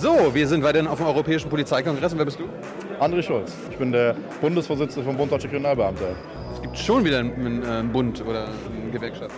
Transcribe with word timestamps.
So, 0.00 0.34
wir 0.34 0.48
sind 0.48 0.64
weiterhin 0.64 0.86
auf 0.88 0.96
dem 0.96 1.08
Europäischen 1.08 1.50
Polizeikongress. 1.50 2.12
Und 2.12 2.18
wer 2.20 2.24
bist 2.24 2.38
du? 2.38 2.44
André 3.04 3.20
Schulz. 3.22 3.52
Ich 3.70 3.76
bin 3.76 3.92
der 3.92 4.16
Bundesvorsitzende 4.40 5.04
vom 5.04 5.14
Bund 5.14 5.30
Deutscher 5.30 5.48
Kriminalbeamter. 5.48 6.14
Es 6.54 6.62
gibt 6.62 6.78
schon 6.78 7.04
wieder 7.04 7.18
einen, 7.18 7.62
einen 7.62 7.92
Bund 7.92 8.24
oder 8.26 8.44
eine 8.44 8.90
Gewerkschaft. 8.90 9.34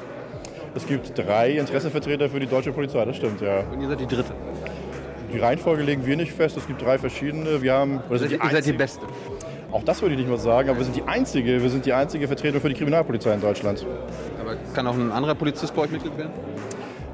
Es 0.76 0.86
gibt 0.86 1.18
drei 1.18 1.58
Interessenvertreter 1.58 2.30
für 2.30 2.38
die 2.38 2.46
deutsche 2.46 2.70
Polizei, 2.70 3.04
das 3.04 3.16
stimmt, 3.16 3.40
ja. 3.40 3.64
Und 3.72 3.80
ihr 3.80 3.88
seid 3.88 3.98
die 3.98 4.06
dritte. 4.06 4.34
Die 5.32 5.38
Reihenfolge 5.38 5.82
legen 5.82 6.06
wir 6.06 6.16
nicht 6.16 6.32
fest. 6.32 6.56
Es 6.56 6.64
gibt 6.68 6.80
drei 6.80 6.96
verschiedene. 6.96 7.60
Wir 7.60 7.72
haben, 7.72 8.00
ihr, 8.08 8.18
seid, 8.18 8.30
ihr 8.30 8.38
seid 8.48 8.64
die 8.64 8.72
Beste. 8.72 9.04
Auch 9.72 9.82
das 9.82 10.00
würde 10.00 10.14
ich 10.14 10.20
nicht 10.20 10.30
mal 10.30 10.38
sagen, 10.38 10.68
aber 10.68 10.78
wir 10.78 10.84
sind 10.84 10.94
die 10.94 11.02
einzige, 11.02 11.60
wir 11.60 11.70
sind 11.70 11.86
die 11.86 11.92
einzige 11.92 12.28
Vertretung 12.28 12.60
für 12.60 12.68
die 12.68 12.76
Kriminalpolizei 12.76 13.34
in 13.34 13.40
Deutschland. 13.40 13.84
Aber 14.40 14.54
kann 14.74 14.86
auch 14.86 14.94
ein 14.94 15.10
anderer 15.10 15.34
Polizist 15.34 15.74
bei 15.74 15.82
euch 15.82 15.90
Mitglied 15.90 16.16
werden? 16.16 16.30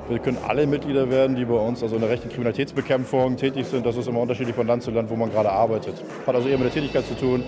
Wir 0.08 0.20
können 0.20 0.38
alle 0.46 0.66
Mitglieder 0.66 1.10
werden, 1.10 1.36
die 1.36 1.44
bei 1.44 1.54
uns 1.54 1.82
also 1.82 1.96
in 1.96 2.00
der 2.00 2.08
rechten 2.08 2.30
Kriminalitätsbekämpfung 2.30 3.36
tätig 3.36 3.66
sind. 3.66 3.84
Das 3.84 3.94
ist 3.94 4.08
immer 4.08 4.20
unterschiedlich 4.20 4.56
von 4.56 4.66
Land 4.66 4.82
zu 4.82 4.90
Land, 4.90 5.10
wo 5.10 5.16
man 5.16 5.30
gerade 5.30 5.50
arbeitet. 5.50 6.02
Hat 6.26 6.34
also 6.34 6.48
eher 6.48 6.56
mit 6.56 6.66
der 6.66 6.72
Tätigkeit 6.72 7.04
zu 7.06 7.14
tun, 7.14 7.44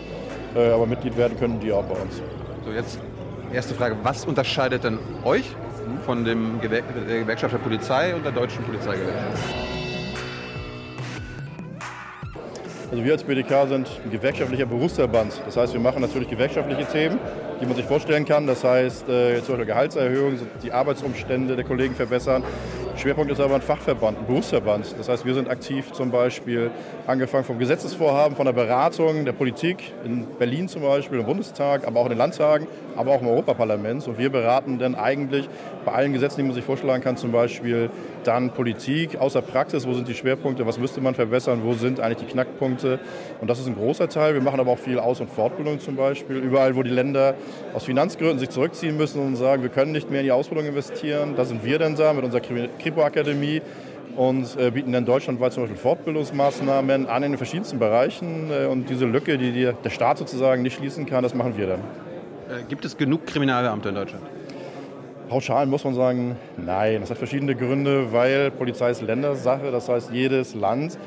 äh, 0.54 0.68
aber 0.68 0.84
Mitglied 0.84 1.16
werden 1.16 1.38
können 1.38 1.58
die 1.58 1.72
auch 1.72 1.84
bei 1.84 1.94
uns. 1.94 2.20
So, 2.66 2.70
jetzt 2.70 3.00
erste 3.50 3.72
Frage. 3.72 3.96
Was 4.02 4.26
unterscheidet 4.26 4.84
denn 4.84 4.98
euch 5.24 5.44
von 6.04 6.26
dem 6.26 6.60
Gewer 6.60 6.82
der 7.08 7.20
Gewerkschaft 7.20 7.54
der 7.54 7.58
Polizei 7.60 8.14
und 8.14 8.26
der 8.26 8.32
deutschen 8.32 8.62
Polizeigewerkschaft? 8.64 9.38
Also 12.90 13.04
wir 13.04 13.12
als 13.12 13.22
BDK 13.22 13.68
sind 13.68 13.88
ein 14.04 14.10
gewerkschaftlicher 14.10 14.66
Berufsverband. 14.66 15.40
Das 15.46 15.56
heißt, 15.56 15.72
wir 15.72 15.80
machen 15.80 16.02
natürlich 16.02 16.28
gewerkschaftliche 16.28 16.84
Themen, 16.86 17.18
die 17.60 17.66
man 17.66 17.76
sich 17.76 17.84
vorstellen 17.84 18.24
kann. 18.24 18.46
Das 18.46 18.64
heißt, 18.64 19.08
äh, 19.08 19.42
zum 19.42 19.54
Beispiel 19.54 19.66
Gehaltserhöhung, 19.66 20.38
die 20.62 20.72
Arbeitsumstände 20.72 21.56
der 21.56 21.64
Kollegen 21.64 21.94
verbessern. 21.94 22.42
Schwerpunkt 22.96 23.32
ist 23.32 23.40
aber 23.40 23.54
ein 23.54 23.62
Fachverband, 23.62 24.18
ein 24.18 24.26
Berufsverband. 24.26 24.94
Das 24.98 25.08
heißt, 25.08 25.24
wir 25.24 25.32
sind 25.32 25.48
aktiv 25.48 25.90
zum 25.92 26.10
Beispiel 26.10 26.70
angefangen 27.06 27.44
vom 27.44 27.58
Gesetzesvorhaben, 27.58 28.36
von 28.36 28.44
der 28.44 28.52
Beratung 28.52 29.24
der 29.24 29.32
Politik 29.32 29.92
in 30.04 30.26
Berlin 30.38 30.68
zum 30.68 30.82
Beispiel, 30.82 31.20
im 31.20 31.24
Bundestag, 31.24 31.86
aber 31.86 32.00
auch 32.00 32.04
in 32.04 32.10
den 32.10 32.18
Landtagen, 32.18 32.66
aber 32.96 33.12
auch 33.12 33.22
im 33.22 33.28
Europaparlament. 33.28 34.06
Und 34.06 34.18
wir 34.18 34.30
beraten 34.30 34.78
dann 34.78 34.94
eigentlich 34.94 35.48
bei 35.84 35.92
allen 35.92 36.12
Gesetzen, 36.12 36.40
die 36.40 36.42
man 36.42 36.54
sich 36.54 36.64
vorschlagen 36.64 37.02
kann, 37.02 37.16
zum 37.16 37.32
Beispiel 37.32 37.88
dann 38.24 38.50
Politik, 38.50 39.16
außer 39.18 39.40
Praxis, 39.40 39.86
wo 39.86 39.94
sind 39.94 40.06
die 40.06 40.14
Schwerpunkte, 40.14 40.66
was 40.66 40.78
müsste 40.78 41.00
man 41.00 41.14
verbessern, 41.14 41.62
wo 41.64 41.72
sind 41.72 42.00
eigentlich 42.00 42.26
die 42.26 42.32
Knackpunkte. 42.32 42.98
Und 43.40 43.48
das 43.48 43.58
ist 43.60 43.66
ein 43.66 43.76
großer 43.76 44.08
Teil. 44.10 44.34
Wir 44.34 44.42
machen 44.42 44.60
aber 44.60 44.72
auch 44.72 44.78
viel 44.78 44.98
Aus- 44.98 45.20
und 45.20 45.30
Fortbildung 45.30 45.80
zum 45.80 45.96
Beispiel. 45.96 46.36
Überall, 46.36 46.76
wo 46.76 46.82
die 46.82 46.90
Länder 46.90 47.34
aus 47.74 47.84
Finanzgründen 47.84 48.38
sich 48.38 48.50
zurückziehen 48.50 48.96
müssen 48.96 49.20
und 49.20 49.36
sagen, 49.36 49.62
wir 49.62 49.70
können 49.70 49.92
nicht 49.92 50.10
mehr 50.10 50.20
in 50.20 50.26
die 50.26 50.32
Ausbildung 50.32 50.66
investieren, 50.66 51.34
da 51.36 51.44
sind 51.44 51.64
wir 51.64 51.78
dann 51.78 51.96
da 51.96 52.12
mit 52.12 52.24
unserer 52.24 52.40
Kripo-Akademie 52.40 53.62
und 54.16 54.56
äh, 54.58 54.70
bieten 54.70 54.92
dann 54.92 55.04
deutschlandweit 55.04 55.52
zum 55.52 55.62
Beispiel 55.62 55.78
Fortbildungsmaßnahmen 55.78 57.06
an 57.06 57.22
in 57.22 57.32
den 57.32 57.38
verschiedensten 57.38 57.78
Bereichen. 57.78 58.50
Äh, 58.50 58.66
und 58.66 58.90
diese 58.90 59.06
Lücke, 59.06 59.38
die 59.38 59.52
die 59.52 59.72
der 59.84 59.90
Staat 59.90 60.18
sozusagen 60.18 60.62
nicht 60.62 60.76
schließen 60.76 61.06
kann, 61.06 61.22
das 61.22 61.34
machen 61.34 61.56
wir 61.56 61.66
dann. 61.66 61.80
Äh, 61.80 62.64
gibt 62.68 62.84
es 62.84 62.96
genug 62.96 63.26
Kriminalbeamte 63.26 63.88
in 63.90 63.94
Deutschland? 63.94 64.24
Pauschal 65.28 65.66
muss 65.66 65.84
man 65.84 65.94
sagen, 65.94 66.36
nein. 66.56 67.00
Das 67.00 67.10
hat 67.10 67.18
verschiedene 67.18 67.54
Gründe, 67.54 68.12
weil 68.12 68.50
Polizei 68.50 68.90
ist 68.90 69.00
Ländersache. 69.00 69.70
Das 69.70 69.88
heißt, 69.88 70.10
jedes 70.12 70.54
Land 70.54 70.98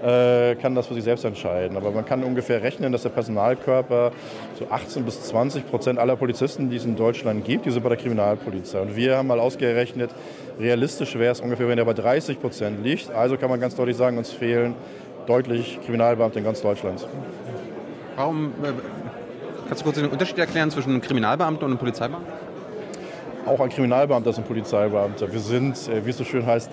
kann 0.00 0.74
das 0.74 0.86
für 0.86 0.94
sich 0.94 1.04
selbst 1.04 1.24
entscheiden. 1.24 1.76
Aber 1.76 1.90
man 1.90 2.04
kann 2.04 2.24
ungefähr 2.24 2.62
rechnen, 2.62 2.92
dass 2.92 3.02
der 3.02 3.10
Personalkörper 3.10 4.12
so 4.58 4.66
18 4.70 5.04
bis 5.04 5.22
20 5.24 5.68
Prozent 5.68 5.98
aller 5.98 6.16
Polizisten, 6.16 6.70
die 6.70 6.76
es 6.76 6.84
in 6.84 6.96
Deutschland 6.96 7.44
gibt, 7.44 7.66
die 7.66 7.70
sind 7.70 7.82
bei 7.82 7.90
der 7.90 7.98
Kriminalpolizei. 7.98 8.80
Und 8.80 8.96
wir 8.96 9.16
haben 9.16 9.28
mal 9.28 9.38
ausgerechnet, 9.38 10.10
realistisch 10.58 11.18
wäre 11.18 11.32
es 11.32 11.40
ungefähr, 11.40 11.68
wenn 11.68 11.78
er 11.78 11.84
bei 11.84 11.92
30 11.92 12.40
Prozent 12.40 12.82
liegt. 12.82 13.10
Also 13.10 13.36
kann 13.36 13.50
man 13.50 13.60
ganz 13.60 13.74
deutlich 13.74 13.96
sagen, 13.96 14.16
uns 14.16 14.30
fehlen 14.30 14.74
deutlich 15.26 15.78
Kriminalbeamte 15.84 16.38
in 16.38 16.44
ganz 16.44 16.60
Deutschland. 16.60 17.06
Warum, 18.16 18.46
äh, 18.62 18.72
kannst 19.68 19.82
du 19.82 19.84
kurz 19.84 19.96
den 19.96 20.06
Unterschied 20.06 20.38
erklären 20.38 20.70
zwischen 20.70 20.90
einem 20.90 21.00
Kriminalbeamten 21.00 21.64
und 21.64 21.70
einem 21.70 21.78
Polizeibeamten? 21.78 22.32
Auch 23.46 23.60
ein 23.60 23.70
Kriminalbeamter 23.70 24.30
ist 24.30 24.38
ein 24.38 24.44
Polizeibeamter. 24.44 25.32
Wir 25.32 25.40
sind, 25.40 25.76
äh, 25.88 26.04
wie 26.04 26.10
es 26.10 26.18
so 26.18 26.24
schön 26.24 26.44
heißt, 26.44 26.70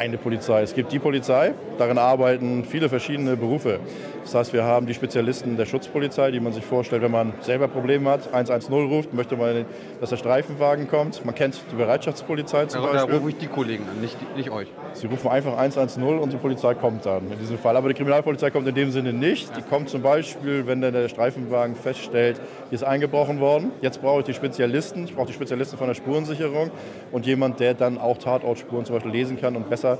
eine 0.00 0.16
Polizei. 0.16 0.62
Es 0.62 0.74
gibt 0.74 0.92
die 0.92 0.98
Polizei, 0.98 1.52
darin 1.76 1.98
arbeiten 1.98 2.64
viele 2.64 2.88
verschiedene 2.88 3.36
Berufe. 3.36 3.80
Das 4.22 4.34
heißt, 4.34 4.52
wir 4.52 4.64
haben 4.64 4.86
die 4.86 4.94
Spezialisten 4.94 5.56
der 5.56 5.66
Schutzpolizei, 5.66 6.30
die 6.30 6.40
man 6.40 6.52
sich 6.52 6.64
vorstellt, 6.64 7.02
wenn 7.02 7.10
man 7.10 7.32
selber 7.40 7.68
Probleme 7.68 8.10
hat, 8.10 8.32
110 8.32 8.72
ruft, 8.72 9.14
möchte 9.14 9.36
man, 9.36 9.64
dass 10.00 10.10
der 10.10 10.18
Streifenwagen 10.18 10.88
kommt. 10.88 11.24
Man 11.24 11.34
kennt 11.34 11.60
die 11.70 11.76
Bereitschaftspolizei 11.76 12.66
zum 12.66 12.82
da, 12.82 12.92
Beispiel. 12.92 13.10
Da 13.10 13.16
rufe 13.16 13.30
ich 13.30 13.38
die 13.38 13.46
Kollegen 13.46 13.84
an, 13.88 14.00
nicht, 14.00 14.16
nicht 14.36 14.50
euch. 14.50 14.68
Sie 14.92 15.06
rufen 15.06 15.28
einfach 15.28 15.56
110 15.56 16.02
und 16.02 16.32
die 16.32 16.36
Polizei 16.36 16.74
kommt 16.74 17.06
dann 17.06 17.30
in 17.30 17.38
diesem 17.38 17.58
Fall. 17.58 17.76
Aber 17.76 17.88
die 17.88 17.94
Kriminalpolizei 17.94 18.50
kommt 18.50 18.68
in 18.68 18.74
dem 18.74 18.90
Sinne 18.90 19.12
nicht. 19.12 19.56
Die 19.56 19.62
kommt 19.62 19.88
zum 19.88 20.02
Beispiel, 20.02 20.66
wenn 20.66 20.80
der 20.80 21.08
Streifenwagen 21.08 21.74
feststellt, 21.74 22.40
hier 22.68 22.76
ist 22.76 22.84
eingebrochen 22.84 23.40
worden. 23.40 23.72
Jetzt 23.80 24.02
brauche 24.02 24.20
ich 24.20 24.26
die 24.26 24.34
Spezialisten. 24.34 25.04
Ich 25.04 25.14
brauche 25.14 25.28
die 25.28 25.32
Spezialisten 25.32 25.78
von 25.78 25.86
der 25.88 25.94
Spurensicherung 25.94 26.70
und 27.12 27.26
jemand, 27.26 27.60
der 27.60 27.74
dann 27.74 27.98
auch 27.98 28.18
Tatortspuren 28.18 28.84
zum 28.84 28.96
Beispiel 28.96 29.12
lesen 29.12 29.40
kann 29.40 29.56
und 29.56 29.70
besser 29.70 29.98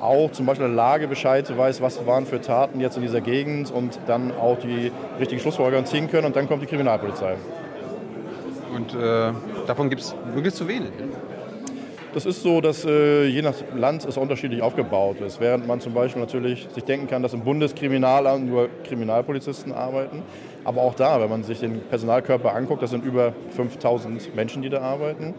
auch 0.00 0.30
zum 0.32 0.46
Beispiel 0.46 0.66
der 0.66 0.76
Lage 0.76 1.08
Bescheid 1.08 1.56
weiß, 1.56 1.80
was 1.80 2.06
waren 2.06 2.26
für 2.26 2.40
Taten 2.40 2.80
jetzt 2.80 2.96
in 2.96 3.02
dieser 3.02 3.20
Gegend 3.20 3.70
und 3.70 3.98
dann 4.06 4.32
auch 4.32 4.58
die 4.58 4.92
richtigen 5.18 5.40
Schlussfolgerungen 5.40 5.86
ziehen 5.86 6.08
können 6.08 6.26
und 6.26 6.36
dann 6.36 6.48
kommt 6.48 6.62
die 6.62 6.66
Kriminalpolizei. 6.66 7.36
Und 8.74 8.94
äh, 8.94 9.32
davon 9.66 9.90
gibt 9.90 10.02
es 10.02 10.14
wirklich 10.34 10.54
zu 10.54 10.68
wenig. 10.68 10.90
Das 12.14 12.24
ist 12.24 12.42
so, 12.42 12.60
dass 12.60 12.84
äh, 12.84 13.26
je 13.26 13.42
nach 13.42 13.54
Land 13.76 14.04
es 14.04 14.16
unterschiedlich 14.16 14.62
aufgebaut 14.62 15.20
ist. 15.20 15.40
Während 15.40 15.66
man 15.66 15.80
zum 15.80 15.92
Beispiel 15.92 16.22
natürlich 16.22 16.66
sich 16.74 16.84
denken 16.84 17.06
kann, 17.06 17.22
dass 17.22 17.34
im 17.34 17.42
Bundeskriminalamt 17.42 18.46
nur 18.46 18.68
Kriminalpolizisten 18.84 19.72
arbeiten. 19.72 20.22
Aber 20.64 20.82
auch 20.82 20.94
da, 20.94 21.20
wenn 21.20 21.28
man 21.28 21.44
sich 21.44 21.60
den 21.60 21.80
Personalkörper 21.80 22.54
anguckt, 22.54 22.82
das 22.82 22.90
sind 22.90 23.04
über 23.04 23.34
5000 23.50 24.34
Menschen, 24.34 24.62
die 24.62 24.70
da 24.70 24.80
arbeiten, 24.80 25.34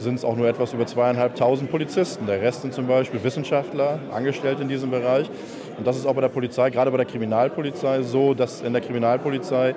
sind 0.00 0.14
es 0.14 0.24
auch 0.24 0.36
nur 0.36 0.48
etwas 0.48 0.72
über 0.72 0.86
zweieinhalbtausend 0.86 1.70
Polizisten. 1.70 2.26
Der 2.26 2.40
Rest 2.40 2.62
sind 2.62 2.74
zum 2.74 2.86
Beispiel 2.86 3.22
Wissenschaftler, 3.22 3.98
Angestellte 4.12 4.62
in 4.62 4.68
diesem 4.68 4.90
Bereich. 4.90 5.30
Und 5.76 5.86
das 5.86 5.96
ist 5.96 6.06
auch 6.06 6.14
bei 6.14 6.22
der 6.22 6.28
Polizei, 6.28 6.70
gerade 6.70 6.90
bei 6.90 6.96
der 6.96 7.06
Kriminalpolizei 7.06 8.02
so, 8.02 8.34
dass 8.34 8.62
in 8.62 8.72
der 8.72 8.82
Kriminalpolizei 8.82 9.74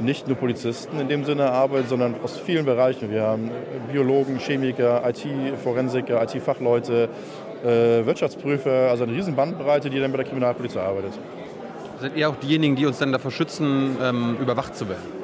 nicht 0.00 0.26
nur 0.28 0.36
Polizisten 0.36 0.98
in 1.00 1.08
dem 1.08 1.24
Sinne 1.24 1.50
arbeiten, 1.50 1.88
sondern 1.88 2.14
aus 2.22 2.38
vielen 2.38 2.64
Bereichen. 2.64 3.10
Wir 3.10 3.22
haben 3.22 3.50
Biologen, 3.92 4.38
Chemiker, 4.38 5.02
IT-Forensiker, 5.08 6.22
IT-Fachleute, 6.22 7.08
äh, 7.64 8.06
Wirtschaftsprüfer, 8.06 8.90
also 8.90 9.04
eine 9.04 9.12
riesen 9.12 9.36
Bandbreite, 9.36 9.88
die 9.90 10.00
dann 10.00 10.10
bei 10.10 10.18
der 10.18 10.26
Kriminalpolizei 10.26 10.80
arbeitet. 10.80 11.12
Seid 12.00 12.16
ihr 12.16 12.28
auch 12.28 12.36
diejenigen, 12.36 12.76
die 12.76 12.84
uns 12.84 12.98
dann 12.98 13.12
davor 13.12 13.30
schützen, 13.30 13.96
ähm, 14.02 14.36
überwacht 14.40 14.76
zu 14.76 14.88
werden? 14.88 15.15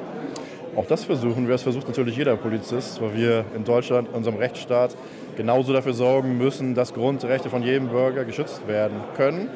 Auch 0.75 0.87
das 0.87 1.03
versuchen 1.03 1.45
wir. 1.45 1.53
Das 1.53 1.63
versucht 1.63 1.87
natürlich 1.87 2.17
jeder 2.17 2.35
Polizist, 2.35 2.99
weil 3.01 3.15
wir 3.15 3.45
in 3.55 3.63
Deutschland, 3.63 4.09
unserem 4.11 4.37
Rechtsstaat, 4.37 4.95
genauso 5.37 5.71
dafür 5.71 5.93
sorgen 5.93 6.37
müssen, 6.37 6.73
dass 6.73 6.93
Grundrechte 6.93 7.49
von 7.49 7.61
jedem 7.61 7.89
Bürger 7.89 8.25
geschützt 8.25 8.67
werden 8.67 9.01
können. 9.15 9.49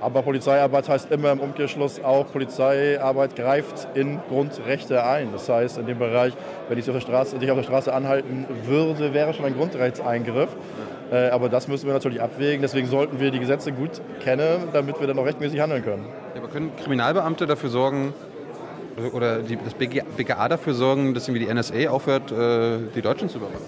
Aber 0.00 0.22
Polizeiarbeit 0.22 0.88
heißt 0.88 1.12
immer 1.12 1.30
im 1.30 1.38
Umkehrschluss 1.38 2.02
auch, 2.02 2.32
Polizeiarbeit 2.32 3.36
greift 3.36 3.86
in 3.94 4.18
Grundrechte 4.28 5.04
ein. 5.04 5.28
Das 5.30 5.48
heißt, 5.48 5.78
in 5.78 5.86
dem 5.86 6.00
Bereich, 6.00 6.32
wenn 6.68 6.76
ich 6.76 6.86
dich 6.86 6.92
auf 6.92 7.00
der 7.00 7.06
Straße, 7.06 7.36
auf 7.36 7.40
der 7.40 7.62
Straße 7.62 7.94
anhalten 7.94 8.46
würde, 8.64 9.14
wäre 9.14 9.32
schon 9.32 9.44
ein 9.44 9.54
Grundrechtseingriff. 9.54 10.48
Äh, 11.12 11.28
aber 11.28 11.48
das 11.48 11.68
müssen 11.68 11.86
wir 11.86 11.92
natürlich 11.92 12.20
abwägen. 12.20 12.62
Deswegen 12.62 12.88
sollten 12.88 13.20
wir 13.20 13.30
die 13.30 13.38
Gesetze 13.38 13.70
gut 13.70 14.00
kennen, 14.24 14.70
damit 14.72 14.98
wir 14.98 15.06
dann 15.06 15.18
auch 15.18 15.26
rechtmäßig 15.26 15.60
handeln 15.60 15.84
können. 15.84 16.06
Aber 16.36 16.48
können 16.48 16.74
Kriminalbeamte 16.82 17.46
dafür 17.46 17.68
sorgen, 17.68 18.12
oder 19.12 19.38
die, 19.38 19.56
das 19.56 19.74
BKA 19.74 20.48
dafür 20.48 20.74
sorgen, 20.74 21.14
dass 21.14 21.28
irgendwie 21.28 21.46
die 21.46 21.52
NSA 21.52 21.90
aufhört, 21.90 22.30
äh, 22.32 22.78
die 22.94 23.02
Deutschen 23.02 23.28
zu 23.28 23.38
überwachen? 23.38 23.64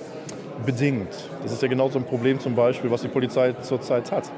Bedingt. 0.65 1.09
Das 1.43 1.53
ist 1.53 1.63
ja 1.63 1.69
genau 1.69 1.89
so 1.89 1.99
ein 1.99 2.05
Problem 2.05 2.41
zum 2.41 2.55
Beispiel, 2.55 2.91
was 2.91 3.03
die 3.03 3.09
Polizei 3.09 3.53
zurzeit 3.61 4.11
hat. 4.13 4.31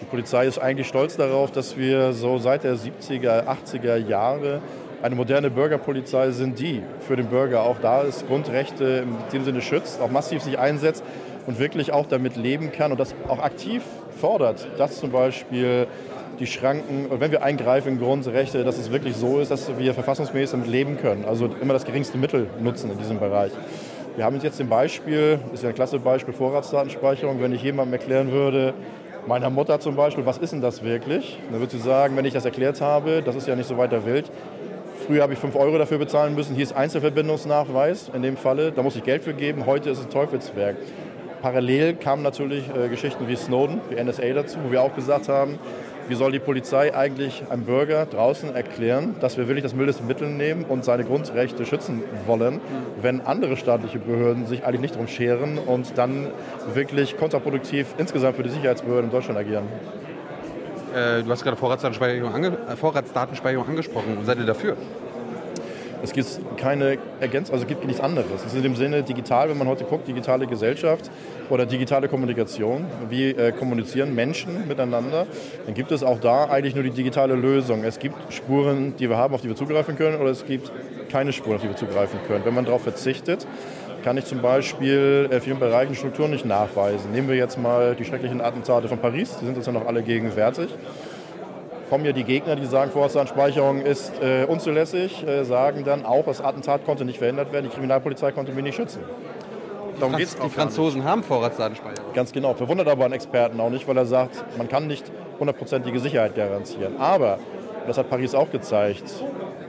Die 0.00 0.04
Polizei 0.04 0.46
ist 0.46 0.58
eigentlich 0.58 0.86
stolz 0.86 1.16
darauf, 1.16 1.50
dass 1.50 1.76
wir 1.76 2.12
so 2.12 2.38
seit 2.38 2.64
der 2.64 2.76
70er, 2.76 3.46
80er 3.46 3.96
Jahre 3.96 4.60
eine 5.02 5.14
moderne 5.14 5.50
Bürgerpolizei 5.50 6.30
sind, 6.30 6.58
die 6.58 6.82
für 7.00 7.16
den 7.16 7.26
Bürger 7.26 7.62
auch 7.62 7.78
da 7.80 8.02
ist, 8.02 8.26
Grundrechte 8.26 9.04
in 9.04 9.16
dem 9.32 9.44
Sinne 9.44 9.60
schützt, 9.60 10.00
auch 10.00 10.10
massiv 10.10 10.42
sich 10.42 10.58
einsetzt 10.58 11.04
und 11.46 11.58
wirklich 11.58 11.92
auch 11.92 12.06
damit 12.06 12.36
leben 12.36 12.72
kann 12.72 12.90
und 12.90 12.98
das 12.98 13.14
auch 13.28 13.38
aktiv 13.38 13.82
fordert, 14.20 14.66
dass 14.76 14.98
zum 14.98 15.10
Beispiel 15.10 15.86
die 16.38 16.46
Schranken, 16.46 17.06
und 17.06 17.20
wenn 17.20 17.30
wir 17.30 17.42
eingreifen 17.42 17.94
in 17.94 17.98
Grundrechte, 17.98 18.64
dass 18.64 18.78
es 18.78 18.90
wirklich 18.92 19.16
so 19.16 19.40
ist, 19.40 19.50
dass 19.50 19.78
wir 19.78 19.94
verfassungsmäßig 19.94 20.52
damit 20.52 20.68
leben 20.68 20.96
können. 20.96 21.24
Also 21.24 21.50
immer 21.60 21.72
das 21.72 21.84
geringste 21.84 22.18
Mittel 22.18 22.46
nutzen 22.60 22.90
in 22.90 22.98
diesem 22.98 23.18
Bereich. 23.18 23.52
Wir 24.16 24.24
haben 24.24 24.40
jetzt 24.40 24.60
ein 24.60 24.68
Beispiel, 24.68 25.38
das 25.44 25.60
ist 25.60 25.62
ja 25.62 25.68
ein 25.68 25.74
klasse 25.74 25.98
Beispiel, 25.98 26.34
Vorratsdatenspeicherung. 26.34 27.40
Wenn 27.40 27.52
ich 27.52 27.62
jemandem 27.62 27.92
erklären 27.92 28.32
würde, 28.32 28.74
meiner 29.26 29.50
Mutter 29.50 29.78
zum 29.78 29.94
Beispiel, 29.94 30.26
was 30.26 30.38
ist 30.38 30.52
denn 30.52 30.60
das 30.60 30.82
wirklich? 30.82 31.38
Dann 31.50 31.60
würde 31.60 31.76
sie 31.76 31.82
sagen, 31.82 32.16
wenn 32.16 32.24
ich 32.24 32.32
das 32.32 32.44
erklärt 32.44 32.80
habe, 32.80 33.22
das 33.22 33.36
ist 33.36 33.46
ja 33.46 33.54
nicht 33.54 33.68
so 33.68 33.76
weiter 33.76 34.04
wild. 34.06 34.30
Früher 35.06 35.22
habe 35.22 35.34
ich 35.34 35.38
5 35.38 35.54
Euro 35.54 35.78
dafür 35.78 35.98
bezahlen 35.98 36.34
müssen. 36.34 36.54
Hier 36.54 36.64
ist 36.64 36.72
Einzelverbindungsnachweis 36.72 38.10
in 38.12 38.22
dem 38.22 38.36
Falle. 38.36 38.72
Da 38.72 38.82
muss 38.82 38.96
ich 38.96 39.04
Geld 39.04 39.22
für 39.22 39.34
geben. 39.34 39.66
Heute 39.66 39.90
ist 39.90 40.00
es 40.00 40.08
Teufelswerk. 40.08 40.76
Parallel 41.40 41.94
kamen 41.94 42.22
natürlich 42.22 42.64
äh, 42.68 42.88
Geschichten 42.88 43.28
wie 43.28 43.36
Snowden, 43.36 43.80
wie 43.88 44.02
NSA 44.02 44.32
dazu, 44.34 44.58
wo 44.64 44.72
wir 44.72 44.82
auch 44.82 44.94
gesagt 44.94 45.28
haben, 45.28 45.58
Wie 46.08 46.14
soll 46.14 46.32
die 46.32 46.38
Polizei 46.38 46.94
eigentlich 46.94 47.42
einem 47.50 47.64
Bürger 47.64 48.06
draußen 48.06 48.54
erklären, 48.54 49.16
dass 49.20 49.36
wir 49.36 49.46
wirklich 49.46 49.62
das 49.62 49.74
mildeste 49.74 50.02
Mittel 50.04 50.28
nehmen 50.28 50.64
und 50.64 50.82
seine 50.82 51.04
Grundrechte 51.04 51.66
schützen 51.66 52.02
wollen, 52.26 52.60
wenn 53.02 53.20
andere 53.20 53.58
staatliche 53.58 53.98
Behörden 53.98 54.46
sich 54.46 54.64
eigentlich 54.64 54.80
nicht 54.80 54.94
darum 54.94 55.06
scheren 55.06 55.58
und 55.58 55.98
dann 55.98 56.28
wirklich 56.72 57.18
kontraproduktiv 57.18 57.88
insgesamt 57.98 58.36
für 58.36 58.42
die 58.42 58.48
Sicherheitsbehörden 58.48 59.06
in 59.06 59.10
Deutschland 59.10 59.38
agieren? 59.38 59.64
Äh, 60.94 61.22
du 61.22 61.30
hast 61.30 61.44
gerade 61.44 61.58
Vorratsdatenspeicherung, 61.58 62.32
ange 62.32 62.56
Vorratsdatenspeicherung 62.76 63.68
angesprochen. 63.68 64.16
Seid 64.24 64.38
ihr 64.38 64.46
dafür? 64.46 64.76
Es 66.02 66.12
gibt 66.12 66.28
keine 66.56 66.98
Ergänzung, 67.20 67.54
also 67.54 67.64
es 67.64 67.68
gibt 67.68 67.84
nichts 67.84 68.00
anderes. 68.00 68.26
Es 68.36 68.46
ist 68.46 68.54
in 68.54 68.62
dem 68.62 68.76
Sinne 68.76 69.02
digital, 69.02 69.48
wenn 69.48 69.58
man 69.58 69.66
heute 69.66 69.84
guckt, 69.84 70.06
digitale 70.06 70.46
Gesellschaft 70.46 71.10
oder 71.50 71.66
digitale 71.66 72.08
Kommunikation. 72.08 72.86
Wie 73.08 73.30
äh, 73.30 73.52
kommunizieren 73.52 74.14
Menschen 74.14 74.68
miteinander? 74.68 75.26
Dann 75.66 75.74
gibt 75.74 75.90
es 75.90 76.04
auch 76.04 76.20
da 76.20 76.44
eigentlich 76.44 76.74
nur 76.74 76.84
die 76.84 76.90
digitale 76.90 77.34
Lösung. 77.34 77.82
Es 77.82 77.98
gibt 77.98 78.32
Spuren, 78.32 78.94
die 78.96 79.08
wir 79.08 79.16
haben, 79.16 79.34
auf 79.34 79.40
die 79.40 79.48
wir 79.48 79.56
zugreifen 79.56 79.96
können, 79.96 80.20
oder 80.20 80.30
es 80.30 80.46
gibt 80.46 80.70
keine 81.10 81.32
Spuren, 81.32 81.56
auf 81.56 81.62
die 81.62 81.68
wir 81.68 81.76
zugreifen 81.76 82.20
können. 82.28 82.44
Wenn 82.44 82.54
man 82.54 82.64
darauf 82.64 82.82
verzichtet, 82.82 83.46
kann 84.04 84.16
ich 84.16 84.24
zum 84.26 84.40
Beispiel 84.40 85.28
äh, 85.30 85.40
vielen 85.40 85.58
Bereichen 85.58 85.96
Strukturen 85.96 86.30
nicht 86.30 86.44
nachweisen. 86.44 87.10
Nehmen 87.10 87.28
wir 87.28 87.36
jetzt 87.36 87.58
mal 87.58 87.96
die 87.96 88.04
schrecklichen 88.04 88.40
Attentate 88.40 88.86
von 88.88 88.98
Paris, 88.98 89.36
die 89.40 89.46
sind 89.46 89.56
uns 89.56 89.66
ja 89.66 89.72
noch 89.72 89.86
alle 89.86 90.02
gegenwärtig 90.02 90.68
kommen 91.88 92.04
ja 92.04 92.12
die 92.12 92.24
Gegner, 92.24 92.56
die 92.56 92.66
sagen, 92.66 92.90
Vorratsdatenspeicherung 92.90 93.82
ist 93.82 94.12
äh, 94.22 94.44
unzulässig, 94.44 95.26
äh, 95.26 95.44
sagen 95.44 95.84
dann 95.84 96.04
auch, 96.04 96.24
das 96.24 96.40
Attentat 96.40 96.84
konnte 96.84 97.04
nicht 97.04 97.18
verhindert 97.18 97.52
werden, 97.52 97.68
die 97.68 97.74
Kriminalpolizei 97.74 98.32
konnte 98.32 98.52
mich 98.52 98.64
nicht 98.64 98.76
schützen. 98.76 99.00
Darum 99.98 100.14
Franz 100.14 100.36
die 100.36 100.48
Franzosen 100.50 101.04
haben 101.04 101.22
Vorratsdatenspeicherung. 101.22 102.12
Ganz 102.14 102.32
genau. 102.32 102.54
Verwundert 102.54 102.88
aber 102.88 103.04
einen 103.04 103.14
Experten 103.14 103.60
auch 103.60 103.70
nicht, 103.70 103.88
weil 103.88 103.96
er 103.96 104.06
sagt, 104.06 104.44
man 104.56 104.68
kann 104.68 104.86
nicht 104.86 105.10
hundertprozentige 105.40 105.98
Sicherheit 105.98 106.34
garantieren. 106.36 106.96
Aber, 106.98 107.38
das 107.86 107.98
hat 107.98 108.08
Paris 108.08 108.34
auch 108.34 108.50
gezeigt, 108.50 109.04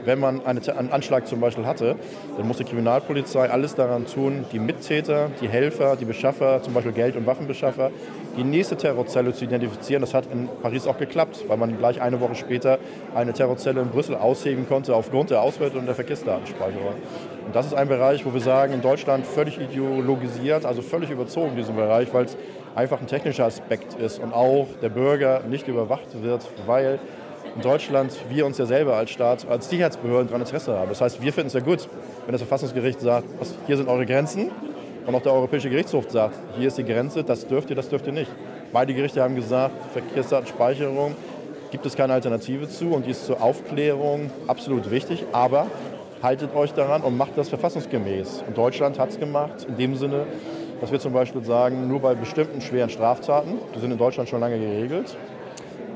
wenn 0.06 0.20
man 0.20 0.46
eine, 0.46 0.62
einen 0.78 0.92
Anschlag 0.92 1.28
zum 1.28 1.40
Beispiel 1.40 1.66
hatte, 1.66 1.96
dann 2.38 2.48
muss 2.48 2.58
die 2.58 2.64
Kriminalpolizei 2.64 3.50
alles 3.50 3.76
daran 3.76 4.06
tun, 4.06 4.46
die 4.52 4.60
Mittäter, 4.60 5.30
die 5.42 5.48
Helfer, 5.48 5.96
die 5.96 6.06
Beschaffer, 6.06 6.62
zum 6.62 6.74
Beispiel 6.74 6.94
Geld- 6.94 7.16
und 7.16 7.26
Waffenbeschaffer, 7.26 7.92
die 8.38 8.44
nächste 8.44 8.78
Terrorzelle 8.78 9.34
zu 9.34 9.46
identifizieren. 9.46 10.02
Das 10.02 10.14
hat 10.14 10.26
in 10.32 10.50
Paris 10.62 10.88
auch 10.88 10.98
geklappt, 10.98 11.46
weil 11.48 11.58
man 11.58 11.78
gleich 11.78 12.02
eine 12.02 12.20
Woche 12.22 12.36
später 12.36 12.80
eine 13.16 13.34
Terrorzelle 13.34 13.82
in 13.82 13.90
Brüssel 13.90 14.16
ausheben 14.16 14.68
konnte 14.68 14.96
aufgrund 14.96 15.30
der 15.30 15.42
Auswertung 15.42 15.86
der 15.86 15.96
Verkehrsdatenspeicherung. 15.96 16.96
Und 17.46 17.56
das 17.56 17.66
ist 17.66 17.74
ein 17.74 17.88
Bereich, 17.88 18.26
wo 18.26 18.34
wir 18.34 18.42
sagen, 18.42 18.74
in 18.74 18.82
Deutschland 18.82 19.26
völlig 19.26 19.60
ideologisiert, 19.60 20.66
also 20.66 20.82
völlig 20.82 21.10
überzogen 21.10 21.56
diesen 21.56 21.76
Bereich, 21.76 22.14
weil 22.14 22.26
es 22.26 22.38
einfach 22.76 23.02
ein 23.02 23.08
technischer 23.08 23.46
Aspekt 23.46 23.96
ist 23.96 24.20
und 24.20 24.34
auch 24.34 24.68
der 24.82 24.90
Bürger 24.90 25.42
nicht 25.50 25.68
überwacht 25.68 26.22
wird, 26.22 26.48
weil 26.66 27.00
in 27.56 27.62
Deutschland 27.62 28.14
wir 28.30 28.46
uns 28.46 28.58
ja 28.58 28.66
selber 28.66 28.96
als 28.96 29.12
Staat, 29.12 29.48
als 29.50 29.70
Sicherheitsbehörden 29.70 30.28
daran 30.28 30.42
Interesse 30.42 30.78
haben. 30.78 30.90
Das 30.90 31.02
heißt, 31.02 31.22
wir 31.22 31.34
finden 31.34 31.48
es 31.48 31.54
ja 31.54 31.60
gut, 31.60 31.88
wenn 32.26 32.32
das 32.32 32.42
Verfassungsgericht 32.42 33.02
sagt, 33.02 33.28
hier 33.68 33.78
sind 33.78 33.90
eure 33.90 34.06
Grenzen 34.06 34.52
und 35.06 35.16
auch 35.16 35.22
der 35.22 35.34
Europäische 35.34 35.70
Gerichtshof 35.70 36.10
sagt, 36.10 36.36
hier 36.58 36.68
ist 36.68 36.78
die 36.78 36.84
Grenze, 36.84 37.24
das 37.24 37.48
dürft 37.48 37.70
ihr, 37.70 37.76
das 37.76 37.90
dürft 37.90 38.08
ihr 38.08 38.14
nicht. 38.14 38.32
Beide 38.72 38.94
Gerichte 38.94 39.22
haben 39.24 39.36
gesagt, 39.36 39.74
Verkehrsdatenspeicherung 39.94 41.16
gibt 41.72 41.86
es 41.86 41.96
keine 41.96 42.14
Alternative 42.14 42.68
zu 42.68 42.92
und 42.92 43.06
die 43.06 43.12
ist 43.12 43.26
zur 43.26 43.42
Aufklärung 43.42 44.30
absolut 44.48 44.92
wichtig, 44.92 45.26
aber 45.32 45.68
haltet 46.22 46.56
euch 46.56 46.74
daran 46.74 47.02
und 47.02 47.18
macht 47.18 47.38
das 47.38 47.50
verfassungsgemäß. 47.50 48.44
Und 48.48 48.58
Deutschland 48.58 49.00
hat 49.00 49.10
es 49.10 49.20
gemacht 49.20 49.66
in 49.68 49.78
dem 49.78 49.96
Sinne, 49.96 50.26
dass 50.82 50.92
wir 50.92 51.00
zum 51.00 51.14
Beispiel 51.14 51.44
sagen, 51.44 51.88
nur 51.88 52.00
bei 52.00 52.16
bestimmten 52.16 52.62
schweren 52.62 52.90
Straftaten, 52.90 53.58
die 53.76 53.80
sind 53.80 53.92
in 53.92 53.98
Deutschland 53.98 54.30
schon 54.30 54.40
lange 54.40 54.60
geregelt, 54.60 55.18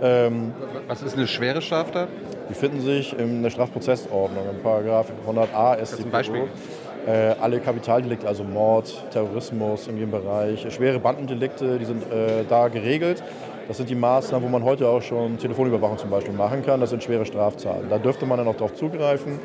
ähm, 0.03 0.53
Was 0.87 1.01
ist 1.01 1.15
eine 1.15 1.27
schwere 1.27 1.61
Straftat? 1.61 2.09
Die 2.49 2.53
finden 2.53 2.81
sich 2.81 3.17
in 3.17 3.41
der 3.41 3.49
Strafprozessordnung, 3.49 4.43
im 4.49 4.61
Paragraph 4.61 5.11
100a 5.27 5.85
StGO. 5.85 6.09
Beispiel. 6.09 6.43
Äh, 7.07 7.35
alle 7.41 7.59
Kapitaldelikte, 7.59 8.27
also 8.27 8.43
Mord, 8.43 8.93
Terrorismus 9.11 9.87
in 9.87 9.99
dem 9.99 10.11
Bereich, 10.11 10.65
schwere 10.73 10.99
Bandendelikte, 10.99 11.77
die 11.77 11.85
sind 11.85 12.03
äh, 12.03 12.43
da 12.47 12.67
geregelt. 12.67 13.23
Das 13.67 13.77
sind 13.77 13.89
die 13.89 13.95
Maßnahmen, 13.95 14.45
wo 14.45 14.51
man 14.51 14.63
heute 14.63 14.87
auch 14.87 15.01
schon 15.01 15.37
Telefonüberwachung 15.37 15.97
zum 15.97 16.09
Beispiel 16.09 16.33
machen 16.33 16.65
kann. 16.65 16.81
Das 16.81 16.89
sind 16.89 17.03
schwere 17.03 17.25
Straftaten. 17.25 17.89
Da 17.89 17.97
dürfte 17.97 18.25
man 18.25 18.37
dann 18.37 18.47
auch 18.47 18.55
darauf 18.55 18.73
zugreifen. 18.73 19.39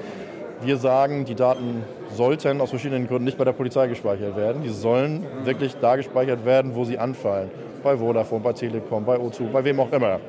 Wir 0.61 0.77
sagen, 0.77 1.25
die 1.25 1.37
Daten 1.37 1.85
sollten 2.15 2.61
aus 2.61 2.71
verschiedenen 2.71 3.07
Gründen 3.07 3.25
nicht 3.25 3.39
bei 3.39 3.45
der 3.45 3.53
Polizei 3.53 3.87
gespeichert 3.87 4.37
werden. 4.37 4.63
Die 4.63 4.71
sollen 4.71 5.25
wirklich 5.45 5.77
da 5.81 5.95
gespeichert 5.95 6.45
werden, 6.45 6.75
wo 6.75 6.85
sie 6.85 6.99
anfallen. 6.99 7.51
Bei 7.83 7.97
Vodafone, 7.97 8.43
bei 8.43 8.53
Telekom, 8.53 9.05
bei 9.05 9.17
O2, 9.17 9.51
bei 9.53 9.65
wem 9.65 9.81
auch 9.81 9.93
immer. 9.93 10.21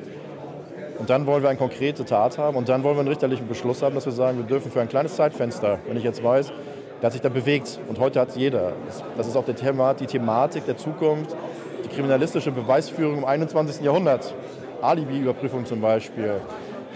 Und 1.00 1.10
dann 1.10 1.25
wollen 1.25 1.42
wir 1.42 1.50
eine 1.50 1.57
konkrete 1.57 2.04
Tat 2.04 2.38
haben 2.38 2.57
und 2.57 2.68
dann 2.68 2.84
wollen 2.84 2.96
wir 2.96 3.00
einen 3.00 3.10
richterlichen 3.10 3.48
Beschluss 3.48 3.81
haben, 3.81 3.96
dass 3.96 4.06
wir 4.06 4.12
sagen, 4.12 4.38
wir 4.38 4.46
dürfen 4.46 4.69
für 4.72 4.81
ein 4.81 4.90
kleines 4.90 5.16
Zeitfenster, 5.16 5.80
wenn 5.88 5.96
ich 5.96 6.04
jetzt 6.04 6.22
weiß, 6.24 6.51
der 7.01 7.06
hat 7.06 7.13
sich 7.13 7.22
da 7.22 7.30
bewegt 7.30 7.80
und 7.88 8.00
heute 8.00 8.19
hat 8.19 8.30
es 8.30 8.36
jeder. 8.36 8.74
Das 9.16 9.25
ist 9.25 9.38
auch 9.38 9.46
der 9.46 9.56
Thema, 9.56 9.94
die 9.94 10.06
Thematik 10.06 10.66
der 10.66 10.75
Zukunft, 10.75 11.36
die 11.86 11.88
kriminalistische 11.88 12.51
Beweisführung 12.51 13.19
im 13.19 13.25
21. 13.25 13.81
Jahrhundert. 13.81 14.34
Alibi-Überprüfung 14.81 15.66
zum 15.66 15.80
Beispiel. 15.80 16.42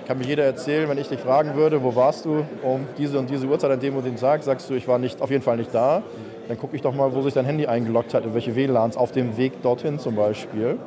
Kann 0.05 0.17
mir 0.17 0.25
jeder 0.25 0.43
erzählen, 0.43 0.89
wenn 0.89 0.97
ich 0.97 1.07
dich 1.07 1.19
fragen 1.21 1.55
würde, 1.55 1.81
wo 1.81 1.95
warst 1.95 2.25
du 2.25 2.45
um 2.61 2.85
diese 2.97 3.17
und 3.17 3.29
diese 3.29 3.47
Uhrzeit 3.47 3.71
an 3.71 3.79
dem 3.79 3.95
und 3.95 4.05
dem 4.05 4.17
Tag, 4.17 4.43
sagst 4.43 4.69
du, 4.69 4.73
ich 4.73 4.85
war 4.85 4.99
nicht, 4.99 5.21
auf 5.21 5.31
jeden 5.31 5.43
Fall 5.43 5.55
nicht 5.55 5.73
da. 5.73 6.03
Dann 6.47 6.57
gucke 6.57 6.75
ich 6.75 6.81
doch 6.81 6.93
mal, 6.93 7.13
wo 7.13 7.21
sich 7.21 7.33
dein 7.33 7.45
Handy 7.45 7.67
eingeloggt 7.67 8.13
hat, 8.13 8.25
in 8.25 8.33
welche 8.33 8.55
WLANs, 8.55 8.97
auf 8.97 9.11
dem 9.11 9.37
Weg 9.37 9.61
dorthin 9.61 9.99
zum 9.99 10.15
Beispiel 10.15 10.77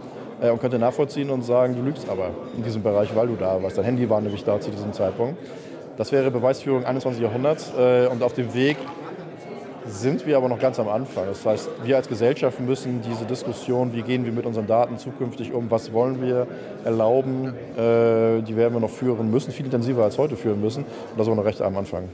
äh, 0.40 0.50
und 0.50 0.60
könnte 0.60 0.78
nachvollziehen 0.78 1.30
und 1.30 1.42
sagen, 1.42 1.74
du 1.74 1.82
lügst 1.82 2.08
aber 2.08 2.30
in 2.56 2.62
diesem 2.62 2.82
Bereich, 2.82 3.14
weil 3.14 3.28
du 3.28 3.36
da 3.36 3.62
warst. 3.62 3.78
Dein 3.78 3.84
Handy 3.84 4.08
war 4.08 4.20
nämlich 4.20 4.44
da 4.44 4.60
zu 4.60 4.70
diesem 4.70 4.92
Zeitpunkt. 4.92 5.38
Das 5.96 6.12
wäre 6.12 6.30
Beweisführung 6.30 6.84
21. 6.84 7.22
Jahrhunderts 7.22 7.72
äh, 7.78 8.06
und 8.06 8.22
auf 8.22 8.34
dem 8.34 8.52
Weg 8.54 8.76
sind 9.88 10.26
wir 10.26 10.36
aber 10.36 10.48
noch 10.48 10.58
ganz 10.58 10.78
am 10.78 10.88
Anfang. 10.88 11.24
Das 11.26 11.44
heißt, 11.44 11.68
wir 11.84 11.96
als 11.96 12.08
Gesellschaft 12.08 12.60
müssen 12.60 13.02
diese 13.02 13.24
Diskussion, 13.24 13.92
wie 13.92 14.02
gehen 14.02 14.24
wir 14.24 14.32
mit 14.32 14.46
unseren 14.46 14.66
Daten 14.66 14.98
zukünftig 14.98 15.52
um, 15.52 15.70
was 15.70 15.92
wollen 15.92 16.22
wir 16.22 16.46
erlauben, 16.84 17.54
äh, 17.76 18.42
die 18.42 18.56
werden 18.56 18.74
wir 18.74 18.80
noch 18.80 18.90
führen 18.90 19.30
müssen, 19.30 19.52
viel 19.52 19.66
intensiver 19.66 20.04
als 20.04 20.18
heute 20.18 20.36
führen 20.36 20.60
müssen. 20.60 20.84
Und 20.84 21.18
das 21.18 21.26
aber 21.26 21.36
noch 21.36 21.44
recht 21.44 21.60
am 21.62 21.76
Anfang. 21.76 22.08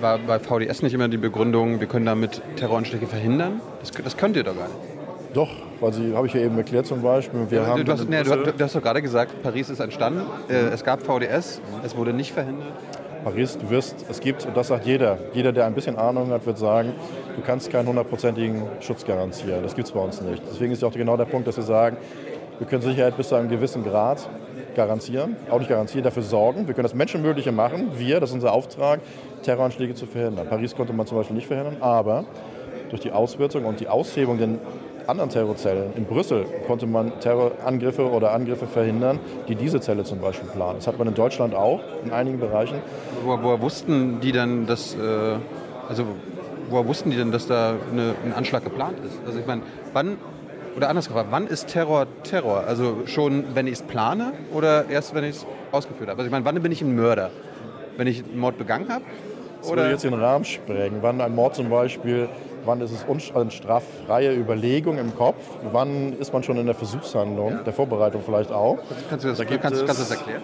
War 0.00 0.18
bei 0.18 0.38
VDS 0.38 0.82
nicht 0.82 0.94
immer 0.94 1.08
die 1.08 1.18
Begründung, 1.18 1.80
wir 1.80 1.86
können 1.86 2.06
damit 2.06 2.42
Terroranschläge 2.56 3.06
verhindern? 3.06 3.60
Das, 3.80 3.90
das 3.90 4.16
könnt 4.16 4.36
ihr 4.36 4.44
doch 4.44 4.56
gar 4.56 4.68
nicht. 4.68 4.98
Doch, 5.34 5.50
weil 5.80 5.92
sie 5.92 6.14
habe 6.14 6.26
ich 6.26 6.34
ja 6.34 6.40
eben 6.40 6.56
erklärt 6.56 6.86
zum 6.86 7.02
Beispiel. 7.02 7.40
Wir 7.50 7.60
ja, 7.60 7.66
haben 7.66 7.84
du, 7.84 7.92
hast, 7.92 8.08
nee, 8.08 8.22
du, 8.22 8.52
du, 8.52 8.64
hast 8.64 8.74
doch 8.74 8.82
gerade 8.82 9.02
gesagt, 9.02 9.42
Paris 9.42 9.68
ist 9.68 9.80
entstanden. 9.80 10.22
Äh, 10.48 10.54
es 10.72 10.82
gab 10.82 11.02
VDS, 11.02 11.60
es 11.84 11.96
wurde 11.96 12.12
nicht 12.12 12.32
verhindert. 12.32 12.72
Paris, 13.24 13.58
du 13.58 13.68
wirst, 13.70 14.06
es 14.08 14.20
gibt, 14.20 14.46
und 14.46 14.56
das 14.56 14.68
sagt 14.68 14.86
jeder, 14.86 15.18
jeder, 15.34 15.52
der 15.52 15.66
ein 15.66 15.74
bisschen 15.74 15.96
Ahnung 15.96 16.30
hat, 16.30 16.46
wird 16.46 16.58
sagen, 16.58 16.92
du 17.36 17.42
kannst 17.42 17.70
keinen 17.70 17.88
hundertprozentigen 17.88 18.62
Schutz 18.80 19.04
garantieren. 19.04 19.62
Das 19.62 19.74
gibt 19.74 19.88
es 19.88 19.92
bei 19.92 20.00
uns 20.00 20.20
nicht. 20.20 20.42
Deswegen 20.50 20.72
ist 20.72 20.82
ja 20.82 20.88
auch 20.88 20.92
genau 20.92 21.16
der 21.16 21.24
Punkt, 21.24 21.46
dass 21.46 21.56
wir 21.56 21.64
sagen, 21.64 21.96
wir 22.58 22.66
können 22.66 22.82
Sicherheit 22.82 23.16
bis 23.16 23.28
zu 23.28 23.34
einem 23.34 23.48
gewissen 23.48 23.84
Grad 23.84 24.28
garantieren, 24.74 25.36
auch 25.50 25.58
nicht 25.58 25.68
garantieren, 25.68 26.04
dafür 26.04 26.22
sorgen. 26.22 26.66
Wir 26.66 26.74
können 26.74 26.84
das 26.84 26.94
Menschenmögliche 26.94 27.52
machen, 27.52 27.90
wir, 27.96 28.20
das 28.20 28.30
ist 28.30 28.34
unser 28.34 28.52
Auftrag, 28.52 29.00
Terroranschläge 29.42 29.94
zu 29.94 30.06
verhindern. 30.06 30.46
Paris 30.48 30.74
konnte 30.74 30.92
man 30.92 31.06
zum 31.06 31.18
Beispiel 31.18 31.36
nicht 31.36 31.46
verhindern, 31.46 31.76
aber 31.80 32.24
durch 32.90 33.02
die 33.02 33.12
Auswirtung 33.12 33.64
und 33.64 33.80
die 33.80 33.88
Aushebung 33.88 34.38
anderen 35.08 35.30
Terrorzellen. 35.30 35.94
In 35.96 36.04
Brüssel 36.04 36.44
konnte 36.66 36.86
man 36.86 37.18
Terrorangriffe 37.20 38.10
oder 38.10 38.32
Angriffe 38.32 38.66
verhindern, 38.66 39.18
die 39.48 39.54
diese 39.54 39.80
Zelle 39.80 40.04
zum 40.04 40.20
Beispiel 40.20 40.48
planen. 40.50 40.76
Das 40.76 40.86
hat 40.86 40.98
man 40.98 41.08
in 41.08 41.14
Deutschland 41.14 41.54
auch 41.54 41.80
in 42.04 42.12
einigen 42.12 42.38
Bereichen. 42.38 42.76
Woher, 43.24 43.42
woher 43.42 43.62
wussten 43.62 44.20
die 44.20 44.32
dann, 44.32 44.66
dass, 44.66 44.94
äh, 44.94 44.98
also 45.88 46.04
woher 46.68 46.86
wussten 46.86 47.10
die 47.10 47.16
denn, 47.16 47.32
dass 47.32 47.46
da 47.46 47.76
eine, 47.90 48.14
ein 48.22 48.34
Anschlag 48.34 48.64
geplant 48.64 48.98
ist? 49.04 49.18
Also 49.26 49.38
ich 49.38 49.46
meine, 49.46 49.62
wann 49.94 50.18
oder 50.76 50.90
anders 50.90 51.08
gefragt, 51.08 51.28
wann 51.30 51.46
ist 51.46 51.68
Terror 51.68 52.06
Terror? 52.22 52.64
Also 52.68 52.98
schon, 53.06 53.44
wenn 53.54 53.66
ich 53.66 53.74
es 53.74 53.82
plane 53.82 54.34
oder 54.52 54.90
erst, 54.90 55.14
wenn 55.14 55.24
ich 55.24 55.36
es 55.36 55.46
ausgeführt 55.72 56.10
habe? 56.10 56.18
Also 56.18 56.26
ich 56.26 56.32
meine, 56.32 56.44
wann 56.44 56.62
bin 56.62 56.70
ich 56.70 56.82
ein 56.82 56.94
Mörder? 56.94 57.30
Wenn 57.96 58.06
ich 58.06 58.22
einen 58.22 58.38
Mord 58.38 58.58
begangen 58.58 58.90
habe? 58.90 59.04
Das 59.60 59.70
würde 59.70 59.90
jetzt 59.90 60.04
den 60.04 60.14
Rahmen 60.14 60.44
sprengen. 60.44 60.98
Wann 61.00 61.20
ein 61.20 61.34
Mord 61.34 61.56
zum 61.56 61.70
Beispiel 61.70 62.28
wann 62.68 62.80
ist 62.82 62.92
es 62.92 63.04
eine 63.34 63.50
straffreie 63.50 64.32
Überlegung 64.32 64.98
im 64.98 65.16
Kopf, 65.16 65.42
wann 65.72 66.12
ist 66.12 66.32
man 66.32 66.42
schon 66.42 66.58
in 66.58 66.66
der 66.66 66.74
Versuchshandlung, 66.74 67.50
ja. 67.50 67.62
der 67.62 67.72
Vorbereitung 67.72 68.22
vielleicht 68.24 68.52
auch. 68.52 68.78
Kannst 69.08 69.24
du 69.24 69.28
das, 69.28 69.38
da 69.38 69.44
kannst, 69.44 69.86
kannst 69.86 70.02
das 70.02 70.10
erklären? 70.10 70.42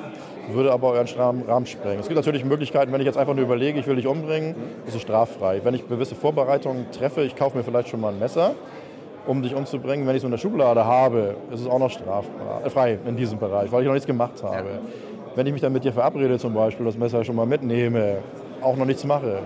Würde 0.50 0.72
aber 0.72 0.90
euren 0.92 1.06
Rahmen 1.46 1.66
sprengen. 1.66 2.00
Es 2.00 2.08
gibt 2.08 2.16
natürlich 2.16 2.44
Möglichkeiten, 2.44 2.92
wenn 2.92 3.00
ich 3.00 3.06
jetzt 3.06 3.18
einfach 3.18 3.34
nur 3.34 3.44
überlege, 3.44 3.78
ich 3.78 3.86
will 3.86 3.96
dich 3.96 4.06
umbringen, 4.06 4.54
ist 4.86 4.96
es 4.96 5.02
straffrei. 5.02 5.60
Wenn 5.62 5.74
ich 5.74 5.86
gewisse 5.86 6.14
Vorbereitungen 6.14 6.90
treffe, 6.90 7.22
ich 7.22 7.36
kaufe 7.36 7.56
mir 7.56 7.62
vielleicht 7.62 7.88
schon 7.88 8.00
mal 8.00 8.12
ein 8.12 8.18
Messer, 8.18 8.54
um 9.26 9.42
dich 9.42 9.54
umzubringen. 9.54 10.06
Wenn 10.06 10.16
ich 10.16 10.20
es 10.20 10.24
in 10.24 10.30
der 10.30 10.38
Schublade 10.38 10.84
habe, 10.84 11.36
ist 11.52 11.60
es 11.60 11.66
auch 11.66 11.78
noch 11.78 11.90
straffrei 11.90 12.92
äh, 12.92 13.08
in 13.08 13.16
diesem 13.16 13.38
Bereich, 13.38 13.70
weil 13.70 13.82
ich 13.82 13.86
noch 13.86 13.94
nichts 13.94 14.06
gemacht 14.06 14.42
habe. 14.42 14.80
Wenn 15.34 15.46
ich 15.46 15.52
mich 15.52 15.62
dann 15.62 15.72
mit 15.72 15.84
dir 15.84 15.92
verabrede, 15.92 16.38
zum 16.38 16.54
Beispiel, 16.54 16.86
das 16.86 16.96
Messer 16.96 17.24
schon 17.24 17.36
mal 17.36 17.46
mitnehme, 17.46 18.18
auch 18.62 18.76
noch 18.76 18.86
nichts 18.86 19.04
mache, 19.04 19.40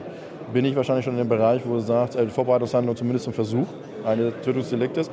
bin 0.53 0.65
ich 0.65 0.75
wahrscheinlich 0.77 1.05
schon 1.05 1.15
in 1.15 1.19
dem 1.19 1.29
Bereich, 1.29 1.63
wo 1.65 1.77
es 1.77 1.87
sagt, 1.87 2.17
äh, 2.17 2.27
Vorbereitungshandlung 2.29 2.97
zumindest 2.97 3.25
zum 3.25 3.33
Versuch 3.35 3.67
eines 4.05 4.33
Tötungsdeliktes. 4.45 5.11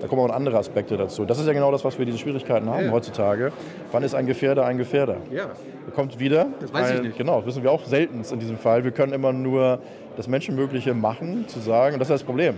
Da 0.00 0.06
kommen 0.06 0.22
auch 0.30 0.34
andere 0.34 0.56
Aspekte 0.56 0.96
dazu. 0.96 1.26
Das 1.26 1.38
ist 1.38 1.46
ja 1.46 1.52
genau 1.52 1.70
das, 1.70 1.84
was 1.84 1.98
wir 1.98 2.06
diese 2.06 2.16
Schwierigkeiten 2.16 2.70
haben 2.70 2.86
Ja. 2.86 2.90
heutzutage. 2.90 3.52
Wann 3.92 4.02
ist 4.02 4.14
ein 4.14 4.26
Gefährder 4.26 4.64
ein 4.64 4.78
Gefährder? 4.78 5.16
Ja. 5.30 5.44
Er 5.86 5.92
kommt 5.94 6.18
wieder. 6.18 6.46
Das 6.60 6.72
weiß 6.72 6.90
ich 6.92 6.96
ein- 6.98 7.02
nicht. 7.04 7.18
Genau, 7.18 7.36
das 7.38 7.46
wissen 7.46 7.62
wir 7.62 7.70
auch 7.70 7.84
selten 7.84 8.22
in 8.32 8.38
diesem 8.40 8.56
Fall. 8.56 8.82
Wir 8.82 8.92
können 8.92 9.12
immer 9.12 9.32
nur 9.34 9.78
das 10.16 10.26
Menschenmögliche 10.26 10.94
machen, 10.94 11.44
zu 11.48 11.60
sagen, 11.60 11.94
und 11.94 12.00
das 12.00 12.08
ist 12.08 12.14
das 12.14 12.22
Problem. 12.22 12.54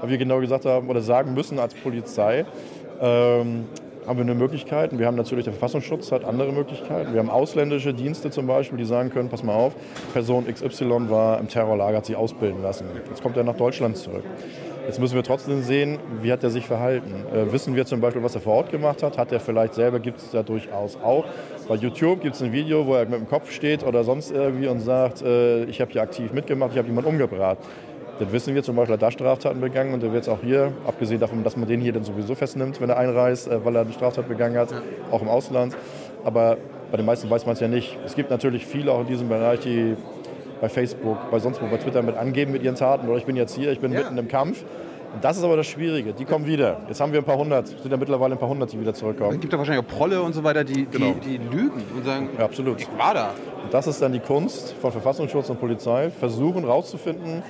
Weil 0.00 0.08
wir 0.10 0.18
genau 0.18 0.40
gesagt 0.40 0.64
haben 0.64 0.88
oder 0.88 1.02
sagen 1.02 1.34
müssen 1.34 1.58
als 1.58 1.74
Polizei, 1.74 2.46
ähm, 3.00 3.66
haben 4.06 4.18
wir 4.18 4.24
eine 4.24 4.34
Möglichkeit. 4.34 4.96
Wir 4.96 5.06
haben 5.06 5.16
natürlich, 5.16 5.44
der 5.44 5.52
Verfassungsschutz 5.52 6.12
hat 6.12 6.24
andere 6.24 6.52
Möglichkeiten. 6.52 7.12
Wir 7.12 7.20
haben 7.20 7.30
ausländische 7.30 7.92
Dienste 7.92 8.30
zum 8.30 8.46
Beispiel, 8.46 8.78
die 8.78 8.84
sagen 8.84 9.10
können, 9.10 9.28
pass 9.28 9.42
mal 9.42 9.54
auf, 9.54 9.74
Person 10.12 10.46
XY 10.46 11.10
war 11.10 11.40
im 11.40 11.48
Terrorlager, 11.48 11.98
hat 11.98 12.06
sich 12.06 12.16
ausbilden 12.16 12.62
lassen. 12.62 12.86
Jetzt 13.08 13.22
kommt 13.22 13.36
er 13.36 13.44
nach 13.44 13.56
Deutschland 13.56 13.96
zurück. 13.96 14.24
Jetzt 14.86 15.00
müssen 15.00 15.16
wir 15.16 15.24
trotzdem 15.24 15.62
sehen, 15.62 15.98
wie 16.22 16.30
hat 16.30 16.44
er 16.44 16.50
sich 16.50 16.64
verhalten. 16.64 17.12
Äh, 17.34 17.52
wissen 17.52 17.74
wir 17.74 17.86
zum 17.86 18.00
Beispiel, 18.00 18.22
was 18.22 18.36
er 18.36 18.40
vor 18.40 18.54
Ort 18.54 18.70
gemacht 18.70 19.02
hat? 19.02 19.18
Hat 19.18 19.32
er 19.32 19.40
vielleicht 19.40 19.74
selber, 19.74 19.98
gibt 19.98 20.18
es 20.18 20.30
da 20.30 20.44
durchaus 20.44 20.96
auch. 21.02 21.24
Bei 21.66 21.74
YouTube 21.74 22.20
gibt 22.20 22.36
es 22.36 22.42
ein 22.42 22.52
Video, 22.52 22.86
wo 22.86 22.94
er 22.94 23.04
mit 23.04 23.18
dem 23.18 23.28
Kopf 23.28 23.50
steht 23.50 23.82
oder 23.84 24.04
sonst 24.04 24.30
irgendwie 24.30 24.68
und 24.68 24.78
sagt, 24.78 25.22
äh, 25.22 25.64
ich 25.64 25.80
habe 25.80 25.90
hier 25.90 26.02
aktiv 26.02 26.32
mitgemacht, 26.32 26.70
ich 26.70 26.78
habe 26.78 26.86
jemanden 26.86 27.10
umgebracht. 27.10 27.58
Dann 28.18 28.32
wissen 28.32 28.54
wir 28.54 28.62
zum 28.62 28.76
Beispiel, 28.76 28.92
er 28.92 28.94
hat 28.94 29.02
da 29.02 29.10
Straftaten 29.10 29.60
begangen 29.60 29.92
und 29.92 30.02
der 30.02 30.12
wird 30.12 30.22
es 30.22 30.28
auch 30.28 30.38
hier, 30.42 30.72
abgesehen 30.86 31.20
davon, 31.20 31.44
dass 31.44 31.56
man 31.56 31.68
den 31.68 31.80
hier 31.80 31.92
dann 31.92 32.02
sowieso 32.04 32.34
festnimmt, 32.34 32.80
wenn 32.80 32.88
er 32.88 32.96
einreist, 32.96 33.46
äh, 33.48 33.62
weil 33.64 33.74
er 33.76 33.82
eine 33.82 33.92
Straftat 33.92 34.26
begangen 34.28 34.56
hat, 34.56 34.70
auch 35.10 35.20
im 35.20 35.28
Ausland. 35.28 35.76
Aber 36.24 36.56
bei 36.90 36.96
den 36.96 37.04
meisten 37.06 37.28
weiß 37.28 37.44
man 37.46 37.52
es 37.54 37.60
ja 37.60 37.68
nicht. 37.68 37.98
Es 38.06 38.14
gibt 38.14 38.30
natürlich 38.30 38.64
viele 38.64 38.92
auch 38.92 39.00
in 39.00 39.06
diesem 39.06 39.28
Bereich, 39.28 39.60
die 39.60 39.96
bei 40.60 40.68
Facebook, 40.70 41.18
bei 41.30 41.38
sonst 41.38 41.60
wo, 41.60 41.66
bei 41.66 41.76
Twitter 41.76 42.00
mit 42.02 42.16
angeben 42.16 42.52
mit 42.52 42.62
ihren 42.62 42.76
Taten 42.76 43.06
oder 43.08 43.18
ich 43.18 43.26
bin 43.26 43.36
jetzt 43.36 43.54
hier, 43.54 43.70
ich 43.70 43.80
bin 43.80 43.92
Ja. 43.92 43.98
mitten 44.00 44.16
im 44.16 44.28
Kampf. 44.28 44.64
Das 45.20 45.36
ist 45.36 45.44
aber 45.44 45.56
das 45.56 45.66
Schwierige. 45.66 46.12
Die 46.12 46.24
kommen 46.24 46.46
wieder. 46.46 46.78
Jetzt 46.88 47.00
haben 47.00 47.12
wir 47.12 47.20
ein 47.20 47.24
paar 47.24 47.38
hundert, 47.38 47.68
sind 47.68 47.90
ja 47.90 47.96
mittlerweile 47.96 48.34
ein 48.34 48.38
paar 48.38 48.48
hundert, 48.48 48.72
die 48.72 48.80
wieder 48.80 48.90
Es 48.92 48.98
zurückkommen. 48.98 49.38
gibt 49.40 49.52
ja 49.52 49.58
wahrscheinlich 49.58 49.84
auch 49.84 49.88
Prolle 49.88 50.20
und 50.22 50.34
so 50.34 50.42
weiter, 50.44 50.64
die, 50.64 50.86
Genau. 50.86 51.14
die, 51.22 51.38
die 51.38 51.56
lügen 51.56 51.82
und 51.96 52.04
sagen, 52.04 52.28
Ja, 52.38 52.44
absolut. 52.44 52.80
ich 52.80 52.88
war 52.98 53.14
da. 53.14 53.30
Und 53.64 53.72
das 53.72 53.86
ist 53.86 54.00
dann 54.02 54.12
die 54.12 54.20
Kunst 54.20 54.74
von 54.80 54.92
Verfassungsschutz 54.92 55.48
und 55.50 55.58
Polizei, 55.60 56.10
versuchen 56.10 56.64
rauszufinden, 56.64 57.42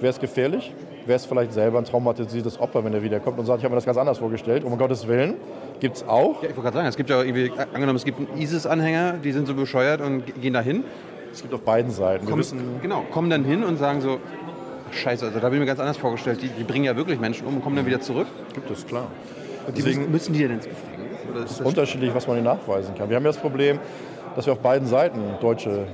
wer 0.00 0.10
ist 0.10 0.20
gefährlich, 0.20 0.72
wer 1.06 1.16
ist 1.16 1.26
vielleicht 1.26 1.52
selber 1.52 1.78
ein 1.78 1.84
traumatisiertes 1.84 2.60
Opfer, 2.60 2.84
wenn 2.84 2.92
er 2.94 3.02
wiederkommt 3.02 3.38
und 3.38 3.46
sagt, 3.46 3.58
ich 3.58 3.64
habe 3.64 3.72
mir 3.72 3.76
das 3.78 3.86
ganz 3.86 3.98
anders 3.98 4.18
vorgestellt. 4.18 4.64
Um 4.64 4.76
Gottes 4.78 5.06
Willen 5.08 5.34
gibt 5.80 5.96
es 5.96 6.06
auch. 6.08 6.42
Ja, 6.42 6.48
ich 6.50 6.56
wollte 6.56 6.62
gerade 6.62 6.76
sagen, 6.76 6.88
es 6.88 6.96
gibt 6.96 7.10
ja 7.10 7.22
irgendwie, 7.22 7.50
angenommen, 7.72 7.96
es 7.96 8.04
gibt 8.04 8.18
einen 8.18 8.40
ISIS-Anhänger, 8.40 9.14
die 9.22 9.32
sind 9.32 9.46
so 9.46 9.54
bescheuert 9.54 10.00
und 10.00 10.26
ge- 10.26 10.34
gehen 10.40 10.52
da 10.54 10.60
hin. 10.60 10.84
Es 11.32 11.42
gibt 11.42 11.52
auf 11.54 11.60
beiden 11.62 11.90
Seiten. 11.90 12.26
Kommen, 12.26 12.42
genau, 12.82 13.04
kommen 13.10 13.30
dann 13.30 13.44
hin 13.44 13.62
und 13.64 13.76
sagen 13.78 14.00
so, 14.00 14.18
scheiße, 14.90 15.26
also 15.26 15.38
da 15.38 15.44
habe 15.44 15.54
ich 15.56 15.60
mir 15.60 15.66
ganz 15.66 15.80
anders 15.80 15.96
vorgestellt. 15.98 16.40
Die, 16.42 16.48
die 16.48 16.64
bringen 16.64 16.84
ja 16.84 16.96
wirklich 16.96 17.20
Menschen 17.20 17.46
um 17.46 17.56
und 17.56 17.62
kommen 17.62 17.76
dann 17.76 17.86
wieder 17.86 18.00
zurück. 18.00 18.26
gibt 18.54 18.70
es, 18.70 18.86
klar. 18.86 19.08
Deswegen- 19.76 19.98
müssen, 20.00 20.12
müssen 20.12 20.32
die 20.32 20.40
denn 20.40 20.52
ins 20.52 20.64
Gefängnis? 20.64 21.08
Oder 21.30 21.44
ist 21.44 21.60
das 21.60 21.66
unterschiedlich, 21.66 22.14
was 22.14 22.26
man 22.26 22.36
ihnen 22.38 22.46
nachweisen 22.46 22.94
kann. 22.96 23.10
Wir 23.10 23.16
haben 23.16 23.24
ja 23.24 23.30
das 23.30 23.36
Problem, 23.40 23.78
dass 24.34 24.46
wir 24.46 24.54
auf 24.54 24.60
beiden 24.60 24.88
Seiten 24.88 25.20
deutsche 25.42 25.86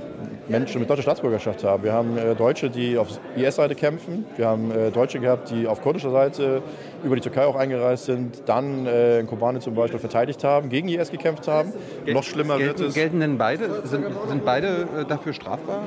Menschen 0.47 0.79
mit 0.79 0.89
deutscher 0.89 1.03
Staatsbürgerschaft 1.03 1.63
haben. 1.63 1.83
Wir 1.83 1.93
haben 1.93 2.17
äh, 2.17 2.35
Deutsche, 2.35 2.69
die 2.69 2.97
auf 2.97 3.07
IS-Seite 3.35 3.75
kämpfen. 3.75 4.25
Wir 4.35 4.47
haben 4.47 4.71
äh, 4.71 4.91
Deutsche 4.91 5.19
gehabt, 5.19 5.49
die 5.49 5.67
auf 5.67 5.81
kurdischer 5.81 6.11
Seite 6.11 6.61
über 7.05 7.15
die 7.15 7.21
Türkei 7.21 7.45
auch 7.45 7.55
eingereist 7.55 8.05
sind, 8.05 8.43
dann 8.47 8.85
äh, 8.85 9.19
in 9.19 9.27
Kobane 9.27 9.59
zum 9.59 9.75
Beispiel 9.75 9.99
verteidigt 9.99 10.43
haben, 10.43 10.69
gegen 10.69 10.89
IS 10.89 11.11
gekämpft 11.11 11.47
haben. 11.47 11.71
Noch 12.07 12.23
schlimmer 12.23 12.57
wird 12.59 12.77
gelten, 12.77 12.89
es. 12.89 12.93
gelten 12.93 13.19
denn 13.19 13.37
beide? 13.37 13.83
Sind, 13.85 14.05
sind 14.27 14.43
beide 14.43 14.87
äh, 14.97 15.05
dafür 15.07 15.33
strafbar? 15.33 15.83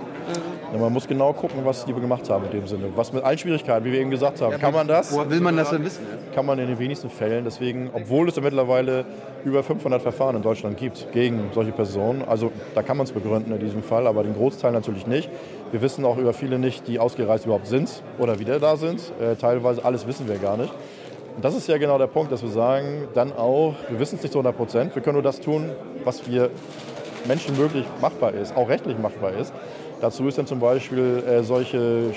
Ja, 0.72 0.78
man 0.78 0.92
muss 0.92 1.08
genau 1.08 1.32
gucken, 1.32 1.60
was 1.64 1.84
die 1.84 1.92
gemacht 1.92 2.30
haben 2.30 2.44
in 2.46 2.52
dem 2.52 2.66
Sinne. 2.66 2.84
Was 2.94 3.12
mit 3.12 3.24
allen 3.24 3.38
Schwierigkeiten, 3.38 3.84
wie 3.84 3.92
wir 3.92 4.00
eben 4.00 4.10
gesagt 4.10 4.40
haben. 4.40 4.58
kann 4.58 4.72
man 4.72 4.86
das? 4.86 5.12
Woher 5.12 5.30
will 5.30 5.40
man 5.40 5.56
das 5.56 5.70
denn 5.70 5.84
wissen? 5.84 6.04
kann 6.34 6.46
man 6.46 6.60
in 6.60 6.68
den 6.68 6.78
wenigsten 6.78 7.10
Fällen. 7.10 7.44
Deswegen, 7.44 7.90
obwohl 7.92 8.28
es 8.28 8.36
ja 8.36 8.42
mittlerweile 8.42 9.04
über 9.44 9.64
500 9.64 10.00
Verfahren 10.00 10.36
in 10.36 10.42
Deutschland 10.42 10.76
gibt 10.76 11.10
gegen 11.12 11.50
solche 11.52 11.72
Personen, 11.72 12.22
also 12.22 12.52
da 12.76 12.82
kann 12.82 12.96
man 12.96 13.06
es 13.06 13.12
begründen 13.12 13.52
in 13.52 13.58
diesem 13.58 13.82
Fall, 13.82 14.06
aber 14.06 14.22
den 14.22 14.34
Großteil 14.34 14.70
natürlich 14.70 15.06
nicht. 15.06 15.28
Wir 15.72 15.82
wissen 15.82 16.04
auch 16.04 16.16
über 16.16 16.32
viele 16.32 16.60
nicht, 16.60 16.86
die 16.86 17.00
ausgereist 17.00 17.44
überhaupt 17.44 17.66
sind 17.66 18.02
oder 18.18 18.38
wieder 18.38 18.60
da 18.60 18.76
sind. 18.76 19.00
Äh, 19.20 19.34
teilweise 19.34 19.84
alles 19.84 20.06
wissen 20.06 20.28
wir 20.28 20.36
gar 20.36 20.56
nicht. 20.56 20.72
Und 21.38 21.44
das 21.44 21.54
ist 21.54 21.68
ja 21.68 21.78
genau 21.78 21.98
der 21.98 22.08
Punkt, 22.08 22.32
dass 22.32 22.42
wir 22.42 22.48
sagen, 22.48 23.06
dann 23.14 23.32
auch, 23.32 23.76
wir 23.88 24.00
wissen 24.00 24.16
es 24.16 24.24
nicht 24.24 24.32
zu 24.32 24.40
100 24.40 24.56
Prozent, 24.56 24.94
wir 24.96 25.02
können 25.02 25.14
nur 25.14 25.22
das 25.22 25.40
tun, 25.40 25.70
was 26.02 26.28
wir 26.28 26.50
menschenmöglich 27.28 27.84
machbar 28.00 28.34
ist, 28.34 28.56
auch 28.56 28.68
rechtlich 28.68 28.98
machbar 28.98 29.34
ist. 29.34 29.52
Dazu 30.00 30.26
ist 30.26 30.36
dann 30.36 30.48
zum 30.48 30.58
Beispiel 30.58 31.22
äh, 31.24 31.44
solche 31.44 32.10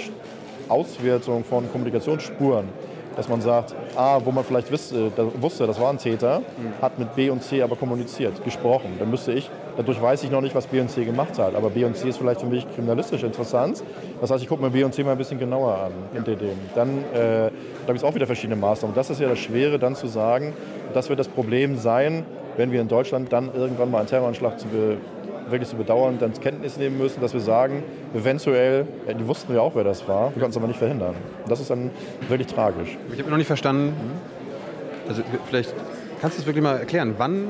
Auswertung 0.70 1.44
von 1.44 1.72
Kommunikationsspuren, 1.72 2.68
dass 3.16 3.28
man 3.28 3.42
sagt, 3.42 3.76
A, 3.96 4.20
wo 4.24 4.32
man 4.32 4.44
vielleicht 4.44 4.72
wusste, 4.72 5.12
da, 5.16 5.26
wusste, 5.40 5.68
das 5.68 5.80
war 5.80 5.92
ein 5.92 5.98
Täter, 5.98 6.42
hat 6.82 6.98
mit 6.98 7.16
B 7.16 7.30
und 7.30 7.44
C 7.44 7.62
aber 7.62 7.76
kommuniziert, 7.76 8.44
gesprochen. 8.44 8.96
Dann 9.00 9.10
müsste 9.10 9.34
ich, 9.34 9.50
dadurch 9.78 10.02
weiß 10.02 10.24
ich 10.24 10.32
noch 10.32 10.42
nicht, 10.42 10.56
was 10.56 10.68
B 10.68 10.80
und 10.80 10.90
C 10.90 11.06
gemacht 11.06 11.38
hat, 11.38 11.56
aber 11.56 11.70
B 11.70 11.84
und 11.84 11.96
C 11.96 12.10
ist 12.10 12.18
vielleicht 12.18 12.42
für 12.42 12.48
mich 12.48 12.66
kriminalistisch 12.74 13.24
interessant. 13.24 13.84
Das 14.20 14.32
heißt, 14.32 14.42
ich 14.42 14.50
gucke 14.50 14.64
mir 14.64 14.70
B 14.70 14.84
und 14.84 14.94
C 14.94 15.04
mal 15.04 15.12
ein 15.12 15.18
bisschen 15.18 15.40
genauer 15.40 15.92
an 16.16 16.24
dem. 16.24 16.38
Dann 16.76 16.90
äh, 17.14 17.50
da 17.86 17.88
gibt 17.88 17.98
es 17.98 18.04
auch 18.04 18.16
wieder 18.16 18.26
verschiedene 18.26 18.56
Maßnahmen. 18.56 18.96
Das 18.96 19.10
ist 19.10 19.20
ja 19.20 19.28
das 19.28 19.40
Schwere, 19.40 19.80
dann 19.80 19.96
zu 19.96 20.08
sagen, 20.08 20.54
das 20.94 21.10
wird 21.10 21.20
das 21.20 21.28
Problem 21.28 21.78
sein, 21.78 22.26
wenn 22.58 22.72
wir 22.72 22.82
in 22.82 22.88
Deutschland 22.88 23.32
dann 23.32 23.54
irgendwann 23.54 23.90
mal 23.92 24.00
einen 24.00 24.08
Terroranschlag 24.08 24.60
zu 24.60 24.68
be 24.68 24.98
wirklich 25.52 25.70
zu 25.70 25.76
bedauern, 25.76 26.18
dann 26.20 26.34
zur 26.34 26.44
Kenntnis 26.44 26.78
nehmen 26.78 26.98
müssen, 26.98 27.22
dass 27.22 27.34
wir 27.34 27.40
sagen, 27.40 27.84
eventuell, 28.14 28.86
ja, 29.08 29.14
die 29.14 29.28
wussten 29.28 29.54
ja 29.54 29.62
auch, 29.62 29.76
wer 29.76 29.84
das 29.84 30.08
war, 30.08 30.34
wir 30.34 30.42
konnten 30.42 30.52
es 30.52 30.58
aber 30.58 30.68
nicht 30.68 30.80
verhindern. 30.80 31.16
Und 31.44 31.52
das 31.52 31.60
ist 31.60 31.70
dann 31.70 31.92
wirklich 32.28 32.48
tragisch. 32.48 32.98
Ich 33.12 33.20
habe 33.20 33.30
noch 33.30 33.38
nicht 33.38 33.48
verstanden, 33.48 33.94
also 35.08 35.24
vielleicht 35.48 35.74
kannst 36.22 36.38
du 36.38 36.42
es 36.42 36.48
wirklich 36.48 36.64
mal 36.64 36.78
erklären, 36.78 37.16
wann, 37.18 37.48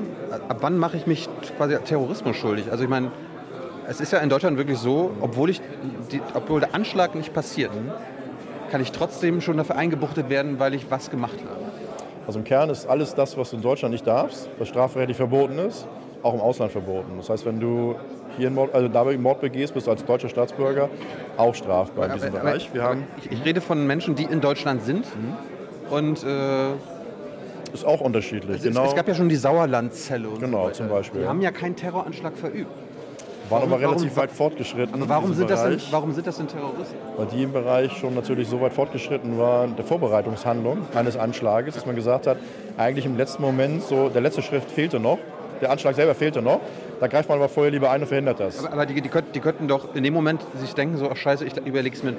ab 0.48 0.58
wann 0.62 0.78
mache 0.78 0.98
ich 0.98 1.06
mich 1.06 1.30
quasi 1.58 1.78
Terrorismus 1.86 2.36
schuldig? 2.36 2.72
Also 2.72 2.84
ich 2.84 2.90
meine, 2.90 3.12
es 3.88 4.00
ist 4.00 4.14
ja 4.14 4.20
in 4.20 4.30
Deutschland 4.30 4.58
wirklich 4.58 4.78
so, 4.78 5.12
obwohl, 5.22 5.50
ich 5.50 5.62
die, 6.12 6.22
obwohl 6.34 6.62
der 6.62 6.74
Anschlag 6.74 7.16
nicht 7.16 7.34
passiert, 7.34 7.72
kann 8.72 8.82
ich 8.82 8.92
trotzdem 8.92 9.42
schon 9.42 9.58
dafür 9.58 9.76
eingebuchtet 9.76 10.30
werden, 10.30 10.60
weil 10.60 10.74
ich 10.74 10.90
was 10.90 11.10
gemacht 11.10 11.38
habe. 11.44 11.62
Also 12.26 12.40
im 12.40 12.46
Kern 12.46 12.70
ist 12.70 12.88
alles 12.88 13.16
das, 13.16 13.38
was 13.38 13.50
du 13.50 13.58
in 13.58 13.62
Deutschland 13.62 13.92
nicht 13.92 14.08
darfst, 14.08 14.50
was 14.58 14.70
strafrechtlich 14.70 15.18
verboten 15.18 15.60
ist, 15.60 15.88
auch 16.24 16.34
im 16.34 16.40
Ausland 16.42 16.72
verboten. 16.72 17.14
Das 17.18 17.30
heißt, 17.30 17.46
wenn 17.46 17.60
du 17.60 17.96
hier 18.38 18.48
einen 18.48 18.56
Mord, 18.56 18.74
also 18.74 18.88
dabei 18.88 19.18
Mord 19.18 19.42
begehst, 19.42 19.74
bist 19.74 19.88
du 19.88 19.92
als 19.92 20.06
deutscher 20.06 20.30
Staatsbürger 20.30 20.90
auch 21.38 21.56
strafbar 21.56 22.08
in 22.08 22.14
diesem 22.14 22.30
Aber- 22.30 22.40
Bereich. 22.40 22.74
Wir 22.74 22.84
haben, 22.84 23.04
ich, 23.24 23.32
ich 23.32 23.46
rede 23.46 23.62
von 23.62 23.86
Menschen, 23.88 24.16
die 24.16 24.24
in 24.24 24.42
Deutschland 24.42 24.84
sind 24.84 25.06
und 25.90 26.24
äh, 26.24 26.72
ist 27.74 27.86
auch 27.86 28.02
unterschiedlich. 28.02 28.58
es, 28.58 28.64
genau, 28.64 28.86
es 28.86 28.96
gab 28.96 29.08
ja 29.08 29.16
schon 29.16 29.30
die 29.30 29.36
Sauerlandzelle 29.36 30.30
und 30.30 30.40
Genau, 30.40 30.66
so 30.68 30.72
zum 30.74 30.90
Beispiel. 30.90 31.22
Die 31.22 31.28
haben 31.28 31.42
ja 31.42 31.52
keinen 31.52 31.76
Terroranschlag 31.76 32.38
verübt. 32.38 32.70
waren 33.50 33.64
aber 33.64 33.80
relativ 33.80 34.16
warum- 34.16 34.18
weit 34.18 34.32
fortgeschritten. 34.32 34.94
Aber 34.96 35.04
in 35.04 35.10
warum 35.10 35.34
sind, 35.34 35.50
das 35.50 35.62
denn, 35.64 35.72
Bereich. 35.72 35.88
warum 35.92 36.12
sind 36.14 36.28
das 36.28 36.38
denn 36.38 36.48
Terroristen? 36.48 36.96
weil 37.18 37.26
die 37.28 37.44
im 37.44 37.52
Bereich 37.52 37.92
schon 37.98 38.14
natürlich 38.16 38.48
so 38.48 38.62
weit 38.62 38.74
fortgeschritten 38.74 39.38
waren, 39.38 39.76
der 39.76 39.84
Vorbereitungshandlung 39.86 40.80
eines 40.96 41.18
Anschlages, 41.18 41.76
dass 41.76 41.86
man 41.86 41.96
gesagt 41.96 42.28
hat, 42.28 42.38
eigentlich 42.78 43.06
im 43.06 43.18
letzten 43.18 43.42
Moment, 43.42 43.84
so 43.84 44.08
der 44.10 44.22
letzte 44.22 44.42
Schritt 44.42 44.64
fehlte 44.64 45.00
noch, 45.00 45.18
der 45.62 45.72
Anschlag 45.72 45.96
selber 45.96 46.16
fehlte 46.16 46.42
noch, 46.42 46.60
da 47.00 47.08
greift 47.08 47.30
man 47.30 47.38
aber 47.38 47.50
vorher 47.50 47.72
lieber 47.72 47.90
ein 47.92 48.02
und 48.02 48.08
verhindert 48.08 48.40
das. 48.40 48.60
Aber, 48.60 48.74
aber 48.74 48.86
die, 48.86 49.00
die, 49.02 49.10
könnten, 49.10 49.32
die 49.32 49.40
könnten 49.40 49.68
doch 49.68 49.96
in 49.96 50.04
dem 50.04 50.14
Moment 50.14 50.42
sich 50.56 50.74
denken, 50.74 50.98
so, 50.98 51.10
ach 51.10 51.16
scheiße, 51.16 51.46
ich 51.46 51.56
überleg's, 51.58 52.04
mit, 52.04 52.18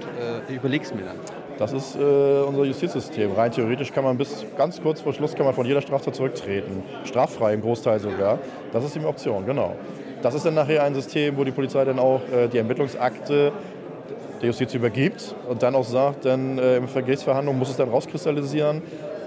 äh, 0.48 0.54
überleg's 0.54 0.94
mir 0.94 1.02
dann. 1.02 1.16
Das 1.58 1.72
ist 1.72 1.96
äh, 1.96 1.98
unser 1.98 2.64
Justizsystem. 2.64 3.32
Rein 3.32 3.52
theoretisch 3.52 3.92
kann 3.92 4.04
man 4.04 4.16
bis 4.16 4.44
ganz 4.56 4.80
kurz 4.80 5.00
vor 5.00 5.12
Schluss 5.12 5.34
kann 5.34 5.44
man 5.44 5.54
von 5.54 5.66
jeder 5.66 5.80
Straftat 5.80 6.14
zurücktreten. 6.14 6.82
Straffrei 7.04 7.54
im 7.54 7.60
Großteil 7.60 8.00
sogar. 8.00 8.38
Das 8.72 8.84
ist 8.84 8.94
die 8.94 9.04
Option, 9.04 9.44
genau. 9.44 9.76
Das 10.22 10.34
ist 10.34 10.46
dann 10.46 10.54
nachher 10.54 10.84
ein 10.84 10.94
System, 10.94 11.36
wo 11.36 11.44
die 11.44 11.50
Polizei 11.50 11.84
dann 11.84 11.98
auch 11.98 12.20
äh, 12.32 12.48
die 12.48 12.58
Ermittlungsakte 12.58 13.52
der 14.40 14.46
Justiz 14.48 14.74
übergibt 14.74 15.34
und 15.48 15.62
dann 15.62 15.74
auch 15.74 15.84
sagt, 15.84 16.24
dann 16.24 16.58
äh, 16.58 16.78
in 16.78 16.88
Vergehensverhandlungen 16.88 17.58
muss 17.58 17.70
es 17.70 17.76
dann 17.76 17.90
rauskristallisieren, 17.90 18.82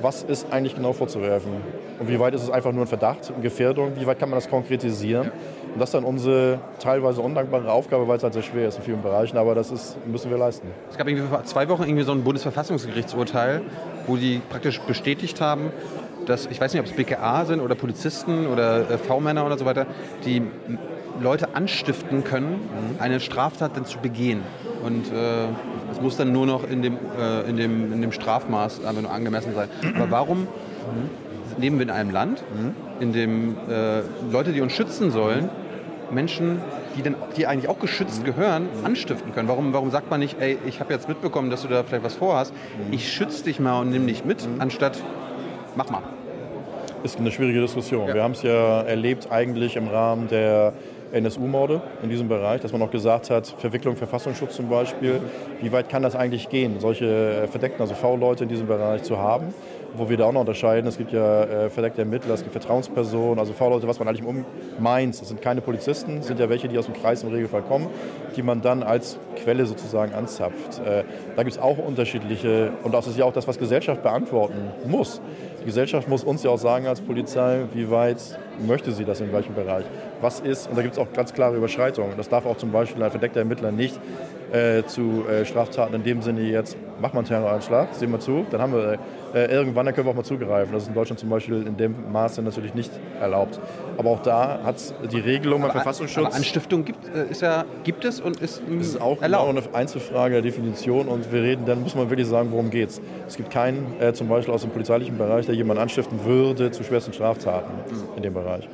was 0.05 0.21
ist 0.21 0.51
eigentlich 0.51 0.75
genau 0.75 0.93
vorzuwerfen. 0.93 1.51
Und 1.99 2.07
wie 2.07 2.19
weit 2.19 2.35
ist 2.35 2.43
es 2.43 2.51
einfach 2.51 2.71
nur 2.71 2.83
ein 2.83 2.87
Verdacht, 2.87 3.31
eine 3.33 3.41
Gefährdung, 3.41 3.93
wie 3.99 4.05
weit 4.05 4.19
kann 4.19 4.29
man 4.29 4.37
das 4.37 4.47
konkretisieren. 4.47 5.31
Und 5.73 5.79
das 5.79 5.89
ist 5.89 5.95
dann 5.95 6.03
unsere 6.03 6.59
teilweise 6.79 7.21
undankbare 7.21 7.71
Aufgabe, 7.71 8.07
weil 8.07 8.17
es 8.17 8.23
halt 8.23 8.33
sehr 8.33 8.43
schwer 8.43 8.67
ist 8.67 8.77
in 8.77 8.83
vielen 8.83 9.01
Bereichen, 9.01 9.35
aber 9.37 9.55
das 9.55 9.71
ist, 9.71 9.97
müssen 10.05 10.29
wir 10.29 10.37
leisten. 10.37 10.67
Es 10.91 10.97
gab 10.97 11.07
irgendwie 11.07 11.27
vor 11.27 11.43
zwei 11.45 11.67
Wochen 11.69 11.83
irgendwie 11.83 12.03
so 12.03 12.11
ein 12.11 12.23
Bundesverfassungsgerichtsurteil, 12.23 13.63
wo 14.05 14.15
die 14.15 14.41
praktisch 14.47 14.79
bestätigt 14.81 15.41
haben, 15.41 15.71
dass, 16.27 16.45
ich 16.45 16.61
weiß 16.61 16.73
nicht, 16.73 16.81
ob 16.81 16.85
es 16.87 16.93
BKA 16.93 17.45
sind 17.45 17.59
oder 17.59 17.73
Polizisten 17.73 18.45
oder 18.45 18.89
äh, 18.89 18.97
V-Männer 18.99 19.43
oder 19.43 19.57
so 19.57 19.65
weiter, 19.65 19.87
die 20.23 20.43
Leute 21.21 21.55
anstiften 21.55 22.23
können, 22.23 22.59
eine 22.99 23.19
Straftat 23.19 23.75
dann 23.75 23.85
zu 23.85 23.99
begehen. 23.99 24.41
Und 24.83 25.11
äh, 25.11 25.45
es 25.91 26.01
muss 26.01 26.17
dann 26.17 26.31
nur 26.31 26.45
noch 26.45 26.69
in 26.69 26.81
dem, 26.81 26.97
äh, 27.17 27.49
in 27.49 27.57
dem, 27.57 27.93
in 27.93 28.01
dem 28.01 28.11
Strafmaß 28.11 28.85
einfach 28.85 29.01
nur 29.01 29.11
angemessen 29.11 29.53
sein. 29.55 29.69
Aber 29.95 30.11
warum 30.11 30.47
leben 31.57 31.77
wir 31.77 31.83
in 31.83 31.89
einem 31.89 32.11
Land, 32.11 32.43
in 32.99 33.13
dem 33.13 33.55
äh, 33.69 34.01
Leute, 34.31 34.51
die 34.51 34.61
uns 34.61 34.73
schützen 34.73 35.11
sollen, 35.11 35.49
Menschen, 36.11 36.59
die, 36.95 37.01
denn, 37.01 37.15
die 37.35 37.47
eigentlich 37.47 37.69
auch 37.69 37.79
geschützt 37.79 38.25
gehören, 38.25 38.67
anstiften 38.83 39.33
können. 39.33 39.47
Warum, 39.47 39.73
warum 39.73 39.91
sagt 39.91 40.09
man 40.09 40.19
nicht, 40.19 40.37
ey, 40.39 40.57
ich 40.65 40.79
habe 40.79 40.93
jetzt 40.93 41.07
mitbekommen, 41.07 41.49
dass 41.49 41.63
du 41.63 41.67
da 41.67 41.83
vielleicht 41.83 42.03
was 42.03 42.15
vorhast, 42.15 42.53
ich 42.91 43.11
schütze 43.11 43.43
dich 43.43 43.59
mal 43.59 43.81
und 43.81 43.89
nimm 43.89 44.07
dich 44.07 44.25
mit, 44.25 44.47
anstatt 44.59 45.01
mach 45.75 45.89
mal. 45.89 46.03
Ist 47.03 47.19
eine 47.19 47.31
schwierige 47.31 47.61
Diskussion. 47.61 48.07
Ja. 48.07 48.13
Wir 48.15 48.23
haben 48.23 48.31
es 48.31 48.41
ja 48.41 48.81
erlebt 48.81 49.31
eigentlich 49.31 49.75
im 49.75 49.87
Rahmen 49.87 50.27
der 50.27 50.73
NSU-Morde 51.15 51.81
in 52.03 52.09
diesem 52.09 52.27
Bereich, 52.27 52.61
dass 52.61 52.71
man 52.71 52.81
auch 52.81 52.91
gesagt 52.91 53.29
hat, 53.29 53.47
Verwicklung 53.47 53.95
Verfassungsschutz 53.95 54.55
zum 54.55 54.69
Beispiel, 54.69 55.21
wie 55.61 55.71
weit 55.71 55.89
kann 55.89 56.03
das 56.03 56.15
eigentlich 56.15 56.49
gehen, 56.49 56.79
solche 56.79 57.05
äh, 57.05 57.47
Verdeckten, 57.47 57.81
also 57.81 57.95
V-Leute 57.95 58.43
in 58.43 58.49
diesem 58.49 58.67
Bereich 58.67 59.03
zu 59.03 59.17
haben, 59.17 59.53
wo 59.97 60.09
wir 60.09 60.17
da 60.17 60.25
auch 60.25 60.33
noch 60.33 60.41
unterscheiden, 60.41 60.87
es 60.87 60.97
gibt 60.97 61.13
ja 61.13 61.43
äh, 61.43 61.69
verdeckte 61.69 62.01
Ermittler, 62.01 62.33
es 62.33 62.41
gibt 62.41 62.51
Vertrauenspersonen, 62.51 63.39
also 63.39 63.53
V-Leute, 63.53 63.87
was 63.87 63.97
man 63.99 64.07
eigentlich 64.07 64.25
um 64.25 64.45
meint, 64.79 65.19
das 65.19 65.29
sind 65.29 65.41
keine 65.41 65.61
Polizisten, 65.61 66.21
sind 66.21 66.39
ja 66.39 66.49
welche, 66.49 66.67
die 66.67 66.77
aus 66.77 66.85
dem 66.85 66.95
Kreis 66.95 67.23
im 67.23 67.29
Regelfall 67.29 67.61
kommen, 67.61 67.87
die 68.35 68.41
man 68.41 68.61
dann 68.61 68.83
als 68.83 69.17
Quelle 69.41 69.65
sozusagen 69.65 70.13
anzapft. 70.13 70.81
Äh, 70.85 71.03
da 71.35 71.43
gibt 71.43 71.55
es 71.55 71.61
auch 71.61 71.77
unterschiedliche, 71.77 72.73
und 72.83 72.93
das 72.93 73.07
ist 73.07 73.17
ja 73.17 73.25
auch 73.25 73.33
das, 73.33 73.47
was 73.47 73.57
Gesellschaft 73.57 74.03
beantworten 74.03 74.71
muss. 74.85 75.21
Die 75.65 75.69
Gesellschaft 75.69 76.07
muss 76.07 76.23
uns 76.23 76.43
ja 76.43 76.51
auch 76.51 76.59
sagen 76.59 76.85
als 76.85 77.01
Polizei, 77.01 77.61
wie 77.73 77.89
weit 77.89 78.17
möchte 78.67 78.91
sie 78.91 79.03
das 79.03 79.19
in 79.19 79.33
welchem 79.33 79.55
Bereich. 79.55 79.83
Was 80.21 80.39
ist, 80.39 80.69
und 80.69 80.77
da 80.77 80.83
gibt 80.83 80.93
es 80.93 80.99
auch 80.99 81.11
ganz 81.11 81.33
klare 81.33 81.55
Überschreitungen. 81.55 82.15
Das 82.17 82.29
darf 82.29 82.45
auch 82.45 82.57
zum 82.57 82.71
Beispiel 82.71 83.01
ein 83.01 83.09
verdeckter 83.09 83.39
Ermittler 83.39 83.71
nicht 83.71 83.99
äh, 84.53 84.83
zu 84.83 85.25
äh, 85.27 85.43
Straftaten 85.43 85.95
in 85.95 86.03
dem 86.03 86.21
Sinne 86.21 86.41
jetzt, 86.41 86.77
mach 87.01 87.13
mal 87.13 87.21
einen 87.21 87.27
Terroranschlag, 87.27 87.95
sehen 87.95 88.11
wir 88.11 88.19
zu, 88.19 88.45
dann 88.51 88.61
haben 88.61 88.73
wir 88.73 88.99
äh, 89.35 89.51
irgendwann, 89.51 89.85
dann 89.85 89.93
können 89.93 90.07
wir 90.07 90.11
auch 90.11 90.15
mal 90.15 90.23
zugreifen. 90.23 90.73
Das 90.73 90.83
ist 90.83 90.89
in 90.89 90.95
Deutschland 90.95 91.19
zum 91.19 91.29
Beispiel 91.29 91.67
in 91.67 91.75
dem 91.75 91.93
Maße 92.11 92.41
natürlich 92.41 92.73
nicht 92.73 92.91
erlaubt. 93.19 93.59
Aber 93.97 94.11
auch 94.11 94.21
da 94.21 94.61
hat 94.63 94.77
die 95.11 95.19
Regelung 95.19 95.61
beim 95.61 95.71
Verfassungsschutz... 95.71 96.27
Aber 96.27 96.35
Anstiftung 96.35 96.85
gibt, 96.85 97.05
äh, 97.13 97.29
ist 97.29 97.41
ja, 97.41 97.65
gibt 97.83 98.05
es 98.05 98.21
und 98.21 98.39
ist 98.39 98.61
Das 98.65 98.87
ist 98.87 99.01
auch 99.01 99.21
erlaubt. 99.21 99.49
genau 99.49 99.61
eine 99.67 99.75
Einzelfrage 99.75 100.35
der 100.35 100.41
Definition 100.41 101.09
und 101.09 101.31
wir 101.33 101.43
reden, 101.43 101.65
dann 101.65 101.81
muss 101.81 101.95
man 101.95 102.09
wirklich 102.09 102.27
sagen, 102.27 102.49
worum 102.51 102.69
geht 102.69 102.89
es. 102.89 103.01
Es 103.27 103.35
gibt 103.35 103.51
keinen, 103.51 103.99
äh, 103.99 104.13
zum 104.13 104.29
Beispiel 104.29 104.53
aus 104.53 104.61
dem 104.61 104.71
polizeilichen 104.71 105.17
Bereich, 105.17 105.45
der 105.45 105.55
jemanden 105.55 105.83
anstiften 105.83 106.23
würde 106.23 106.71
zu 106.71 106.85
schwersten 106.85 107.11
Straftaten 107.11 107.73
mhm. 107.73 108.15
in 108.15 108.23
dem 108.23 108.33
Bereich. 108.33 108.69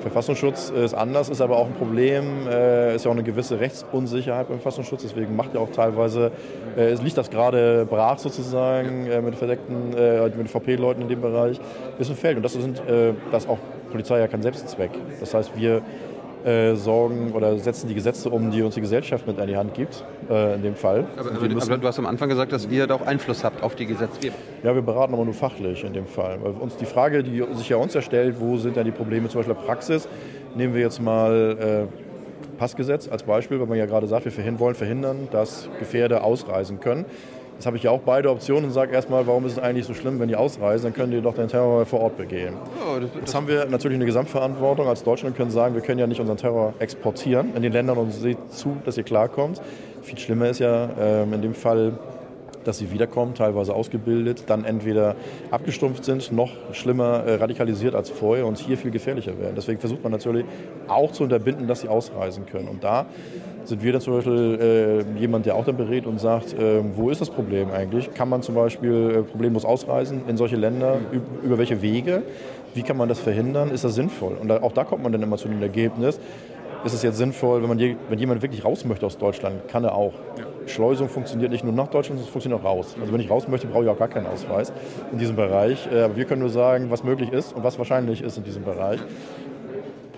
Verfassungsschutz 0.00 0.70
ist 0.70 0.94
anders, 0.94 1.28
ist 1.28 1.40
aber 1.40 1.56
auch 1.56 1.66
ein 1.66 1.74
Problem. 1.74 2.46
Es 2.48 2.96
ist 2.96 3.04
ja 3.04 3.10
auch 3.10 3.14
eine 3.14 3.22
gewisse 3.22 3.60
Rechtsunsicherheit 3.60 4.48
beim 4.48 4.58
Verfassungsschutz. 4.58 5.02
Deswegen 5.02 5.36
macht 5.36 5.54
ja 5.54 5.60
auch 5.60 5.70
teilweise, 5.70 6.32
äh, 6.76 6.90
es 6.90 7.02
liegt 7.02 7.16
das 7.18 7.30
gerade 7.30 7.86
brach 7.88 8.18
sozusagen 8.18 9.06
äh, 9.06 9.20
mit 9.20 9.34
verdeckten, 9.34 9.96
äh, 9.96 10.28
mit 10.30 10.48
VP-Leuten 10.48 11.02
in 11.02 11.08
dem 11.08 11.20
Bereich, 11.20 11.60
ist 11.98 12.10
ein 12.10 12.16
Feld. 12.16 12.36
Und 12.36 12.42
das 12.42 12.52
sind, 12.54 12.82
das 13.30 13.48
auch 13.48 13.58
Polizei 13.90 14.18
ja 14.18 14.28
kein 14.28 14.42
Selbstzweck. 14.42 14.90
Das 15.18 15.34
heißt, 15.34 15.52
wir 15.56 15.82
äh, 16.44 16.74
sorgen 16.74 17.32
oder 17.32 17.58
setzen 17.58 17.88
die 17.88 17.94
Gesetze 17.94 18.30
um, 18.30 18.50
die 18.50 18.62
uns 18.62 18.74
die 18.74 18.80
Gesellschaft 18.80 19.26
mit 19.26 19.38
an 19.38 19.46
die 19.46 19.56
Hand 19.56 19.74
gibt, 19.74 20.04
äh, 20.28 20.54
in 20.54 20.62
dem 20.62 20.74
Fall. 20.74 21.06
Aber, 21.16 21.30
aber, 21.30 21.48
müssen, 21.48 21.70
aber, 21.70 21.80
du 21.80 21.86
hast 21.86 21.98
am 21.98 22.06
Anfang 22.06 22.28
gesagt, 22.28 22.52
dass 22.52 22.66
ihr 22.66 22.86
da 22.86 22.94
auch 22.94 23.06
Einfluss 23.06 23.44
habt 23.44 23.62
auf 23.62 23.74
die 23.74 23.86
Gesetzgebung. 23.86 24.38
Ja, 24.62 24.74
wir 24.74 24.82
beraten 24.82 25.14
aber 25.14 25.24
nur 25.24 25.34
fachlich 25.34 25.84
in 25.84 25.92
dem 25.92 26.06
Fall. 26.06 26.38
Weil 26.42 26.52
uns 26.52 26.76
die 26.76 26.86
Frage, 26.86 27.22
die 27.22 27.44
sich 27.54 27.68
ja 27.68 27.76
uns 27.76 27.94
erstellt, 27.94 28.36
wo 28.38 28.56
sind 28.56 28.76
denn 28.76 28.84
die 28.84 28.90
Probleme 28.90 29.28
zum 29.28 29.40
Beispiel 29.40 29.54
der 29.54 29.62
Praxis, 29.62 30.08
nehmen 30.54 30.74
wir 30.74 30.80
jetzt 30.80 31.00
mal 31.00 31.88
äh, 31.90 32.56
Passgesetz 32.58 33.08
als 33.08 33.22
Beispiel, 33.22 33.58
weil 33.58 33.66
man 33.66 33.78
ja 33.78 33.86
gerade 33.86 34.06
sagt, 34.06 34.24
wir 34.24 34.58
wollen 34.58 34.74
verhindern, 34.74 35.28
dass 35.30 35.68
Gefährder 35.78 36.24
ausreisen 36.24 36.80
können. 36.80 37.06
Jetzt 37.60 37.66
habe 37.66 37.76
ich 37.76 37.82
ja 37.82 37.90
auch 37.90 38.00
beide 38.00 38.30
Optionen 38.30 38.64
und 38.64 38.70
sage 38.70 38.94
erstmal, 38.94 39.26
warum 39.26 39.44
ist 39.44 39.52
es 39.52 39.58
eigentlich 39.58 39.84
so 39.84 39.92
schlimm, 39.92 40.18
wenn 40.18 40.28
die 40.28 40.34
ausreisen, 40.34 40.84
dann 40.84 40.94
können 40.94 41.12
die 41.12 41.20
doch 41.20 41.34
den 41.34 41.46
Terror 41.46 41.84
vor 41.84 42.00
Ort 42.00 42.16
begehen. 42.16 42.54
Oh, 42.88 42.98
das, 42.98 43.10
Jetzt 43.14 43.34
haben 43.34 43.48
wir 43.48 43.66
natürlich 43.66 43.96
eine 43.96 44.06
Gesamtverantwortung 44.06 44.88
als 44.88 45.02
Deutschland 45.02 45.34
und 45.34 45.36
können 45.36 45.50
sagen, 45.50 45.74
wir 45.74 45.82
können 45.82 45.98
ja 45.98 46.06
nicht 46.06 46.20
unseren 46.20 46.38
Terror 46.38 46.72
exportieren 46.78 47.54
in 47.54 47.60
den 47.60 47.74
Ländern 47.74 47.98
und 47.98 48.12
seht 48.12 48.38
zu, 48.50 48.78
dass 48.86 48.96
ihr 48.96 49.02
klarkommt. 49.02 49.60
Viel 50.00 50.16
schlimmer 50.16 50.48
ist 50.48 50.60
ja 50.60 50.88
ähm, 50.98 51.34
in 51.34 51.42
dem 51.42 51.52
Fall, 51.52 51.98
dass 52.64 52.78
sie 52.78 52.90
wiederkommen, 52.92 53.34
teilweise 53.34 53.74
ausgebildet, 53.74 54.44
dann 54.46 54.64
entweder 54.64 55.16
abgestumpft 55.50 56.06
sind, 56.06 56.32
noch 56.32 56.52
schlimmer 56.72 57.24
äh, 57.26 57.34
radikalisiert 57.34 57.94
als 57.94 58.08
vorher 58.08 58.46
und 58.46 58.56
hier 58.56 58.78
viel 58.78 58.90
gefährlicher 58.90 59.38
werden. 59.38 59.52
Deswegen 59.54 59.80
versucht 59.80 60.02
man 60.02 60.12
natürlich 60.12 60.46
auch 60.88 61.12
zu 61.12 61.24
unterbinden, 61.24 61.66
dass 61.66 61.82
sie 61.82 61.88
ausreisen 61.88 62.46
können. 62.46 62.68
Und 62.68 62.84
da 62.84 63.04
sind 63.70 63.82
wir 63.82 63.92
dann 63.92 64.00
zum 64.00 64.14
Beispiel 64.14 65.06
äh, 65.16 65.20
jemand, 65.20 65.46
der 65.46 65.54
auch 65.54 65.64
dann 65.64 65.76
berät 65.76 66.04
und 66.04 66.20
sagt, 66.20 66.52
äh, 66.52 66.82
wo 66.96 67.08
ist 67.08 67.20
das 67.20 67.30
Problem 67.30 67.70
eigentlich? 67.70 68.12
Kann 68.12 68.28
man 68.28 68.42
zum 68.42 68.54
Beispiel 68.54 69.10
äh, 69.10 69.22
problemlos 69.22 69.64
ausreisen 69.64 70.22
in 70.28 70.36
solche 70.36 70.56
Länder? 70.56 70.98
Über 71.42 71.56
welche 71.56 71.80
Wege? 71.80 72.22
Wie 72.74 72.82
kann 72.82 72.96
man 72.96 73.08
das 73.08 73.20
verhindern? 73.20 73.70
Ist 73.70 73.84
das 73.84 73.94
sinnvoll? 73.94 74.36
Und 74.40 74.50
auch 74.50 74.72
da 74.72 74.84
kommt 74.84 75.02
man 75.02 75.12
dann 75.12 75.22
immer 75.22 75.36
zu 75.38 75.48
dem 75.48 75.62
Ergebnis, 75.62 76.20
ist 76.84 76.94
es 76.94 77.02
jetzt 77.02 77.18
sinnvoll, 77.18 77.62
wenn, 77.62 77.68
man 77.68 77.78
je, 77.78 77.96
wenn 78.08 78.18
jemand 78.18 78.42
wirklich 78.42 78.64
raus 78.64 78.84
möchte 78.84 79.06
aus 79.06 79.18
Deutschland, 79.18 79.68
kann 79.68 79.84
er 79.84 79.94
auch. 79.94 80.14
Ja. 80.38 80.46
Schleusung 80.66 81.08
funktioniert 81.08 81.50
nicht 81.50 81.64
nur 81.64 81.72
nach 81.72 81.88
Deutschland, 81.88 82.18
sondern 82.18 82.32
funktioniert 82.32 82.60
auch 82.60 82.64
raus. 82.64 82.96
Also 83.00 83.12
wenn 83.12 83.20
ich 83.20 83.30
raus 83.30 83.48
möchte, 83.48 83.66
brauche 83.66 83.84
ich 83.84 83.90
auch 83.90 83.98
gar 83.98 84.08
keinen 84.08 84.26
Ausweis 84.26 84.72
in 85.12 85.18
diesem 85.18 85.36
Bereich. 85.36 85.88
Äh, 85.92 86.02
aber 86.02 86.16
wir 86.16 86.24
können 86.24 86.40
nur 86.40 86.50
sagen, 86.50 86.90
was 86.90 87.04
möglich 87.04 87.32
ist 87.32 87.54
und 87.54 87.64
was 87.64 87.78
wahrscheinlich 87.78 88.22
ist 88.22 88.36
in 88.38 88.44
diesem 88.44 88.64
Bereich. 88.64 89.00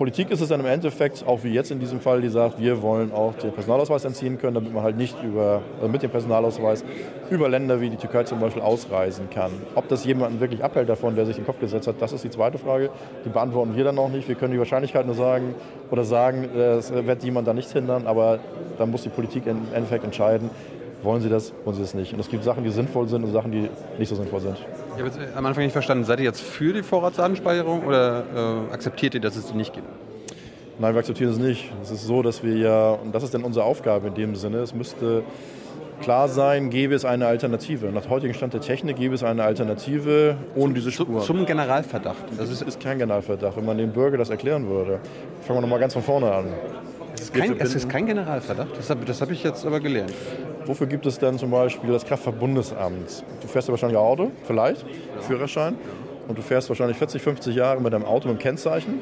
Politik 0.03 0.31
ist 0.31 0.41
es 0.41 0.49
dann 0.49 0.59
im 0.59 0.65
Endeffekt, 0.65 1.25
auch 1.25 1.45
wie 1.45 1.53
jetzt 1.53 1.71
in 1.71 1.79
diesem 1.79 2.01
Fall, 2.01 2.19
die 2.19 2.27
sagt, 2.27 2.59
wir 2.59 2.81
wollen 2.81 3.13
auch 3.13 3.35
den 3.35 3.53
Personalausweis 3.53 4.03
entziehen 4.03 4.37
können, 4.37 4.55
damit 4.55 4.73
man 4.73 4.83
halt 4.83 4.97
nicht 4.97 5.15
über, 5.23 5.61
also 5.77 5.87
mit 5.87 6.03
dem 6.03 6.11
Personalausweis 6.11 6.83
über 7.29 7.47
Länder 7.47 7.79
wie 7.79 7.89
die 7.89 7.95
Türkei 7.95 8.25
zum 8.25 8.41
Beispiel 8.41 8.61
ausreisen 8.61 9.29
kann. 9.29 9.51
Ob 9.75 9.87
das 9.87 10.03
jemanden 10.03 10.41
wirklich 10.41 10.61
abhält 10.61 10.89
davon, 10.89 11.15
der 11.15 11.25
sich 11.25 11.37
den 11.37 11.45
Kopf 11.45 11.61
gesetzt 11.61 11.87
hat, 11.87 12.01
das 12.01 12.11
ist 12.11 12.21
die 12.21 12.29
zweite 12.29 12.57
Frage. 12.57 12.89
Die 13.23 13.29
beantworten 13.29 13.77
wir 13.77 13.85
dann 13.85 13.95
noch 13.95 14.09
nicht. 14.09 14.27
Wir 14.27 14.35
können 14.35 14.51
die 14.51 14.59
Wahrscheinlichkeit 14.59 15.05
nur 15.05 15.15
sagen 15.15 15.55
oder 15.89 16.03
sagen, 16.03 16.49
es 16.53 16.93
wird 16.93 17.23
jemand 17.23 17.47
da 17.47 17.53
nichts 17.53 17.71
hindern, 17.71 18.05
aber 18.05 18.39
dann 18.77 18.91
muss 18.91 19.03
die 19.03 19.09
Politik 19.09 19.47
im 19.47 19.61
Endeffekt 19.73 20.03
entscheiden, 20.03 20.49
wollen 21.03 21.21
sie 21.21 21.29
das, 21.29 21.53
wollen 21.65 21.75
sie 21.75 21.81
das 21.81 21.93
nicht. 21.93 22.13
Und 22.13 22.19
es 22.19 22.29
gibt 22.29 22.43
Sachen, 22.43 22.63
die 22.63 22.69
sinnvoll 22.69 23.07
sind 23.07 23.23
und 23.23 23.31
Sachen, 23.31 23.51
die 23.51 23.69
nicht 23.97 24.09
so 24.09 24.15
sinnvoll 24.15 24.41
sind. 24.41 24.57
Ich 24.57 25.03
habe 25.03 25.07
jetzt 25.07 25.19
am 25.35 25.45
Anfang 25.45 25.63
nicht 25.63 25.73
verstanden, 25.73 26.03
seid 26.03 26.19
ihr 26.19 26.25
jetzt 26.25 26.41
für 26.41 26.73
die 26.73 26.83
Vorratsdatenspeicherung 26.83 27.85
oder 27.85 28.23
äh, 28.69 28.73
akzeptiert 28.73 29.15
ihr, 29.15 29.21
dass 29.21 29.35
es 29.35 29.47
die 29.47 29.57
nicht 29.57 29.73
gibt? 29.73 29.87
Nein, 30.79 30.95
wir 30.95 30.99
akzeptieren 30.99 31.31
es 31.31 31.37
nicht. 31.37 31.71
Es 31.83 31.91
ist 31.91 32.05
so, 32.05 32.21
dass 32.21 32.43
wir 32.43 32.55
ja, 32.57 32.91
und 32.91 33.13
das 33.13 33.23
ist 33.23 33.33
dann 33.33 33.43
unsere 33.43 33.65
Aufgabe 33.65 34.07
in 34.07 34.15
dem 34.15 34.35
Sinne, 34.35 34.59
es 34.59 34.73
müsste 34.73 35.23
klar 36.01 36.27
sein, 36.27 36.69
gäbe 36.69 36.95
es 36.95 37.05
eine 37.05 37.27
Alternative. 37.27 37.87
Nach 37.87 38.09
heutigem 38.09 38.33
Stand 38.33 38.53
der 38.53 38.61
Technik 38.61 38.97
gäbe 38.97 39.15
es 39.15 39.23
eine 39.23 39.43
Alternative 39.43 40.35
ohne 40.55 40.73
diese 40.73 40.91
Spur. 40.91 41.21
Zum 41.21 41.45
Generalverdacht. 41.45 42.25
Das 42.37 42.49
ist, 42.49 42.61
ist 42.61 42.79
kein 42.79 42.97
Generalverdacht. 42.97 43.55
Wenn 43.55 43.65
man 43.65 43.77
dem 43.77 43.91
Bürger 43.91 44.17
das 44.17 44.29
erklären 44.29 44.67
würde, 44.67 44.99
fangen 45.41 45.57
wir 45.57 45.61
nochmal 45.61 45.79
ganz 45.79 45.93
von 45.93 46.03
vorne 46.03 46.31
an. 46.31 46.45
Es 47.13 47.21
ist 47.21 47.33
kein, 47.33 47.59
es 47.59 47.75
ist 47.75 47.89
kein 47.89 48.05
Generalverdacht, 48.05 48.77
das 48.77 48.89
habe 48.89 49.05
hab 49.05 49.31
ich 49.31 49.43
jetzt 49.43 49.65
aber 49.65 49.79
gelernt. 49.79 50.13
Wofür 50.65 50.87
gibt 50.87 51.05
es 51.05 51.19
denn 51.19 51.37
zum 51.37 51.51
Beispiel 51.51 51.91
das 51.91 52.05
Kraftfahrtbundesamt? 52.05 53.23
Du 53.41 53.47
fährst 53.47 53.67
ja 53.67 53.71
wahrscheinlich 53.73 53.97
Auto, 53.97 54.31
vielleicht. 54.45 54.85
Führerschein, 55.21 55.75
und 56.27 56.37
du 56.37 56.41
fährst 56.41 56.69
wahrscheinlich 56.69 56.97
40, 56.97 57.21
50 57.21 57.55
Jahre 57.55 57.81
mit 57.81 57.93
deinem 57.93 58.05
Auto 58.05 58.27
mit 58.27 58.35
einem 58.35 58.39
Kennzeichen, 58.39 58.99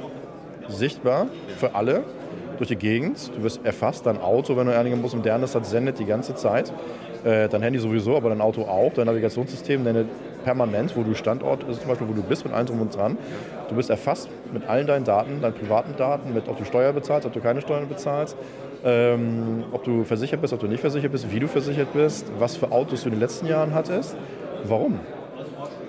sichtbar 0.68 1.28
für 1.58 1.76
alle 1.76 2.04
durch 2.58 2.70
die 2.70 2.76
Gegend. 2.76 3.32
Du 3.36 3.44
wirst 3.44 3.64
erfasst, 3.66 4.06
dein 4.06 4.20
Auto, 4.20 4.58
wenn 4.58 4.68
du 4.68 4.78
einigermaßen 4.78 5.20
modern 5.20 5.44
ist, 5.44 5.56
das 5.56 5.70
sendet 5.70 6.00
die 6.00 6.06
ganze 6.06 6.36
Zeit. 6.36 6.72
Äh, 7.24 7.48
dein 7.50 7.62
Handy 7.62 7.80
sowieso, 7.80 8.18
aber 8.18 8.30
dein 8.30 8.42
Auto 8.42 8.64
auch, 8.64 8.92
dein 8.94 9.06
Navigationssystem 9.06 9.84
sendet 9.84 10.08
permanent, 10.44 10.96
wo 10.96 11.04
du 11.04 11.14
Standort 11.14 11.64
ist, 11.70 11.82
zum 11.82 11.90
Beispiel, 11.90 12.08
wo 12.08 12.14
du 12.14 12.24
bist, 12.24 12.44
mit 12.44 12.54
allem 12.54 12.66
drum 12.66 12.82
und 12.82 12.96
dran. 12.96 13.18
Du 13.72 13.78
bist 13.78 13.90
erfasst 13.90 14.30
mit 14.52 14.68
allen 14.68 14.86
deinen 14.86 15.06
Daten, 15.06 15.42
deinen 15.42 15.54
privaten 15.54 15.96
Daten, 15.96 16.34
mit 16.34 16.50
ob 16.50 16.58
du 16.58 16.66
Steuer 16.66 16.92
bezahlst, 16.92 17.26
ob 17.26 17.32
du 17.32 17.40
keine 17.40 17.62
Steuern 17.62 17.88
bezahlst, 17.88 18.36
ähm, 18.84 19.64
ob 19.72 19.86
du 19.86 20.04
versichert 20.04 20.42
bist, 20.42 20.52
ob 20.52 20.60
du 20.60 20.68
nicht 20.68 20.82
versichert 20.82 21.14
bist, 21.14 21.32
wie 21.32 21.40
du 21.40 21.48
versichert 21.48 21.94
bist, 21.94 22.30
was 22.38 22.58
für 22.58 22.70
Autos 22.70 23.04
du 23.04 23.08
in 23.08 23.16
den 23.16 23.22
letzten 23.22 23.48
Jahren 23.48 23.74
hattest. 23.74 24.18
Warum? 24.66 25.00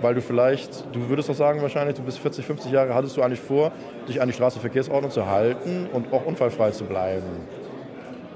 Weil 0.01 0.15
du 0.15 0.23
vielleicht, 0.23 0.85
du 0.95 1.09
würdest 1.09 1.29
doch 1.29 1.35
sagen 1.35 1.61
wahrscheinlich, 1.61 1.97
du 1.97 2.03
bist 2.03 2.21
40, 2.21 2.47
50 2.47 2.71
Jahre, 2.71 2.95
hattest 2.95 3.17
du 3.17 3.23
eigentlich 3.23 3.41
vor, 3.41 3.73
dich 4.09 4.23
an 4.23 4.29
die 4.29 4.35
Straßenverkehrsordnung 4.35 5.11
zu 5.11 5.27
halten 5.27 5.89
und 5.93 6.13
auch 6.13 6.25
unfallfrei 6.25 6.71
zu 6.71 6.85
bleiben. 6.85 7.27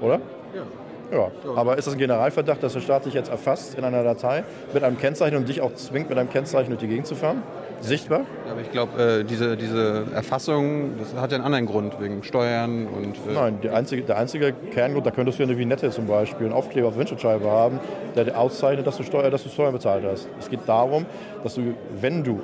Oder? 0.01 0.19
Ja. 0.53 0.63
Ja, 1.09 1.31
aber 1.55 1.77
ist 1.77 1.87
das 1.87 1.93
ein 1.93 1.99
Generalverdacht, 1.99 2.61
dass 2.61 2.73
der 2.73 2.81
Staat 2.81 3.05
dich 3.05 3.13
jetzt 3.13 3.29
erfasst 3.29 3.75
in 3.75 3.85
einer 3.85 4.03
Datei 4.03 4.43
mit 4.73 4.83
einem 4.83 4.97
Kennzeichen 4.97 5.37
und 5.37 5.47
dich 5.47 5.61
auch 5.61 5.73
zwingt, 5.75 6.09
mit 6.09 6.17
einem 6.17 6.29
Kennzeichen 6.29 6.69
durch 6.69 6.81
die 6.81 6.87
Gegend 6.89 7.07
zu 7.07 7.15
fahren? 7.15 7.43
Sichtbar? 7.81 8.21
Ja, 8.45 8.51
aber 8.51 8.61
ich 8.61 8.71
glaube, 8.71 9.01
äh, 9.01 9.23
diese, 9.23 9.55
diese 9.57 10.05
Erfassung, 10.13 10.91
das 10.97 11.13
hat 11.19 11.31
ja 11.31 11.37
einen 11.37 11.45
anderen 11.45 11.65
Grund, 11.65 11.99
wegen 11.99 12.23
Steuern 12.23 12.87
und... 12.87 13.15
Äh 13.15 13.33
Nein, 13.33 13.59
einzige, 13.71 14.03
der 14.03 14.17
einzige 14.17 14.53
Kerngrund, 14.71 15.05
da 15.05 15.11
könntest 15.11 15.39
du 15.39 15.43
eine 15.43 15.57
Vignette 15.57 15.89
zum 15.91 16.07
Beispiel, 16.07 16.47
einen 16.47 16.55
Aufkleber 16.55 16.87
auf 16.87 16.93
der 16.93 17.01
Windschutzscheibe 17.01 17.49
haben, 17.49 17.79
der 18.15 18.37
auszeichnet, 18.37 18.87
dass 18.87 18.97
du, 18.97 19.03
Steuer, 19.03 19.29
dass 19.29 19.43
du 19.43 19.49
Steuern 19.49 19.73
bezahlt 19.73 20.03
hast. 20.05 20.27
Es 20.39 20.49
geht 20.49 20.61
darum, 20.65 21.05
dass 21.43 21.55
du, 21.55 21.75
wenn 22.01 22.23
du 22.23 22.41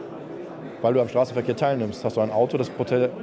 weil 0.84 0.94
du 0.94 1.00
am 1.00 1.08
Straßenverkehr 1.08 1.56
teilnimmst, 1.56 2.04
hast 2.04 2.18
du 2.18 2.22
ein 2.22 2.30
Auto, 2.30 2.58
das 2.58 2.70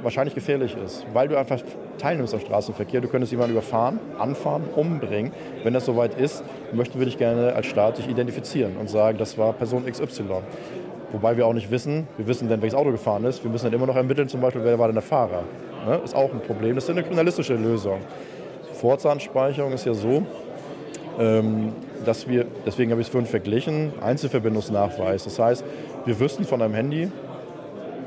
wahrscheinlich 0.01 0.33
gefährlich 0.33 0.75
ist. 0.83 1.05
Weil 1.13 1.27
du 1.27 1.37
einfach 1.37 1.61
teilnimmst 1.99 2.33
am 2.33 2.39
Straßenverkehr, 2.39 3.01
du 3.01 3.07
könntest 3.07 3.31
jemanden 3.31 3.51
überfahren, 3.51 3.99
anfahren, 4.17 4.63
umbringen. 4.75 5.31
Wenn 5.63 5.75
das 5.75 5.85
soweit 5.85 6.19
ist, 6.19 6.43
möchten 6.73 6.97
wir 6.97 7.05
dich 7.05 7.19
gerne 7.19 7.53
als 7.53 7.67
Staat 7.67 7.99
dich 7.99 8.09
identifizieren 8.09 8.77
und 8.77 8.89
sagen, 8.89 9.19
das 9.19 9.37
war 9.37 9.53
Person 9.53 9.85
XY. 9.85 10.23
Wobei 11.11 11.35
wir 11.35 11.45
auch 11.45 11.53
nicht 11.53 11.71
wissen, 11.71 12.07
wir 12.17 12.27
wissen 12.27 12.47
dann, 12.49 12.61
welches 12.61 12.77
Auto 12.77 12.91
gefahren 12.91 13.25
ist. 13.25 13.43
Wir 13.43 13.51
müssen 13.51 13.65
dann 13.65 13.73
immer 13.73 13.87
noch 13.87 13.95
ermitteln, 13.95 14.29
zum 14.29 14.41
Beispiel, 14.41 14.63
wer 14.63 14.79
war 14.79 14.87
denn 14.87 14.95
der 14.95 15.03
Fahrer. 15.03 15.43
Ne? 15.85 15.99
Ist 16.03 16.15
auch 16.15 16.31
ein 16.31 16.41
Problem. 16.41 16.75
Das 16.75 16.85
ist 16.85 16.89
eine 16.89 17.03
kriminalistische 17.03 17.55
Lösung. 17.55 17.99
Vorratsdatenspeicherung 18.73 19.73
ist 19.73 19.85
ja 19.85 19.93
so, 19.93 20.23
ähm, 21.19 21.73
dass 22.05 22.27
wir, 22.27 22.45
deswegen 22.65 22.91
habe 22.91 23.01
ich 23.01 23.07
es 23.07 23.11
vorhin 23.11 23.29
verglichen, 23.29 23.93
Einzelverbindungsnachweis. 24.01 25.25
Das 25.25 25.37
heißt, 25.37 25.65
wir 26.05 26.19
wüssten 26.19 26.45
von 26.45 26.61
einem 26.61 26.73
Handy 26.73 27.11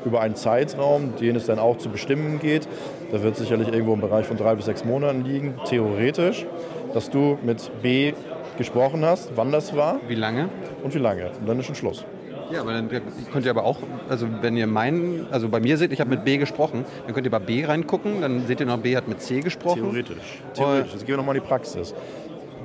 über 0.04 0.20
einen 0.20 0.34
Zeitraum, 0.34 1.14
den 1.20 1.36
es 1.36 1.46
dann 1.46 1.58
auch 1.58 1.78
zu 1.78 1.88
bestimmen 1.88 2.38
geht, 2.38 2.68
da 3.12 3.22
wird 3.22 3.36
sicherlich 3.36 3.68
irgendwo 3.68 3.94
im 3.94 4.00
Bereich 4.00 4.26
von 4.26 4.36
drei 4.36 4.54
bis 4.54 4.66
sechs 4.66 4.84
Monaten 4.84 5.24
liegen, 5.24 5.54
theoretisch, 5.66 6.46
dass 6.92 7.10
du 7.10 7.38
mit 7.42 7.70
B 7.82 8.12
gesprochen 8.58 9.04
hast, 9.04 9.32
wann 9.36 9.50
das 9.50 9.74
war. 9.74 10.00
Wie 10.08 10.14
lange? 10.14 10.48
Und 10.82 10.94
wie 10.94 10.98
lange. 10.98 11.30
Und 11.40 11.48
dann 11.48 11.58
ist 11.58 11.66
schon 11.66 11.74
Schluss. 11.74 12.04
Ja, 12.50 12.60
aber 12.60 12.72
dann 12.72 12.88
könnt 13.32 13.44
ihr 13.44 13.50
aber 13.50 13.64
auch, 13.64 13.78
also 14.08 14.26
wenn 14.40 14.56
ihr 14.56 14.66
meinen, 14.66 15.26
also 15.30 15.48
bei 15.48 15.60
mir 15.60 15.76
seht, 15.76 15.92
ich 15.92 16.00
habe 16.00 16.10
mit 16.10 16.24
B 16.24 16.36
gesprochen, 16.36 16.84
dann 17.06 17.14
könnt 17.14 17.26
ihr 17.26 17.30
bei 17.30 17.38
B 17.38 17.64
reingucken, 17.64 18.20
dann 18.20 18.46
seht 18.46 18.60
ihr 18.60 18.66
noch, 18.66 18.78
B 18.78 18.96
hat 18.96 19.08
mit 19.08 19.20
C 19.20 19.40
gesprochen. 19.40 19.82
Theoretisch. 19.82 20.42
Theoretisch. 20.54 20.92
Jetzt 20.92 21.06
gehen 21.06 21.14
wir 21.14 21.16
nochmal 21.18 21.36
in 21.36 21.42
die 21.42 21.48
Praxis. 21.48 21.94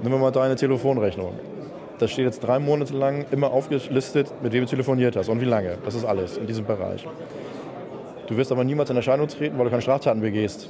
Nehmen 0.02 0.16
wir 0.16 0.20
mal 0.20 0.32
deine 0.32 0.56
Telefonrechnung. 0.56 1.34
Da 1.98 2.08
steht 2.08 2.26
jetzt 2.26 2.40
drei 2.40 2.60
Monate 2.60 2.96
lang 2.96 3.26
immer 3.32 3.52
aufgelistet, 3.52 4.32
mit 4.42 4.54
wem 4.54 4.64
du 4.64 4.70
telefoniert 4.70 5.16
hast 5.16 5.28
und 5.28 5.42
wie 5.42 5.46
lange. 5.46 5.78
Das 5.84 5.96
ist 5.96 6.06
alles 6.06 6.38
in 6.38 6.48
diesem 6.48 6.66
Bereich. 6.66 7.06
Du 8.28 8.38
wirst 8.38 8.52
aber 8.52 8.64
niemals 8.64 8.90
in 8.90 8.96
Erscheinung 8.96 9.28
treten, 9.28 9.58
weil 9.58 9.66
du 9.66 9.72
keine 9.72 9.82
Straftaten 9.82 10.22
begehst. 10.22 10.70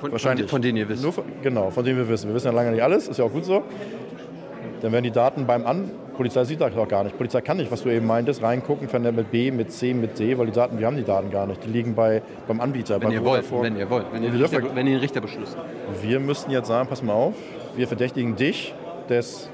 Von, 0.00 0.12
Wahrscheinlich. 0.12 0.50
Von, 0.50 0.62
denen 0.62 0.76
ihr 0.76 0.88
wisst. 0.88 1.04
Von, 1.04 1.24
genau, 1.42 1.70
von 1.70 1.84
denen 1.84 1.98
wir 1.98 2.08
wissen. 2.08 2.28
Wir 2.28 2.34
wissen 2.34 2.48
ja 2.48 2.52
lange 2.52 2.72
nicht 2.72 2.82
alles, 2.82 3.08
ist 3.08 3.18
ja 3.18 3.24
auch 3.24 3.32
gut 3.32 3.44
so. 3.44 3.62
Dann 4.82 4.92
werden 4.92 5.04
die 5.04 5.10
Daten 5.10 5.46
beim 5.46 5.66
An... 5.66 5.90
Polizei 6.18 6.42
sieht 6.42 6.60
das 6.60 6.76
auch 6.76 6.88
gar 6.88 7.04
nicht. 7.04 7.16
Polizei 7.16 7.40
kann 7.40 7.58
nicht, 7.58 7.70
was 7.70 7.84
du 7.84 7.90
eben 7.90 8.04
meintest, 8.04 8.42
reingucken, 8.42 8.92
wenn 8.92 9.04
der 9.04 9.12
mit 9.12 9.30
B, 9.30 9.52
mit 9.52 9.72
C, 9.72 9.94
mit 9.94 10.18
D, 10.18 10.36
weil 10.36 10.46
die 10.46 10.52
Daten, 10.52 10.76
wir 10.80 10.86
haben 10.88 10.96
die 10.96 11.04
Daten 11.04 11.30
gar 11.30 11.46
nicht. 11.46 11.64
Die 11.64 11.68
liegen 11.68 11.94
bei, 11.94 12.22
beim 12.48 12.60
Anbieter. 12.60 13.00
Wenn, 13.00 13.12
ihr 13.12 13.24
wollt, 13.24 13.44
wenn 13.52 13.76
ihr 13.76 13.88
wollt, 13.88 14.06
wenn 14.12 14.24
ihr, 14.24 14.32
Richter, 14.32 14.62
wenn 14.74 14.86
ihr 14.88 14.94
einen 14.94 15.00
Richter 15.00 15.20
beschließt. 15.20 15.56
Wir 16.02 16.18
müssten 16.18 16.50
jetzt 16.50 16.66
sagen, 16.66 16.88
pass 16.88 17.04
mal 17.04 17.12
auf, 17.12 17.34
wir 17.76 17.86
verdächtigen 17.86 18.34
dich 18.34 18.74
des 19.08 19.48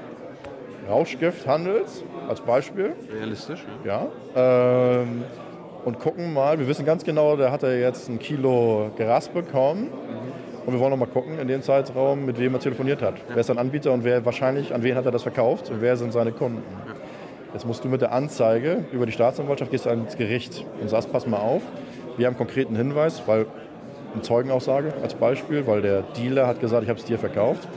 Rauschgifthandels 0.89 2.03
als 2.27 2.41
Beispiel. 2.41 2.93
Realistisch, 3.15 3.63
ja. 3.83 4.07
ja 4.35 5.01
ähm, 5.03 5.23
und 5.85 5.99
gucken 5.99 6.33
mal, 6.33 6.57
wir 6.57 6.67
wissen 6.67 6.83
ganz 6.83 7.03
genau, 7.03 7.37
der 7.37 7.51
hat 7.51 7.61
ja 7.61 7.69
jetzt 7.69 8.09
ein 8.09 8.17
Kilo 8.17 8.89
Gras 8.97 9.29
bekommen. 9.29 9.83
Mhm. 9.83 10.34
Und 10.65 10.73
wir 10.73 10.79
wollen 10.79 10.91
noch 10.91 10.97
mal 10.97 11.05
gucken 11.05 11.37
in 11.37 11.47
dem 11.47 11.61
Zeitraum, 11.61 12.25
mit 12.25 12.39
wem 12.39 12.53
er 12.55 12.59
telefoniert 12.59 13.01
hat. 13.01 13.15
Wer 13.27 13.37
ist 13.37 13.47
sein 13.47 13.59
Anbieter 13.59 13.91
und 13.91 14.03
wer 14.03 14.25
wahrscheinlich, 14.25 14.73
an 14.73 14.81
wen 14.81 14.95
hat 14.95 15.05
er 15.05 15.11
das 15.11 15.21
verkauft 15.21 15.69
und 15.69 15.81
wer 15.81 15.95
sind 15.95 16.11
seine 16.11 16.31
Kunden. 16.31 16.63
Jetzt 17.53 17.65
musst 17.65 17.83
du 17.83 17.87
mit 17.87 18.01
der 18.01 18.11
Anzeige 18.11 18.83
über 18.91 19.05
die 19.05 19.11
Staatsanwaltschaft 19.11 19.71
gehst 19.71 19.87
ans 19.87 20.17
Gericht 20.17 20.65
und 20.81 20.89
sagst, 20.89 21.11
pass 21.11 21.27
mal 21.27 21.37
auf, 21.37 21.61
wir 22.17 22.25
haben 22.25 22.33
einen 22.33 22.37
konkreten 22.37 22.75
Hinweis, 22.75 23.21
weil 23.27 23.45
eine 24.13 24.23
Zeugenaussage 24.23 24.93
als 25.03 25.13
Beispiel, 25.13 25.67
weil 25.67 25.81
der 25.81 26.01
Dealer 26.17 26.47
hat 26.47 26.59
gesagt, 26.59 26.83
ich 26.83 26.89
habe 26.89 26.99
es 26.99 27.05
dir 27.05 27.19
verkauft. 27.19 27.67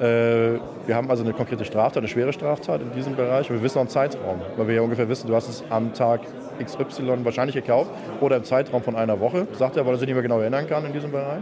Äh, 0.00 0.58
wir 0.86 0.94
haben 0.96 1.08
also 1.08 1.22
eine 1.22 1.32
konkrete 1.32 1.64
Straftat, 1.64 1.98
eine 1.98 2.08
schwere 2.08 2.32
Straftat 2.32 2.82
in 2.82 2.92
diesem 2.92 3.14
Bereich 3.14 3.48
und 3.48 3.56
wir 3.56 3.62
wissen 3.62 3.78
auch 3.78 3.82
einen 3.82 3.90
Zeitraum, 3.90 4.40
weil 4.56 4.66
wir 4.66 4.74
ja 4.74 4.82
ungefähr 4.82 5.08
wissen, 5.08 5.28
du 5.28 5.34
hast 5.34 5.48
es 5.48 5.62
am 5.70 5.94
Tag 5.94 6.22
XY 6.62 7.24
wahrscheinlich 7.24 7.54
gekauft 7.54 7.90
oder 8.20 8.36
im 8.36 8.44
Zeitraum 8.44 8.82
von 8.82 8.96
einer 8.96 9.20
Woche, 9.20 9.46
sagt 9.56 9.76
er, 9.76 9.86
weil 9.86 9.94
er 9.94 9.98
sich 9.98 10.06
nicht 10.06 10.16
mehr 10.16 10.22
genau 10.22 10.40
erinnern 10.40 10.66
kann 10.66 10.84
in 10.84 10.92
diesem 10.92 11.12
Bereich. 11.12 11.40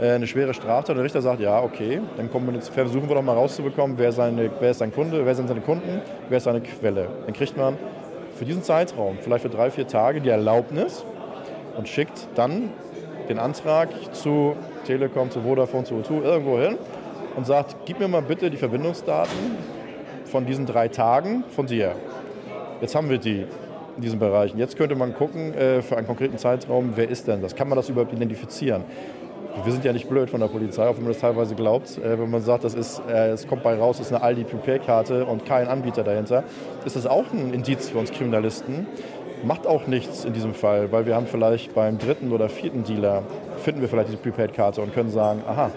Äh, 0.00 0.12
eine 0.12 0.26
schwere 0.26 0.54
Straftat. 0.54 0.96
Der 0.96 1.04
Richter 1.04 1.22
sagt, 1.22 1.40
ja, 1.40 1.62
okay, 1.62 2.00
dann 2.16 2.30
wir 2.32 2.60
versuchen 2.60 3.08
wir 3.08 3.14
doch 3.14 3.22
mal 3.22 3.34
rauszubekommen, 3.34 3.98
wer, 3.98 4.12
seine, 4.12 4.50
wer 4.60 4.70
ist 4.70 4.78
sein 4.78 4.92
Kunde, 4.92 5.24
wer 5.24 5.34
sind 5.34 5.48
seine 5.48 5.60
Kunden, 5.60 6.00
wer 6.28 6.38
ist 6.38 6.44
seine 6.44 6.60
Quelle. 6.60 7.08
Dann 7.26 7.34
kriegt 7.34 7.56
man 7.56 7.76
für 8.36 8.44
diesen 8.44 8.62
Zeitraum, 8.62 9.18
vielleicht 9.20 9.42
für 9.42 9.50
drei, 9.50 9.70
vier 9.70 9.86
Tage, 9.86 10.20
die 10.20 10.30
Erlaubnis 10.30 11.04
und 11.76 11.88
schickt 11.88 12.28
dann 12.34 12.70
den 13.28 13.38
Antrag 13.38 13.88
zu 14.14 14.56
Telekom, 14.84 15.30
zu 15.30 15.40
Vodafone, 15.42 15.84
zu 15.84 15.94
O2, 15.94 16.22
irgendwo 16.22 16.58
hin 16.58 16.76
und 17.36 17.46
sagt, 17.46 17.76
gib 17.86 18.00
mir 18.00 18.08
mal 18.08 18.22
bitte 18.22 18.50
die 18.50 18.56
Verbindungsdaten 18.56 19.36
von 20.24 20.46
diesen 20.46 20.66
drei 20.66 20.88
Tagen 20.88 21.44
von 21.54 21.66
dir. 21.66 21.94
Jetzt 22.80 22.94
haben 22.94 23.10
wir 23.10 23.18
die 23.18 23.46
in 23.96 24.02
diesen 24.02 24.18
Bereichen. 24.18 24.58
Jetzt 24.58 24.76
könnte 24.76 24.94
man 24.96 25.14
gucken, 25.14 25.54
äh, 25.54 25.82
für 25.82 25.96
einen 25.96 26.06
konkreten 26.06 26.38
Zeitraum, 26.38 26.92
wer 26.94 27.08
ist 27.08 27.28
denn 27.28 27.42
das? 27.42 27.54
Kann 27.54 27.68
man 27.68 27.76
das 27.76 27.88
überhaupt 27.88 28.12
identifizieren? 28.12 28.84
Wir 29.64 29.72
sind 29.72 29.84
ja 29.84 29.92
nicht 29.92 30.08
blöd 30.08 30.30
von 30.30 30.40
der 30.40 30.48
Polizei, 30.48 30.86
auch 30.86 30.96
wenn 30.96 31.04
man 31.04 31.12
das 31.12 31.20
teilweise 31.20 31.54
glaubt. 31.54 31.98
Äh, 31.98 32.18
wenn 32.18 32.30
man 32.30 32.42
sagt, 32.42 32.64
das 32.64 32.74
ist, 32.74 33.02
äh, 33.08 33.30
es 33.30 33.46
kommt 33.46 33.62
bei 33.62 33.74
raus, 33.74 34.00
ist 34.00 34.12
eine 34.12 34.22
Aldi 34.22 34.44
Prepaid-Karte 34.44 35.24
und 35.24 35.44
kein 35.44 35.68
Anbieter 35.68 36.02
dahinter, 36.02 36.44
ist 36.84 36.96
das 36.96 37.06
auch 37.06 37.24
ein 37.32 37.52
Indiz 37.52 37.90
für 37.90 37.98
uns 37.98 38.10
Kriminalisten. 38.10 38.86
Macht 39.44 39.66
auch 39.66 39.86
nichts 39.86 40.24
in 40.24 40.32
diesem 40.32 40.54
Fall, 40.54 40.92
weil 40.92 41.06
wir 41.06 41.16
haben 41.16 41.26
vielleicht 41.26 41.74
beim 41.74 41.98
dritten 41.98 42.32
oder 42.32 42.48
vierten 42.48 42.84
Dealer, 42.84 43.22
finden 43.58 43.80
wir 43.80 43.88
vielleicht 43.88 44.08
diese 44.08 44.18
Prepaid-Karte 44.18 44.80
und 44.80 44.94
können 44.94 45.10
sagen, 45.10 45.42
aha, 45.46 45.70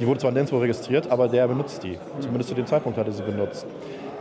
die 0.00 0.06
wurde 0.06 0.20
zwar 0.20 0.30
nirgendwo 0.30 0.58
registriert, 0.58 1.10
aber 1.10 1.28
der 1.28 1.48
benutzt 1.48 1.82
die. 1.82 1.98
Zumindest 2.20 2.50
zu 2.50 2.54
dem 2.54 2.66
Zeitpunkt 2.66 2.98
hat 2.98 3.06
er 3.06 3.12
sie 3.12 3.22
benutzt. 3.22 3.66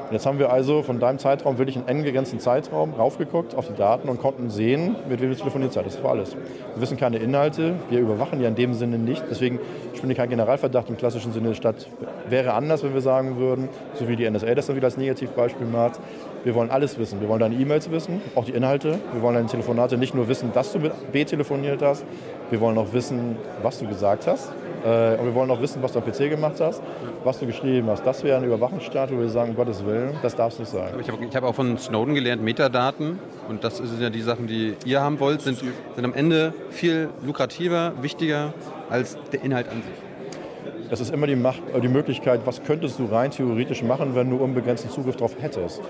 Und 0.07 0.13
jetzt 0.13 0.25
haben 0.25 0.39
wir 0.39 0.53
also 0.53 0.83
von 0.83 1.01
deinem 1.01 1.19
Zeitraum 1.19 1.57
wirklich 1.57 1.75
einen 1.75 1.87
eng 1.89 2.03
begrenzten 2.03 2.39
Zeitraum 2.39 2.93
raufgeguckt 2.93 3.55
auf 3.55 3.67
die 3.67 3.73
Daten 3.73 4.07
und 4.07 4.21
konnten 4.21 4.49
sehen, 4.49 4.95
mit 5.09 5.19
wem 5.21 5.31
du 5.31 5.35
telefoniert 5.35 5.75
hast. 5.75 5.85
Das 5.85 6.01
war 6.01 6.11
alles. 6.11 6.33
Wir 6.33 6.81
wissen 6.81 6.95
keine 6.95 7.17
Inhalte, 7.17 7.75
wir 7.89 7.99
überwachen 7.99 8.39
ja 8.39 8.47
in 8.47 8.55
dem 8.55 8.73
Sinne 8.73 8.97
nicht. 8.97 9.21
Deswegen 9.29 9.59
spielt 9.93 10.15
kein 10.15 10.29
Generalverdacht 10.29 10.89
im 10.89 10.95
klassischen 10.95 11.33
Sinne 11.33 11.55
statt. 11.55 11.87
Wäre 12.29 12.53
anders, 12.53 12.83
wenn 12.83 12.93
wir 12.93 13.01
sagen 13.01 13.35
würden, 13.35 13.67
so 13.95 14.07
wie 14.07 14.15
die 14.15 14.29
NSA 14.29 14.55
das 14.55 14.67
dann 14.67 14.77
wieder 14.77 14.85
als 14.85 14.95
Negativbeispiel 14.95 15.67
macht, 15.67 15.99
wir 16.45 16.55
wollen 16.55 16.71
alles 16.71 16.97
wissen. 16.97 17.19
Wir 17.19 17.27
wollen 17.27 17.41
deine 17.41 17.55
E-Mails 17.55 17.91
wissen, 17.91 18.21
auch 18.35 18.45
die 18.45 18.53
Inhalte. 18.53 18.99
Wir 19.11 19.21
wollen 19.21 19.35
deine 19.35 19.47
Telefonate 19.47 19.97
nicht 19.97 20.15
nur 20.15 20.29
wissen, 20.29 20.51
dass 20.53 20.71
du 20.71 20.79
mit 20.79 21.11
B 21.11 21.25
telefoniert 21.25 21.81
hast, 21.81 22.05
wir 22.49 22.61
wollen 22.61 22.77
auch 22.77 22.93
wissen, 22.93 23.35
was 23.61 23.79
du 23.79 23.87
gesagt 23.87 24.25
hast. 24.25 24.53
Äh, 24.87 25.17
und 25.17 25.25
wir 25.25 25.35
wollen 25.35 25.51
auch 25.51 25.61
wissen, 25.61 25.83
was 25.83 25.91
du 25.91 25.99
am 25.99 26.05
PC 26.05 26.29
gemacht 26.29 26.55
hast, 26.61 26.81
was 27.23 27.39
du 27.39 27.45
geschrieben 27.45 27.89
hast. 27.89 28.05
Das 28.05 28.23
wäre 28.23 28.37
ein 28.37 28.45
Überwachungsstaat, 28.45 29.11
wo 29.11 29.19
wir 29.19 29.27
sagen, 29.27 29.49
um 29.49 29.55
Gottes 29.55 29.85
Willen, 29.85 30.15
das 30.21 30.35
darf 30.35 30.53
es 30.53 30.59
nicht 30.59 30.71
sein. 30.71 30.93
Ich 31.01 31.09
habe 31.09 31.27
hab 31.27 31.43
auch 31.43 31.55
von 31.55 31.77
Snowden 31.77 32.15
gelernt, 32.15 32.41
Metadaten, 32.41 33.19
und 33.49 33.63
das 33.63 33.77
sind 33.77 34.01
ja 34.01 34.09
die 34.09 34.21
Sachen, 34.21 34.47
die 34.47 34.75
ihr 34.85 35.01
haben 35.01 35.19
wollt, 35.19 35.41
sind, 35.41 35.57
sind 35.57 36.05
am 36.05 36.13
Ende 36.13 36.53
viel 36.69 37.09
lukrativer, 37.25 37.93
wichtiger 38.01 38.53
als 38.89 39.17
der 39.33 39.43
Inhalt 39.43 39.67
an 39.67 39.83
sich. 39.83 40.89
Das 40.89 41.01
ist 41.01 41.13
immer 41.13 41.27
die, 41.27 41.35
Macht, 41.35 41.61
äh, 41.73 41.81
die 41.81 41.89
Möglichkeit, 41.89 42.41
was 42.45 42.63
könntest 42.63 42.97
du 42.99 43.05
rein 43.05 43.31
theoretisch 43.31 43.83
machen, 43.83 44.15
wenn 44.15 44.29
du 44.29 44.37
unbegrenzten 44.37 44.89
Zugriff 44.89 45.17
darauf 45.17 45.35
hättest. 45.41 45.81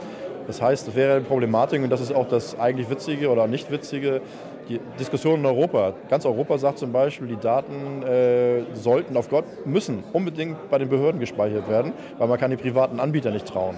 Das 0.48 0.62
heißt, 0.62 0.88
das 0.88 0.96
wäre 0.96 1.18
eine 1.18 1.26
Problematik 1.26 1.84
und 1.84 1.90
das 1.90 2.02
ist 2.02 2.16
auch 2.16 2.28
das 2.28 2.58
eigentlich 2.58 2.90
Witzige 2.90 3.30
oder 3.30 3.48
nicht 3.48 3.70
Witzige, 3.70 4.22
die 4.70 4.80
Diskussion 5.00 5.40
in 5.40 5.46
Europa. 5.46 5.94
Ganz 6.10 6.26
Europa 6.26 6.58
sagt 6.58 6.80
zum 6.80 6.92
Beispiel, 6.92 7.28
die 7.28 7.38
Daten 7.38 8.04
äh, 8.04 8.64
sollten 8.74 9.16
auf 9.18 9.30
Gott, 9.30 9.46
müssen 9.66 10.04
unbedingt 10.14 10.70
bei 10.70 10.78
den 10.78 10.90
Behörden 10.90 11.20
gespeichert 11.20 11.70
werden, 11.70 11.94
weil 12.18 12.28
man 12.28 12.40
kann 12.40 12.52
die 12.52 12.58
privaten 12.58 13.00
Anbieter 13.00 13.32
nicht 13.32 13.48
trauen. 13.48 13.76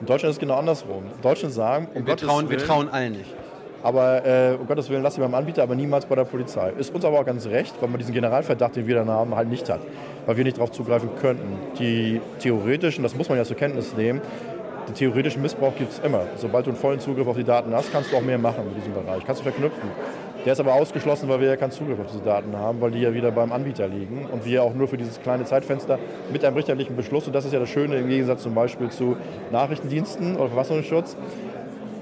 In 0.00 0.06
Deutschland 0.06 0.30
ist 0.30 0.36
es 0.36 0.40
genau 0.40 0.56
andersrum. 0.56 1.04
Deutschland 1.22 1.54
sagen, 1.54 1.88
um 1.94 2.06
wir, 2.06 2.16
trauen, 2.16 2.48
Willen, 2.48 2.60
wir 2.60 2.66
trauen 2.66 2.88
allen 2.88 3.12
nicht. 3.12 3.34
Aber 3.82 4.24
äh, 4.26 4.56
um 4.60 4.66
Gottes 4.66 4.90
Willen, 4.90 5.02
lass 5.02 5.14
sie 5.14 5.20
beim 5.20 5.34
Anbieter, 5.34 5.62
aber 5.62 5.74
niemals 5.74 6.04
bei 6.04 6.14
der 6.14 6.24
Polizei. 6.24 6.70
Ist 6.78 6.94
uns 6.94 7.04
aber 7.04 7.20
auch 7.20 7.24
ganz 7.24 7.46
recht, 7.46 7.74
weil 7.80 7.88
man 7.88 7.98
diesen 7.98 8.12
Generalverdacht, 8.12 8.76
den 8.76 8.86
wir 8.86 8.96
dann 8.96 9.08
haben, 9.08 9.34
halt 9.34 9.48
nicht 9.48 9.68
hat. 9.70 9.80
Weil 10.26 10.36
wir 10.36 10.44
nicht 10.44 10.58
darauf 10.58 10.70
zugreifen 10.70 11.10
könnten. 11.20 11.58
Die 11.78 12.20
theoretischen, 12.40 13.02
das 13.02 13.14
muss 13.14 13.28
man 13.28 13.38
ja 13.38 13.44
zur 13.44 13.56
Kenntnis 13.56 13.94
nehmen, 13.96 14.20
den 14.90 14.94
theoretischen 14.94 15.42
Missbrauch 15.42 15.74
gibt 15.76 15.92
es 15.92 15.98
immer. 16.00 16.22
Sobald 16.36 16.66
du 16.66 16.70
einen 16.70 16.78
vollen 16.78 17.00
Zugriff 17.00 17.26
auf 17.26 17.36
die 17.36 17.44
Daten 17.44 17.72
hast, 17.72 17.92
kannst 17.92 18.12
du 18.12 18.16
auch 18.16 18.22
mehr 18.22 18.38
machen 18.38 18.64
in 18.68 18.74
diesem 18.74 18.92
Bereich. 18.92 19.24
Kannst 19.24 19.40
du 19.40 19.44
verknüpfen. 19.44 19.90
Der 20.44 20.54
ist 20.54 20.60
aber 20.60 20.74
ausgeschlossen, 20.74 21.28
weil 21.28 21.40
wir 21.40 21.48
ja 21.48 21.56
keinen 21.56 21.70
Zugriff 21.70 22.00
auf 22.00 22.06
diese 22.06 22.24
Daten 22.24 22.56
haben, 22.56 22.80
weil 22.80 22.90
die 22.90 23.00
ja 23.00 23.12
wieder 23.12 23.30
beim 23.30 23.52
Anbieter 23.52 23.86
liegen 23.86 24.26
und 24.32 24.44
wir 24.44 24.62
auch 24.62 24.74
nur 24.74 24.88
für 24.88 24.96
dieses 24.96 25.20
kleine 25.20 25.44
Zeitfenster 25.44 25.98
mit 26.32 26.44
einem 26.44 26.56
richterlichen 26.56 26.96
Beschluss, 26.96 27.26
und 27.26 27.34
das 27.34 27.44
ist 27.44 27.52
ja 27.52 27.60
das 27.60 27.68
Schöne 27.68 27.96
im 27.96 28.08
Gegensatz 28.08 28.42
zum 28.42 28.54
Beispiel 28.54 28.88
zu 28.88 29.16
Nachrichtendiensten 29.52 30.36
oder 30.36 30.46
Verfassungsschutz, 30.46 31.14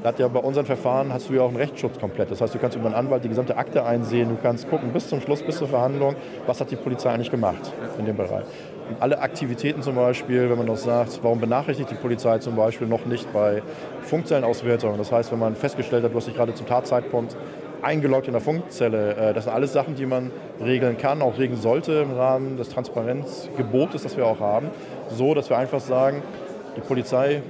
hat 0.04 0.20
ja 0.20 0.28
bei 0.28 0.38
unseren 0.38 0.66
Verfahren 0.66 1.12
hast 1.12 1.28
du 1.28 1.34
ja 1.34 1.42
auch 1.42 1.48
einen 1.48 1.56
Rechtsschutz 1.56 1.98
komplett. 1.98 2.30
Das 2.30 2.40
heißt, 2.40 2.54
du 2.54 2.58
kannst 2.60 2.76
über 2.76 2.86
einen 2.86 2.94
Anwalt 2.94 3.24
die 3.24 3.28
gesamte 3.28 3.56
Akte 3.56 3.84
einsehen, 3.84 4.28
du 4.28 4.36
kannst 4.40 4.70
gucken 4.70 4.92
bis 4.92 5.08
zum 5.08 5.20
Schluss, 5.20 5.42
bis 5.42 5.58
zur 5.58 5.66
Verhandlung, 5.66 6.14
was 6.46 6.60
hat 6.60 6.70
die 6.70 6.76
Polizei 6.76 7.10
eigentlich 7.10 7.32
gemacht 7.32 7.72
in 7.98 8.06
dem 8.06 8.16
Bereich. 8.16 8.44
Alle 9.00 9.20
Aktivitäten 9.20 9.82
zum 9.82 9.94
Beispiel, 9.94 10.50
wenn 10.50 10.58
man 10.58 10.66
noch 10.66 10.76
sagt, 10.76 11.20
warum 11.22 11.40
benachrichtigt 11.40 11.90
die 11.90 11.94
Polizei 11.94 12.38
zum 12.38 12.56
Beispiel 12.56 12.86
noch 12.86 13.06
nicht 13.06 13.32
bei 13.32 13.62
Funkzellenauswertungen. 14.02 14.98
Das 14.98 15.12
heißt, 15.12 15.30
wenn 15.30 15.38
man 15.38 15.54
festgestellt 15.54 16.04
hat, 16.04 16.12
du 16.12 16.16
hast 16.16 16.26
dich 16.26 16.34
gerade 16.34 16.54
zum 16.54 16.66
Tatzeitpunkt 16.66 17.36
eingeloggt 17.82 18.26
in 18.26 18.32
der 18.32 18.40
Funkzelle. 18.40 19.16
Äh, 19.16 19.34
das 19.34 19.44
sind 19.44 19.52
alles 19.52 19.72
Sachen, 19.72 19.94
die 19.94 20.06
man 20.06 20.30
regeln 20.60 20.98
kann, 20.98 21.22
auch 21.22 21.38
regeln 21.38 21.60
sollte 21.60 21.92
im 22.00 22.12
Rahmen 22.12 22.56
des 22.56 22.70
Transparenzgebotes, 22.70 24.02
das 24.02 24.16
wir 24.16 24.26
auch 24.26 24.40
haben. 24.40 24.68
So, 25.10 25.34
dass 25.34 25.48
wir 25.50 25.58
einfach 25.58 25.80
sagen, 25.80 26.22
die 26.76 26.80
Polizei 26.80 27.42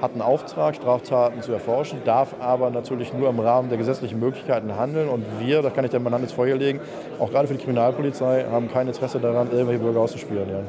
hat 0.00 0.12
einen 0.12 0.22
Auftrag, 0.22 0.76
Straftaten 0.76 1.42
zu 1.42 1.52
erforschen, 1.52 2.00
darf 2.04 2.34
aber 2.40 2.70
natürlich 2.70 3.12
nur 3.12 3.28
im 3.28 3.40
Rahmen 3.40 3.68
der 3.68 3.78
gesetzlichen 3.78 4.20
Möglichkeiten 4.20 4.76
handeln. 4.76 5.08
Und 5.08 5.24
wir, 5.40 5.62
da 5.62 5.70
kann 5.70 5.84
ich 5.84 5.92
mal 5.98 6.12
Hand 6.12 6.22
ins 6.22 6.32
Feuer 6.32 6.56
legen, 6.56 6.80
auch 7.18 7.30
gerade 7.30 7.48
für 7.48 7.54
die 7.54 7.60
Kriminalpolizei, 7.60 8.46
haben 8.50 8.70
kein 8.70 8.86
Interesse 8.86 9.18
daran, 9.18 9.50
irgendwelche 9.50 9.80
Bürger 9.80 10.00
auszuspielen. 10.00 10.48
Ja. 10.48 10.60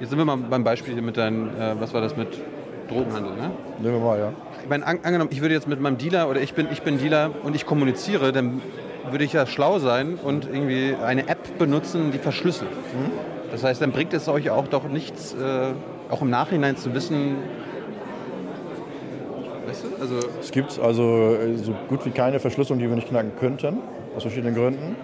Jetzt 0.00 0.10
sind 0.10 0.18
wir 0.18 0.24
mal 0.24 0.36
beim 0.36 0.64
Beispiel 0.64 1.00
mit 1.00 1.16
deinem, 1.16 1.48
äh, 1.48 1.80
was 1.80 1.94
war 1.94 2.00
das 2.00 2.16
mit 2.16 2.28
Drogenhandel, 2.88 3.36
ne? 3.36 3.50
Nehmen 3.80 3.94
wir 3.94 4.04
mal, 4.04 4.18
ja. 4.18 4.32
Ich 4.62 4.68
meine, 4.68 4.86
an, 4.86 4.98
angenommen, 5.02 5.30
ich 5.32 5.40
würde 5.40 5.54
jetzt 5.54 5.68
mit 5.68 5.80
meinem 5.80 5.98
Dealer 5.98 6.28
oder 6.28 6.40
ich 6.40 6.54
bin, 6.54 6.68
ich 6.70 6.82
bin 6.82 6.98
Dealer 6.98 7.30
und 7.42 7.54
ich 7.54 7.64
kommuniziere, 7.64 8.32
dann 8.32 8.60
würde 9.10 9.24
ich 9.24 9.32
ja 9.32 9.46
schlau 9.46 9.78
sein 9.78 10.18
und 10.22 10.46
irgendwie 10.46 10.94
eine 11.02 11.28
App 11.28 11.58
benutzen, 11.58 12.10
die 12.12 12.18
verschlüsselt. 12.18 12.70
Mhm 12.70 13.33
Das 13.54 13.62
heißt, 13.62 13.80
dann 13.80 13.92
bringt 13.92 14.12
es 14.12 14.26
euch 14.26 14.50
auch 14.50 14.66
doch 14.66 14.88
nichts, 14.88 15.32
äh, 15.34 15.72
auch 16.10 16.22
im 16.22 16.30
Nachhinein 16.30 16.76
zu 16.76 16.92
wissen, 16.92 17.36
weißt 19.68 19.84
du? 19.84 20.02
Also 20.02 20.16
es 20.40 20.50
gibt 20.50 20.76
also 20.80 21.36
äh, 21.36 21.56
so 21.56 21.72
gut 21.88 22.04
wie 22.04 22.10
keine 22.10 22.40
Verschlüsselung, 22.40 22.80
die 22.80 22.88
wir 22.88 22.96
nicht 22.96 23.06
knacken 23.06 23.30
könnten, 23.38 23.78
aus 24.16 24.22
verschiedenen 24.22 24.56
Gründen. 24.56 24.96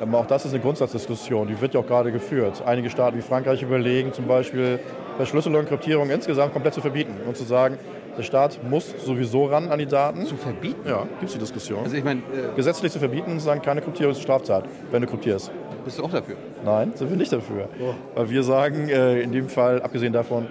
Aber 0.00 0.18
auch 0.18 0.26
das 0.26 0.44
ist 0.44 0.52
eine 0.52 0.62
Grundsatzdiskussion, 0.62 1.48
die 1.48 1.60
wird 1.60 1.74
ja 1.74 1.80
auch 1.80 1.86
gerade 1.88 2.12
geführt. 2.12 2.62
Einige 2.64 2.88
Staaten 2.88 3.16
wie 3.16 3.22
Frankreich 3.22 3.62
überlegen 3.62 4.12
zum 4.12 4.28
Beispiel, 4.28 4.78
Verschlüsselung 5.16 5.58
und 5.58 5.68
Kryptierung 5.68 6.08
insgesamt 6.10 6.52
komplett 6.52 6.74
zu 6.74 6.80
verbieten 6.80 7.16
und 7.26 7.36
zu 7.36 7.42
sagen, 7.42 7.78
der 8.16 8.22
Staat 8.22 8.60
muss 8.62 8.94
sowieso 9.04 9.46
ran 9.46 9.70
an 9.70 9.80
die 9.80 9.86
Daten. 9.86 10.24
Zu 10.24 10.36
verbieten? 10.36 10.88
Ja, 10.88 11.02
gibt 11.02 11.24
es 11.24 11.32
die 11.32 11.40
Diskussion. 11.40 11.82
Also 11.82 11.96
ich 11.96 12.04
mein, 12.04 12.18
äh 12.18 12.54
Gesetzlich 12.54 12.92
zu 12.92 13.00
verbieten 13.00 13.32
und 13.32 13.40
zu 13.40 13.46
sagen, 13.46 13.60
keine 13.60 13.80
Kryptierung 13.80 14.12
ist 14.12 14.22
Straftat, 14.22 14.66
wenn 14.92 15.02
du 15.02 15.08
kryptierst. 15.08 15.50
Bist 15.86 16.00
du 16.00 16.04
auch 16.04 16.10
dafür? 16.10 16.34
Nein, 16.64 16.90
sind 16.96 17.10
wir 17.10 17.16
nicht 17.16 17.32
dafür. 17.32 17.68
Oh. 17.80 17.94
Weil 18.16 18.28
wir 18.28 18.42
sagen, 18.42 18.88
äh, 18.88 19.20
in 19.20 19.30
dem 19.30 19.48
Fall, 19.48 19.80
abgesehen 19.80 20.12
davon, 20.12 20.48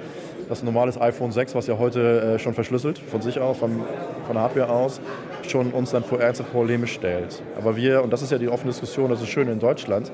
dass 0.48 0.62
ein 0.62 0.66
normales 0.66 1.00
iPhone 1.00 1.34
6, 1.34 1.56
was 1.56 1.68
ja 1.68 1.78
heute 1.78 2.22
äh, 2.22 2.40
schon 2.40 2.54
verschlüsselt, 2.54 3.00
von 3.00 3.22
sich 3.22 3.42
aus, 3.42 3.58
von, 3.58 3.82
von 4.26 4.34
der 4.34 4.44
Hardware 4.44 4.70
aus, 4.70 5.02
schon 5.46 5.72
uns 5.72 5.92
dann 5.92 6.06
vor 6.06 6.22
ernste 6.22 6.44
Probleme 6.44 6.88
stellt. 6.88 7.44
Aber 7.58 7.76
wir, 7.76 8.02
und 8.02 8.14
das 8.14 8.22
ist 8.22 8.32
ja 8.32 8.38
die 8.38 8.48
offene 8.48 8.72
Diskussion, 8.72 9.10
das 9.10 9.22
ist 9.22 9.28
schön 9.28 9.50
in 9.50 9.60
Deutschland, 9.60 10.10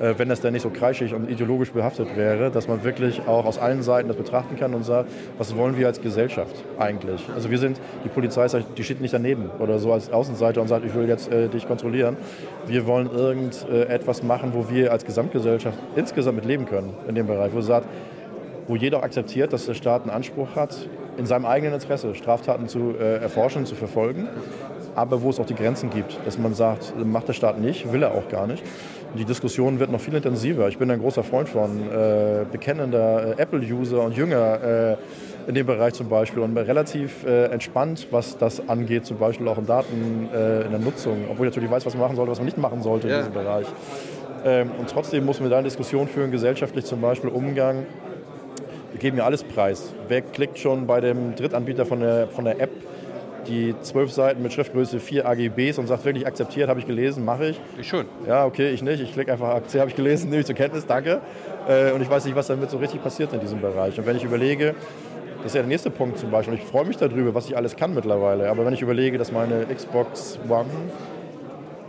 wenn 0.00 0.28
das 0.28 0.40
dann 0.40 0.54
nicht 0.54 0.62
so 0.62 0.70
kreischig 0.70 1.14
und 1.14 1.30
ideologisch 1.30 1.72
behaftet 1.72 2.16
wäre, 2.16 2.50
dass 2.50 2.68
man 2.68 2.82
wirklich 2.84 3.20
auch 3.26 3.44
aus 3.44 3.58
allen 3.58 3.82
Seiten 3.82 4.08
das 4.08 4.16
betrachten 4.16 4.56
kann 4.56 4.74
und 4.74 4.84
sagt, 4.84 5.10
was 5.36 5.56
wollen 5.56 5.76
wir 5.76 5.86
als 5.86 6.00
Gesellschaft 6.00 6.64
eigentlich? 6.78 7.28
Also 7.34 7.50
wir 7.50 7.58
sind, 7.58 7.80
die 8.04 8.08
Polizei 8.08 8.46
die 8.76 8.84
steht 8.84 9.00
nicht 9.00 9.12
daneben 9.12 9.50
oder 9.58 9.78
so 9.78 9.92
als 9.92 10.10
Außenseiter 10.10 10.62
und 10.62 10.68
sagt, 10.68 10.84
ich 10.86 10.94
will 10.94 11.08
jetzt 11.08 11.30
äh, 11.30 11.48
dich 11.48 11.66
kontrollieren. 11.66 12.16
Wir 12.66 12.86
wollen 12.86 13.10
irgendetwas 13.10 14.20
äh, 14.20 14.24
machen, 14.24 14.52
wo 14.54 14.70
wir 14.70 14.92
als 14.92 15.04
Gesamtgesellschaft 15.04 15.78
insgesamt 15.96 16.36
mit 16.36 16.46
leben 16.46 16.66
können 16.66 16.94
in 17.06 17.14
dem 17.14 17.26
Bereich, 17.26 17.52
wo 17.52 17.60
sagt, 17.60 17.86
wo 18.66 18.76
jeder 18.76 19.02
akzeptiert, 19.02 19.52
dass 19.52 19.66
der 19.66 19.74
Staat 19.74 20.02
einen 20.02 20.10
Anspruch 20.10 20.54
hat, 20.56 20.88
in 21.16 21.26
seinem 21.26 21.44
eigenen 21.44 21.74
Interesse 21.74 22.14
Straftaten 22.14 22.68
zu 22.68 22.94
äh, 22.98 23.16
erforschen, 23.16 23.66
zu 23.66 23.74
verfolgen, 23.74 24.28
aber 24.94 25.22
wo 25.22 25.30
es 25.30 25.40
auch 25.40 25.46
die 25.46 25.54
Grenzen 25.54 25.90
gibt, 25.90 26.18
dass 26.24 26.38
man 26.38 26.54
sagt, 26.54 26.94
macht 27.04 27.28
der 27.28 27.32
Staat 27.32 27.60
nicht, 27.60 27.92
will 27.92 28.02
er 28.02 28.12
auch 28.12 28.28
gar 28.28 28.46
nicht. 28.46 28.62
Die 29.16 29.24
Diskussion 29.24 29.80
wird 29.80 29.90
noch 29.90 30.00
viel 30.00 30.14
intensiver. 30.14 30.68
Ich 30.68 30.78
bin 30.78 30.90
ein 30.90 31.00
großer 31.00 31.24
Freund 31.24 31.48
von 31.48 31.80
äh, 31.90 32.44
bekennender 32.50 33.36
äh, 33.36 33.42
Apple-User 33.42 34.02
und 34.02 34.16
Jünger 34.16 34.62
äh, 34.62 35.48
in 35.48 35.54
dem 35.56 35.66
Bereich 35.66 35.94
zum 35.94 36.08
Beispiel 36.08 36.42
und 36.42 36.56
relativ 36.56 37.24
äh, 37.24 37.46
entspannt, 37.46 38.06
was 38.12 38.38
das 38.38 38.68
angeht, 38.68 39.04
zum 39.06 39.18
Beispiel 39.18 39.48
auch 39.48 39.58
in 39.58 39.66
Daten 39.66 40.28
äh, 40.32 40.62
in 40.62 40.70
der 40.70 40.78
Nutzung, 40.78 41.24
obwohl 41.28 41.48
ich 41.48 41.52
natürlich 41.52 41.70
weiß, 41.70 41.84
was 41.86 41.94
man 41.94 42.02
machen 42.02 42.16
sollte, 42.16 42.30
was 42.30 42.38
man 42.38 42.44
nicht 42.44 42.58
machen 42.58 42.82
sollte 42.82 43.08
in 43.08 43.16
diesem 43.16 43.32
Bereich. 43.32 43.66
Ähm, 44.44 44.70
und 44.78 44.88
trotzdem 44.88 45.26
muss 45.26 45.40
man 45.40 45.50
da 45.50 45.56
eine 45.56 45.64
Diskussion 45.64 46.06
führen, 46.06 46.30
gesellschaftlich 46.30 46.84
zum 46.84 47.00
Beispiel 47.00 47.30
Umgang. 47.30 47.86
Wir 48.92 49.00
geben 49.00 49.16
ja 49.16 49.24
alles 49.24 49.42
preis. 49.42 49.92
Wer 50.06 50.22
klickt 50.22 50.58
schon 50.58 50.86
bei 50.86 51.00
dem 51.00 51.34
Drittanbieter 51.34 51.84
von 51.84 52.00
der, 52.00 52.28
von 52.28 52.44
der 52.44 52.60
App 52.60 52.70
die 53.46 53.74
zwölf 53.82 54.12
Seiten 54.12 54.42
mit 54.42 54.52
Schriftgröße 54.52 55.00
4 55.00 55.26
AGBs 55.26 55.78
und 55.78 55.86
sagt 55.86 56.04
wirklich 56.04 56.26
akzeptiert, 56.26 56.68
habe 56.68 56.80
ich 56.80 56.86
gelesen, 56.86 57.24
mache 57.24 57.48
ich. 57.48 57.60
Ich 57.78 57.88
schon. 57.88 58.06
Ja, 58.26 58.44
okay, 58.44 58.70
ich 58.70 58.82
nicht. 58.82 59.00
Ich 59.00 59.12
klicke 59.12 59.32
einfach 59.32 59.48
akzeptiert, 59.48 59.80
habe 59.80 59.90
ich 59.90 59.96
gelesen, 59.96 60.30
nehme 60.30 60.40
ich 60.40 60.46
zur 60.46 60.54
Kenntnis, 60.54 60.86
danke. 60.86 61.20
Äh, 61.68 61.92
und 61.92 62.02
ich 62.02 62.10
weiß 62.10 62.24
nicht, 62.24 62.36
was 62.36 62.46
damit 62.46 62.70
so 62.70 62.78
richtig 62.78 63.02
passiert 63.02 63.32
in 63.32 63.40
diesem 63.40 63.60
Bereich. 63.60 63.98
Und 63.98 64.06
wenn 64.06 64.16
ich 64.16 64.24
überlege, 64.24 64.74
das 65.38 65.46
ist 65.46 65.54
ja 65.54 65.62
der 65.62 65.68
nächste 65.68 65.90
Punkt 65.90 66.18
zum 66.18 66.30
Beispiel. 66.30 66.54
Und 66.54 66.60
ich 66.60 66.66
freue 66.66 66.84
mich 66.84 66.96
darüber, 66.96 67.34
was 67.34 67.46
ich 67.46 67.56
alles 67.56 67.76
kann 67.76 67.94
mittlerweile. 67.94 68.50
Aber 68.50 68.66
wenn 68.66 68.74
ich 68.74 68.82
überlege, 68.82 69.18
dass 69.18 69.32
meine 69.32 69.66
Xbox 69.66 70.38
One 70.48 70.66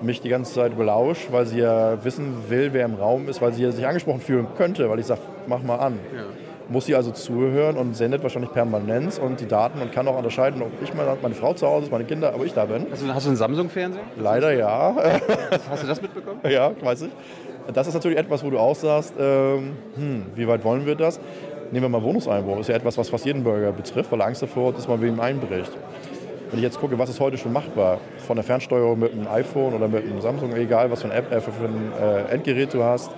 mich 0.02 0.22
die 0.22 0.30
ganze 0.30 0.54
Zeit 0.54 0.78
belauscht, 0.78 1.28
weil 1.32 1.46
sie 1.46 1.60
ja 1.60 2.04
wissen 2.04 2.50
will, 2.50 2.70
wer 2.74 2.86
im 2.86 2.96
Raum 2.96 3.30
ist, 3.30 3.42
weil 3.42 3.54
sie 3.54 3.70
sich 3.72 3.86
angesprochen 3.86 4.22
fühlen 4.22 4.48
könnte, 4.58 4.90
weil 4.90 5.00
ich 5.00 5.06
sage, 5.06 5.22
mach 5.48 5.62
mal 5.62 5.78
an. 5.78 6.00
Ja 6.16 6.24
muss 6.72 6.86
sie 6.86 6.96
also 6.96 7.12
zuhören 7.12 7.78
und 7.78 7.96
sendet 7.96 8.24
wahrscheinlich 8.24 8.52
permanent 8.52 9.20
und 9.20 9.40
die 9.40 9.48
Daten 9.48 9.82
und 9.82 9.92
kann 9.92 10.08
auch 10.08 10.18
unterscheiden, 10.18 10.62
ob 10.62 10.72
ich 10.82 10.94
meine, 10.94 11.18
meine 11.22 11.36
Frau 11.36 11.54
zu 11.54 11.68
Hause 11.68 11.86
ist, 11.86 11.92
meine 11.92 12.06
Kinder, 12.06 12.34
aber 12.34 12.46
ich 12.46 12.54
da 12.54 12.66
bin. 12.66 12.88
Also, 12.90 13.14
hast 13.14 13.26
du 13.26 13.30
einen 13.30 13.38
Samsung-Fernseher? 13.38 14.04
Leider 14.18 14.54
ja. 14.54 14.96
Hast 15.70 15.84
du 15.84 15.88
das 15.88 16.02
mitbekommen? 16.02 16.40
Ja, 16.50 16.72
weiß 16.82 17.04
ich. 17.04 17.12
Das 17.74 17.88
ist 17.88 17.94
natürlich 17.94 18.18
etwas, 18.18 18.44
wo 18.44 18.50
du 18.50 18.58
auch 18.58 18.76
sagst, 18.76 19.14
ähm, 19.20 19.74
hm, 19.96 20.26
wie 20.36 20.48
weit 20.48 20.64
wollen 20.64 20.86
wir 20.86 20.96
das? 20.96 21.20
Nehmen 21.72 21.86
wir 21.86 21.90
mal 21.90 22.04
Wohnungseinbruch. 22.04 22.58
Das 22.58 22.62
ist 22.62 22.68
ja 22.70 22.76
etwas, 22.76 22.98
was 22.98 23.10
fast 23.10 23.26
jeden 23.26 23.44
Bürger 23.44 23.72
betrifft, 23.72 24.12
weil 24.12 24.20
er 24.20 24.28
Angst 24.28 24.42
davor 24.42 24.70
hat, 24.70 24.78
dass 24.78 24.88
man 24.88 25.02
wem 25.02 25.20
einbricht. 25.20 25.72
Wenn 26.50 26.60
ich 26.60 26.64
jetzt 26.64 26.80
gucke, 26.80 26.98
was 27.00 27.10
ist 27.10 27.20
heute 27.20 27.38
schon 27.38 27.54
machbar, 27.54 28.00
von 28.28 28.36
der 28.36 28.44
Fernsteuerung 28.44 29.00
mit 29.00 29.14
einem 29.14 29.28
iPhone 29.28 29.74
oder 29.74 29.88
mit 29.88 30.04
einem 30.04 30.20
Samsung, 30.20 30.54
egal 30.56 30.92
was 30.92 31.02
für 31.02 31.10
ein, 31.10 31.18
App, 31.18 31.32
äh, 31.32 31.40
für 31.40 31.52
ein 31.52 31.92
äh, 32.02 32.34
Endgerät 32.34 32.74
du 32.74 32.84
hast, 32.84 33.12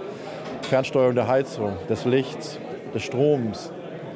Fernsteuerung 0.63 1.15
der 1.15 1.27
Heizung, 1.27 1.73
des 1.89 2.05
Lichts, 2.05 2.59
des 2.93 3.03
Stroms, 3.03 3.71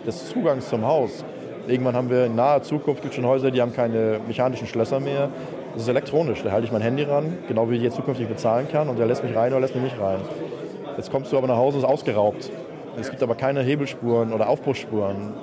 des 0.06 0.30
Zugangs 0.30 0.70
zum 0.70 0.86
Haus. 0.86 1.24
Irgendwann 1.68 1.96
haben 1.96 2.10
wir 2.10 2.26
in 2.26 2.36
naher 2.36 2.64
Zukunft 2.64 3.02
gibt 3.02 3.14
schon 3.14 3.26
Häuser, 3.26 3.52
die 3.52 3.62
haben 3.62 3.74
keine 3.74 4.20
mechanischen 4.26 4.68
Schlösser 4.68 5.00
mehr. 5.00 5.30
Das 5.74 5.84
ist 5.84 5.90
elektronisch. 5.90 6.42
Da 6.44 6.52
halte 6.52 6.66
ich 6.66 6.72
mein 6.72 6.82
Handy 6.82 7.04
ran, 7.04 7.38
genau 7.48 7.70
wie 7.70 7.76
ich 7.76 7.84
jetzt 7.84 7.98
zukünftig 7.98 8.28
bezahlen 8.28 8.68
kann, 8.72 8.88
und 8.88 8.98
der 8.98 9.06
lässt 9.06 9.24
mich 9.24 9.36
rein 9.36 9.52
oder 9.52 9.60
lässt 9.60 9.76
mich 9.76 9.84
nicht 9.84 10.00
rein. 10.00 10.20
Jetzt 10.96 11.12
kommst 11.12 11.32
du 11.32 11.38
aber 11.38 11.48
nach 11.48 11.58
Hause, 11.58 11.80
ist 11.80 11.84
ausgeraubt. 11.84 12.50
Es 13.00 13.10
gibt 13.10 13.22
aber 13.22 13.36
keine 13.36 13.62
Hebelspuren 13.62 14.34
oder 14.34 14.50
Aufbruchsspuren. 14.50 15.34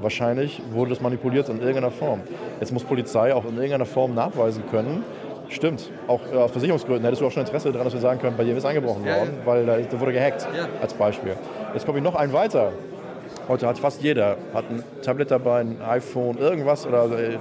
Wahrscheinlich 0.00 0.60
wurde 0.72 0.90
das 0.90 1.00
manipuliert 1.00 1.48
in 1.48 1.58
irgendeiner 1.58 1.92
Form. 1.92 2.22
Jetzt 2.58 2.72
muss 2.72 2.82
Polizei 2.82 3.32
auch 3.32 3.44
in 3.44 3.54
irgendeiner 3.54 3.84
Form 3.84 4.14
nachweisen 4.14 4.64
können, 4.70 5.04
Stimmt. 5.48 5.90
Auch 6.06 6.20
äh, 6.32 6.36
aus 6.36 6.50
Versicherungsgründen 6.50 7.04
hättest 7.04 7.22
du 7.22 7.26
auch 7.26 7.30
schon 7.30 7.42
Interesse 7.42 7.70
daran, 7.70 7.86
dass 7.86 7.94
wir 7.94 8.00
sagen 8.00 8.20
können, 8.20 8.36
bei 8.36 8.44
dir 8.44 8.56
ist 8.56 8.64
eingebrochen 8.64 9.04
ja, 9.04 9.18
worden, 9.18 9.34
ja. 9.40 9.46
weil 9.46 9.66
da, 9.66 9.78
da, 9.78 10.00
wurde 10.00 10.12
gehackt, 10.12 10.46
ja. 10.56 10.68
als 10.80 10.94
Beispiel. 10.94 11.36
Jetzt 11.72 11.86
komme 11.86 11.98
ich 11.98 12.04
noch 12.04 12.14
einen 12.14 12.32
weiter. 12.32 12.72
Heute 13.48 13.66
hat 13.66 13.78
fast 13.78 14.02
jeder 14.02 14.36
hat 14.54 14.64
ein 14.70 14.82
Tablet 15.02 15.30
dabei, 15.30 15.60
ein 15.60 15.76
iPhone, 15.82 16.38
irgendwas 16.38 16.86
oder 16.86 17.06
äh, 17.18 17.38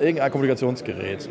irgendein 0.00 0.30
Kommunikationsgerät. 0.30 1.28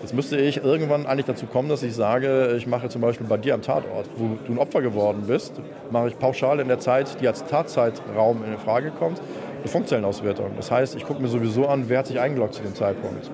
Jetzt 0.00 0.14
müsste 0.14 0.38
ich 0.38 0.64
irgendwann 0.64 1.04
eigentlich 1.04 1.26
dazu 1.26 1.44
kommen, 1.46 1.68
dass 1.68 1.82
ich 1.82 1.94
sage, 1.94 2.54
ich 2.56 2.66
mache 2.66 2.88
zum 2.88 3.02
Beispiel 3.02 3.26
bei 3.26 3.36
dir 3.36 3.52
am 3.52 3.60
Tatort, 3.60 4.06
wo 4.16 4.38
du 4.46 4.52
ein 4.52 4.58
Opfer 4.58 4.80
geworden 4.80 5.24
bist, 5.26 5.60
mache 5.90 6.08
ich 6.08 6.18
pauschal 6.18 6.58
in 6.60 6.68
der 6.68 6.78
Zeit, 6.78 7.20
die 7.20 7.28
als 7.28 7.44
Tatzeitraum 7.44 8.42
in 8.44 8.56
Frage 8.58 8.92
kommt, 8.92 9.20
eine 9.58 9.68
Funkzellenauswertung. 9.68 10.52
Das 10.56 10.70
heißt, 10.70 10.96
ich 10.96 11.04
gucke 11.04 11.20
mir 11.20 11.28
sowieso 11.28 11.66
an, 11.66 11.84
wer 11.88 11.98
hat 11.98 12.06
sich 12.06 12.18
eingeloggt 12.18 12.54
zu 12.54 12.62
dem 12.62 12.74
Zeitpunkt. 12.74 13.30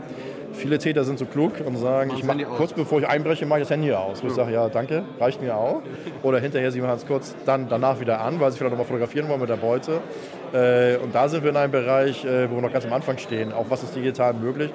Viele 0.56 0.78
Täter 0.78 1.04
sind 1.04 1.18
so 1.18 1.26
klug 1.26 1.52
und 1.64 1.76
sagen, 1.76 2.12
ich 2.16 2.24
mache 2.24 2.44
kurz 2.44 2.72
bevor 2.72 3.00
ich 3.00 3.06
einbreche, 3.06 3.44
mache 3.46 3.60
ich 3.60 3.64
das 3.64 3.70
Handy 3.70 3.92
aus. 3.92 4.22
Wo 4.22 4.28
ich 4.28 4.32
sage, 4.32 4.52
ja, 4.52 4.68
danke, 4.68 5.04
reicht 5.20 5.42
mir 5.42 5.56
auch. 5.56 5.82
Oder 6.22 6.40
hinterher, 6.40 6.72
sie 6.72 6.80
machen 6.80 6.96
es 6.96 7.06
kurz 7.06 7.34
dann 7.44 7.68
danach 7.68 8.00
wieder 8.00 8.20
an, 8.20 8.40
weil 8.40 8.50
sie 8.50 8.58
vielleicht 8.58 8.72
nochmal 8.72 8.86
fotografieren 8.86 9.28
wollen 9.28 9.40
mit 9.40 9.50
der 9.50 9.56
Beute. 9.56 10.00
Äh, 10.52 10.96
und 10.96 11.14
da 11.14 11.28
sind 11.28 11.42
wir 11.42 11.50
in 11.50 11.56
einem 11.56 11.72
Bereich, 11.72 12.24
äh, 12.24 12.50
wo 12.50 12.56
wir 12.56 12.62
noch 12.62 12.72
ganz 12.72 12.86
am 12.86 12.92
Anfang 12.92 13.18
stehen. 13.18 13.52
Auch 13.52 13.66
was 13.68 13.82
ist 13.82 13.94
digital 13.94 14.34
möglich? 14.34 14.70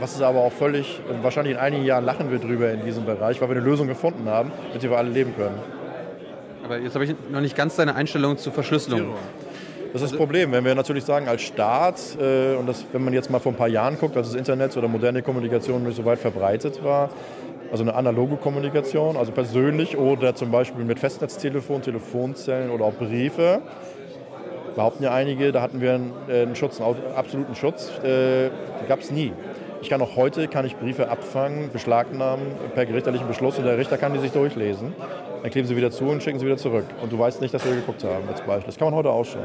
Was 0.00 0.14
ist 0.14 0.22
aber 0.22 0.40
auch 0.40 0.52
völlig, 0.52 1.00
wahrscheinlich 1.22 1.54
in 1.54 1.60
einigen 1.60 1.84
Jahren 1.84 2.04
lachen 2.04 2.30
wir 2.30 2.38
drüber 2.38 2.70
in 2.70 2.84
diesem 2.84 3.04
Bereich, 3.04 3.40
weil 3.40 3.48
wir 3.48 3.56
eine 3.56 3.64
Lösung 3.64 3.86
gefunden 3.86 4.28
haben, 4.28 4.50
mit 4.72 4.82
der 4.82 4.90
wir 4.90 4.98
alle 4.98 5.10
leben 5.10 5.34
können. 5.36 5.58
Aber 6.64 6.78
jetzt 6.78 6.94
habe 6.94 7.04
ich 7.04 7.14
noch 7.30 7.40
nicht 7.40 7.56
ganz 7.56 7.76
deine 7.76 7.94
Einstellung 7.94 8.38
zur 8.38 8.52
Verschlüsselung. 8.52 9.14
Das 9.92 10.02
ist 10.02 10.12
das 10.12 10.18
Problem, 10.18 10.52
wenn 10.52 10.64
wir 10.64 10.74
natürlich 10.74 11.04
sagen, 11.04 11.26
als 11.26 11.42
Staat, 11.42 12.00
äh, 12.20 12.54
und 12.54 12.68
das, 12.68 12.84
wenn 12.92 13.02
man 13.02 13.12
jetzt 13.12 13.28
mal 13.28 13.40
vor 13.40 13.52
ein 13.52 13.56
paar 13.56 13.68
Jahren 13.68 13.98
guckt, 13.98 14.16
als 14.16 14.28
das 14.28 14.36
Internet 14.36 14.76
oder 14.76 14.86
moderne 14.86 15.20
Kommunikation 15.22 15.82
nicht 15.82 15.96
so 15.96 16.04
weit 16.04 16.20
verbreitet 16.20 16.84
war, 16.84 17.10
also 17.72 17.82
eine 17.82 17.94
analoge 17.94 18.36
Kommunikation, 18.36 19.16
also 19.16 19.32
persönlich 19.32 19.96
oder 19.96 20.34
zum 20.34 20.52
Beispiel 20.52 20.84
mit 20.84 21.00
Festnetztelefon, 21.00 21.82
Telefonzellen 21.82 22.70
oder 22.70 22.84
auch 22.84 22.94
Briefe, 22.94 23.62
behaupten 24.76 25.02
ja 25.02 25.12
einige, 25.12 25.50
da 25.50 25.60
hatten 25.60 25.80
wir 25.80 25.94
einen, 25.94 26.12
äh, 26.28 26.42
einen 26.42 26.54
Schutz, 26.54 26.80
einen 26.80 26.96
absoluten 27.16 27.56
Schutz, 27.56 27.90
äh, 28.04 28.50
gab 28.88 29.00
es 29.00 29.10
nie. 29.10 29.32
Ich 29.82 29.88
kann 29.88 30.02
auch 30.02 30.16
heute 30.16 30.46
kann 30.48 30.66
ich 30.66 30.76
Briefe 30.76 31.08
abfangen, 31.08 31.70
beschlagnahmen 31.72 32.46
per 32.74 32.84
gerichtlichen 32.84 33.26
Beschluss 33.26 33.58
und 33.58 33.64
der 33.64 33.78
Richter 33.78 33.96
kann 33.96 34.12
die 34.12 34.18
sich 34.18 34.30
durchlesen. 34.32 34.92
Dann 35.42 35.50
kleben 35.50 35.66
sie 35.66 35.76
wieder 35.76 35.90
zu 35.90 36.04
und 36.04 36.22
schicken 36.22 36.38
sie 36.38 36.44
wieder 36.44 36.58
zurück. 36.58 36.84
Und 37.02 37.10
du 37.10 37.18
weißt 37.18 37.40
nicht, 37.40 37.54
dass 37.54 37.64
wir 37.64 37.74
geguckt 37.74 38.04
haben 38.04 38.28
als 38.28 38.42
Beispiel. 38.42 38.66
Das 38.66 38.76
kann 38.76 38.88
man 38.88 38.94
heute 38.94 39.10
auch 39.10 39.24
schon. 39.24 39.40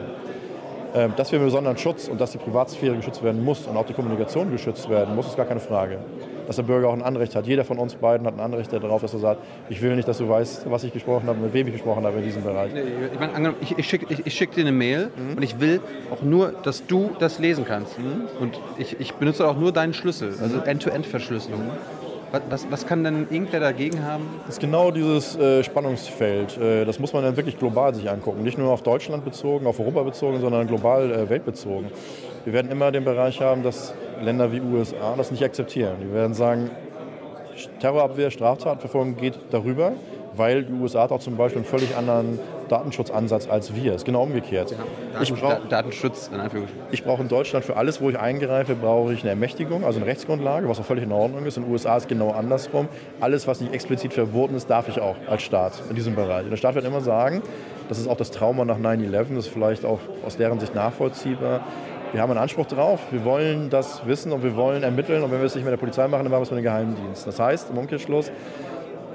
Ähm, 0.94 1.14
dass 1.16 1.32
wir 1.32 1.40
einen 1.40 1.48
besonderen 1.48 1.78
Schutz 1.78 2.08
und 2.08 2.20
dass 2.20 2.32
die 2.32 2.38
Privatsphäre 2.38 2.96
geschützt 2.96 3.24
werden 3.24 3.44
muss 3.44 3.66
und 3.66 3.78
auch 3.78 3.86
die 3.86 3.94
Kommunikation 3.94 4.52
geschützt 4.52 4.90
werden 4.90 5.16
muss, 5.16 5.28
ist 5.28 5.38
gar 5.38 5.46
keine 5.46 5.60
Frage. 5.60 6.00
Dass 6.48 6.58
der 6.58 6.64
Bürger 6.64 6.90
auch 6.90 6.94
ein 6.94 7.02
Anrecht 7.02 7.36
hat. 7.36 7.48
Jeder 7.48 7.64
von 7.64 7.78
uns 7.78 7.96
beiden 7.96 8.26
hat 8.28 8.36
ein 8.36 8.40
Anrecht 8.40 8.72
darauf, 8.72 9.02
dass 9.02 9.14
er 9.14 9.20
sagt, 9.20 9.42
ich 9.70 9.82
will 9.82 9.96
nicht, 9.96 10.08
dass 10.08 10.18
du 10.18 10.30
weißt, 10.30 10.70
was 10.70 10.84
ich 10.84 10.94
gesprochen 10.94 11.28
habe, 11.28 11.40
mit 11.40 11.54
wem 11.54 11.68
ich 11.68 11.74
gesprochen 11.74 12.06
habe 12.06 12.18
in 12.18 12.24
diesem 12.24 12.44
Bereich. 12.44 12.72
Ich, 13.14 13.20
meine, 13.20 13.54
ich, 13.62 13.78
ich 13.78 13.88
schicke 13.88 14.30
schick 14.30 14.52
dir 14.54 14.62
eine 14.62 14.72
Mail 14.72 15.12
mhm. 15.16 15.38
und 15.38 15.44
ich 15.44 15.60
will 15.60 15.82
auch 16.12 16.22
nur, 16.22 16.54
dass 16.64 16.86
du 16.86 17.12
das 17.20 17.40
lesen 17.40 17.66
kannst. 17.66 17.98
Mhm. 17.98 18.28
Und 18.40 18.60
ich, 18.78 19.00
ich 19.00 19.14
benutze 19.14 19.48
auch 19.48 19.58
nur 19.58 19.72
deinen 19.72 19.94
Schlüssel, 19.94 20.36
also 20.42 20.60
End-to-End-Verschlüsselung. 20.60 21.62
Mhm. 21.62 22.05
Was, 22.50 22.70
was, 22.70 22.86
kann 22.86 23.04
denn 23.04 23.28
irgendwer 23.30 23.60
dagegen 23.60 24.04
haben? 24.04 24.26
Das 24.46 24.56
ist 24.56 24.62
genau 24.62 24.92
dieses 24.92 25.36
äh, 25.38 25.64
Spannungsfeld. 25.64 26.58
Äh, 26.58 26.86
das 26.86 27.00
muss 27.00 27.14
man 27.14 27.24
dann 27.24 27.38
wirklich 27.38 27.58
global 27.58 27.94
sich 27.96 28.10
angucken. 28.10 28.44
Nicht 28.44 28.58
nur 28.58 28.72
auf 28.72 28.84
Deutschland 28.84 29.24
bezogen, 29.24 29.68
auf 29.68 29.80
Europa 29.80 30.04
bezogen, 30.04 30.40
sondern 30.42 30.68
global 30.68 31.12
äh, 31.12 31.30
weltbezogen. 31.30 31.88
Wir 32.44 32.54
werden 32.54 32.72
immer 32.72 32.92
den 32.92 33.06
Bereich 33.06 33.42
haben, 33.42 33.64
dass 33.64 33.94
Länder 34.22 34.52
wie 34.52 34.62
USA 34.62 35.16
das 35.16 35.32
nicht 35.32 35.44
akzeptieren. 35.44 35.96
Die 36.02 36.14
werden 36.14 36.34
sagen, 36.34 36.70
Terrorabwehr, 37.80 38.32
Straftatverfolgung 38.32 39.16
geht 39.16 39.40
darüber. 39.52 39.94
weil 40.38 40.64
die 40.64 40.74
USA 40.74 41.06
auch 41.06 41.20
zum 41.20 41.38
Beispiel 41.38 41.62
einen 41.62 41.66
völlig 41.66 41.96
anderen 41.96 42.40
Datenschutzansatz 42.70 43.48
als 43.50 43.76
wir. 43.76 43.92
Es 43.92 43.98
ist 43.98 44.06
genau 44.06 44.24
umgekehrt. 44.24 44.72
Ja, 44.72 45.22
ich 45.22 45.34
brauch, 45.34 45.60
Datenschutz 45.70 46.30
in 46.34 46.40
Anführungsstrichen. 46.40 46.88
Ich 46.92 47.04
brauche 47.04 47.22
in 47.22 47.28
Deutschland 47.28 47.66
für 47.66 47.78
alles, 47.78 48.02
wo 48.02 48.10
ich 48.10 48.20
eingreife, 48.20 48.76
brauche 48.76 49.14
ich 49.14 49.22
eine 49.22 49.32
Ermächtigung, 49.32 49.84
also 49.86 50.00
eine 50.00 50.08
Rechtsgrundlage, 50.08 50.68
was 50.68 50.80
auch 50.80 50.86
völlig 50.86 51.04
in 51.04 51.12
Ordnung 51.12 51.46
ist. 51.46 51.58
In 51.58 51.64
den 51.64 51.72
USA 51.72 51.98
ist 51.98 52.04
es 52.04 52.08
genau 52.08 52.32
andersrum. 52.32 52.88
Alles, 53.20 53.48
was 53.48 53.62
nicht 53.62 53.74
explizit 53.74 54.14
verboten 54.14 54.56
ist, 54.56 54.70
darf 54.70 54.88
ich 54.88 55.00
auch 55.00 55.16
als 55.28 55.44
Staat 55.44 55.74
in 55.90 55.96
diesem 55.96 56.16
Bereich. 56.16 56.44
Und 56.44 56.52
der 56.52 56.58
Staat 56.58 56.76
wird 56.76 56.86
immer 56.86 57.02
sagen, 57.02 57.42
das 57.90 58.00
ist 58.00 58.08
auch 58.08 58.18
das 58.18 58.32
Trauma 58.32 58.66
nach 58.66 58.80
9-11, 58.80 59.36
das 59.36 59.46
ist 59.46 59.48
vielleicht 59.48 59.86
auch 59.86 60.00
aus 60.26 60.38
deren 60.38 60.60
Sicht 60.60 60.74
nachvollziehbar. 60.74 61.62
Wir 62.12 62.22
haben 62.22 62.32
einen 62.32 62.40
Anspruch 62.40 62.66
drauf, 62.66 63.02
wir 63.12 63.26
wollen 63.26 63.70
das 63.70 64.06
wissen 64.08 64.32
und 64.32 64.42
wir 64.42 64.56
wollen 64.56 64.84
ermitteln 64.84 65.22
und 65.24 65.32
wenn 65.32 65.40
wir 65.40 65.48
es 65.48 65.56
nicht 65.56 65.66
mit 65.66 65.72
der 65.72 65.78
Polizei 65.78 66.08
machen, 66.08 66.24
dann 66.24 66.32
machen 66.32 66.42
wir 66.42 66.44
es 66.44 66.52
mit 66.52 66.60
dem 66.60 66.64
Geheimdienst. 66.64 67.28
Das 67.28 67.40
heißt, 67.40 67.72
im 67.72 67.78
Umkehrschluss, 67.78 68.32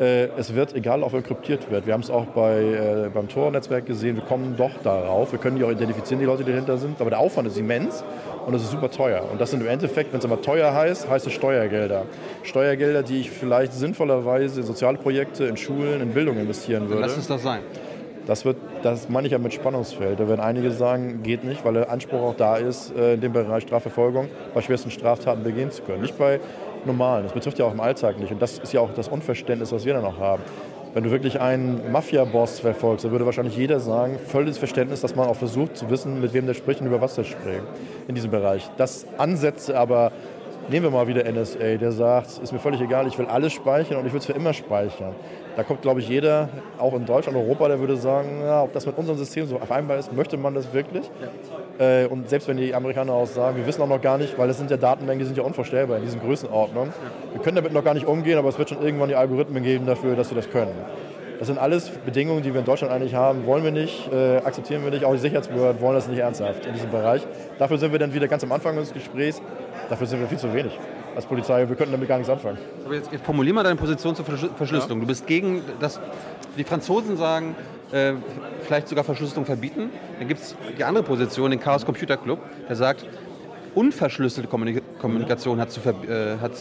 es 0.05 0.55
wird, 0.55 0.75
egal 0.75 1.03
ob 1.03 1.13
er 1.13 1.23
kryptiert 1.23 1.71
wird, 1.71 1.87
wir 1.87 1.93
haben 1.93 2.01
es 2.01 2.11
auch 2.11 2.27
bei, 2.27 2.61
äh, 2.61 3.11
beim 3.13 3.29
Tor-Netzwerk 3.29 3.85
gesehen, 3.85 4.17
wir 4.17 4.23
kommen 4.23 4.57
doch 4.57 4.71
darauf, 4.83 5.33
wir 5.33 5.39
können 5.39 5.57
die 5.57 5.65
auch 5.65 5.71
identifizieren, 5.71 6.21
die 6.21 6.27
Leute, 6.27 6.43
die 6.45 6.53
dahinter 6.53 6.79
sind, 6.79 7.01
aber 7.01 7.11
der 7.11 7.19
Aufwand 7.19 7.49
ist 7.49 7.59
immens 7.59 8.03
und 8.47 8.55
es 8.55 8.63
ist 8.63 8.71
super 8.71 8.91
teuer. 8.91 9.23
Und 9.31 9.41
das 9.41 9.51
sind 9.51 9.61
im 9.61 9.69
Endeffekt, 9.69 10.13
wenn 10.13 10.21
es 10.21 10.25
aber 10.25 10.41
teuer 10.41 10.73
heißt, 10.73 11.09
heißt 11.09 11.27
es 11.27 11.33
Steuergelder. 11.33 12.07
Steuergelder, 12.43 13.03
die 13.03 13.21
ich 13.21 13.31
vielleicht 13.31 13.75
sinnvollerweise 13.75 14.61
in 14.61 14.67
soziale 14.67 14.97
Projekte, 14.97 15.45
in 15.45 15.57
Schulen, 15.57 16.01
in 16.01 16.11
Bildung 16.13 16.39
investieren 16.39 16.89
würde. 16.89 17.03
Lass 17.03 17.17
es 17.19 17.29
doch 17.29 17.39
sein. 17.39 17.61
Das, 18.27 18.45
wird, 18.45 18.57
das 18.83 19.09
meine 19.09 19.27
ich 19.27 19.33
ja 19.33 19.39
mit 19.39 19.53
Spannungsfeld. 19.53 20.21
Da 20.21 20.29
werden 20.29 20.41
einige 20.41 20.71
sagen, 20.71 21.23
geht 21.23 21.43
nicht, 21.43 21.65
weil 21.65 21.75
der 21.75 21.91
Anspruch 21.91 22.21
auch 22.21 22.37
da 22.37 22.57
ist, 22.57 22.95
äh, 22.97 23.15
in 23.15 23.21
dem 23.21 23.33
Bereich 23.33 23.65
Strafverfolgung 23.65 24.29
bei 24.55 24.61
schwersten 24.61 24.91
Straftaten 24.91 25.43
begehen 25.43 25.71
zu 25.71 25.83
können. 25.83 26.03
Nicht 26.03 26.17
bei 26.17 26.39
normalen. 26.87 27.25
Das 27.25 27.33
betrifft 27.33 27.59
ja 27.59 27.65
auch 27.65 27.73
im 27.73 27.81
Alltag 27.81 28.19
nicht. 28.19 28.33
Und 28.33 28.41
das 28.41 28.59
ist 28.59 28.73
ja 28.73 28.81
auch 28.81 28.93
das 28.95 29.09
Unverständnis, 29.09 29.73
was 29.73 29.85
wir 29.85 29.95
dann 29.95 30.05
auch 30.05 30.19
haben. 30.19 30.43
Wenn 30.93 31.05
du 31.05 31.11
wirklich 31.11 31.41
einen 31.41 31.93
Mafia-Boss 31.93 32.61
verfolgst, 32.61 33.05
dann 33.05 33.13
würde 33.13 33.25
wahrscheinlich 33.25 33.57
jeder 33.57 33.79
sagen, 33.79 34.19
völliges 34.27 34.59
Verständnis, 34.59 35.01
dass 35.01 35.15
man 35.15 35.29
auch 35.29 35.37
versucht 35.37 35.77
zu 35.77 35.89
wissen, 35.89 36.21
mit 36.21 36.33
wem 36.33 36.47
der 36.47 36.55
spricht 36.55 36.81
und 36.81 36.89
über 36.89 37.01
was 37.01 37.15
der 37.15 37.25
spricht 37.25 37.63
in 38.09 38.15
diesem 38.17 38.33
Bereich. 38.33 38.69
Das 38.77 39.07
Ansätze 39.17 39.79
aber 39.79 40.11
Nehmen 40.71 40.85
wir 40.85 40.91
mal 40.91 41.09
wieder 41.09 41.25
NSA, 41.25 41.79
der 41.79 41.91
sagt, 41.91 42.39
ist 42.39 42.53
mir 42.53 42.61
völlig 42.61 42.81
egal, 42.81 43.05
ich 43.09 43.19
will 43.19 43.27
alles 43.27 43.53
speichern 43.53 43.99
und 43.99 44.07
ich 44.07 44.13
will 44.13 44.21
es 44.21 44.27
für 44.27 44.35
immer 44.35 44.53
speichern. 44.53 45.17
Da 45.57 45.65
kommt, 45.65 45.83
glaube 45.83 45.99
ich, 45.99 46.09
jeder, 46.09 46.49
auch 46.79 46.95
in 46.95 47.05
Deutschland, 47.07 47.37
Europa, 47.37 47.67
der 47.67 47.81
würde 47.81 47.97
sagen, 47.97 48.43
ja, 48.45 48.63
ob 48.63 48.73
das 48.73 48.87
mit 48.87 48.97
unserem 48.97 49.19
System 49.19 49.47
so 49.47 49.59
vereinbar 49.59 49.99
ist, 49.99 50.13
möchte 50.13 50.37
man 50.37 50.55
das 50.55 50.73
wirklich? 50.73 51.11
Ja. 51.21 51.29
Äh, 51.81 52.07
und 52.07 52.29
selbst 52.29 52.47
wenn 52.47 52.59
die 52.59 52.75
Amerikaner 52.75 53.15
auch 53.15 53.27
sagen, 53.27 53.57
wir 53.57 53.67
wissen 53.67 53.81
auch 53.81 53.89
noch 53.89 54.03
gar 54.03 54.19
nicht, 54.19 54.39
weil 54.39 54.47
das 54.49 54.59
sind 54.59 54.71
ja 54.71 54.77
Datenmengen, 54.77 55.19
die 55.19 55.25
sind 55.25 55.39
ja 55.39 55.43
unvorstellbar 55.43 55.97
in 55.97 56.03
diesen 56.05 56.21
Größenordnungen. 56.21 56.93
Wir 57.33 57.41
können 57.41 57.57
damit 57.57 57.73
noch 57.73 57.83
gar 57.83 57.95
nicht 57.95 58.07
umgehen, 58.07 58.39
aber 58.39 58.51
es 58.51 58.59
wird 58.59 58.69
schon 58.69 58.83
irgendwann 58.83 59.09
die 59.09 59.15
Algorithmen 59.15 59.63
geben 59.63 59.87
dafür, 59.87 60.15
dass 60.15 60.31
wir 60.31 60.37
das 60.37 60.51
können. 60.51 60.75
Das 61.39 61.47
sind 61.47 61.59
alles 61.59 61.89
Bedingungen, 61.89 62.43
die 62.43 62.53
wir 62.53 62.61
in 62.61 62.67
Deutschland 62.67 62.93
eigentlich 62.93 63.15
haben. 63.15 63.47
Wollen 63.47 63.65
wir 63.65 63.71
nicht, 63.71 64.13
äh, 64.13 64.37
akzeptieren 64.45 64.85
wir 64.85 64.91
nicht. 64.91 65.07
Auch 65.07 65.13
die 65.13 65.21
Sicherheitsbehörden 65.21 65.81
wollen 65.81 65.95
das 65.95 66.07
nicht 66.07 66.19
ernsthaft 66.19 66.67
in 66.67 66.75
diesem 66.75 66.91
Bereich. 66.91 67.27
Dafür 67.59 67.79
sind 67.79 67.93
wir 67.93 67.99
dann 67.99 68.13
wieder 68.13 68.29
ganz 68.29 68.45
am 68.45 68.53
Anfang 68.53 68.77
des 68.77 68.93
Gesprächs. 68.93 69.41
Dafür 69.89 70.07
sind 70.07 70.21
wir 70.21 70.29
viel 70.29 70.37
zu 70.37 70.53
wenig 70.53 70.79
als 71.17 71.25
Polizei. 71.25 71.67
Wir 71.67 71.77
könnten 71.77 71.93
damit 71.93 72.09
gar 72.09 72.19
nichts 72.19 72.31
anfangen. 72.31 72.59
Aber 72.85 72.95
jetzt, 72.95 73.11
jetzt 73.11 73.25
formulier 73.25 73.55
mal 73.55 73.63
deine 73.63 73.77
Position 73.77 74.15
zur 74.15 74.27
Verschlüsselung. 74.27 74.99
Ja. 74.99 75.01
Du 75.01 75.07
bist 75.07 75.27
gegen 75.27 75.63
das. 75.81 75.99
Die 76.59 76.65
Franzosen 76.65 77.17
sagen, 77.17 77.55
äh, 77.93 78.15
vielleicht 78.63 78.89
sogar 78.89 79.05
Verschlüsselung 79.05 79.45
verbieten. 79.45 79.91
Dann 80.19 80.29
gibt 80.29 80.41
es 80.41 80.55
die 80.79 80.85
andere 80.85 81.05
Position, 81.05 81.51
den 81.51 81.61
Chaos 81.61 81.85
Computer 81.85 82.17
Club, 82.17 82.39
der 82.69 82.77
sagt, 82.77 83.05
unverschlüsselte 83.75 84.49
Kommunikation 84.49 85.61
hat, 85.61 85.71
zu 85.71 85.81
ver 85.81 85.95
äh, 86.09 86.39
hat, 86.39 86.53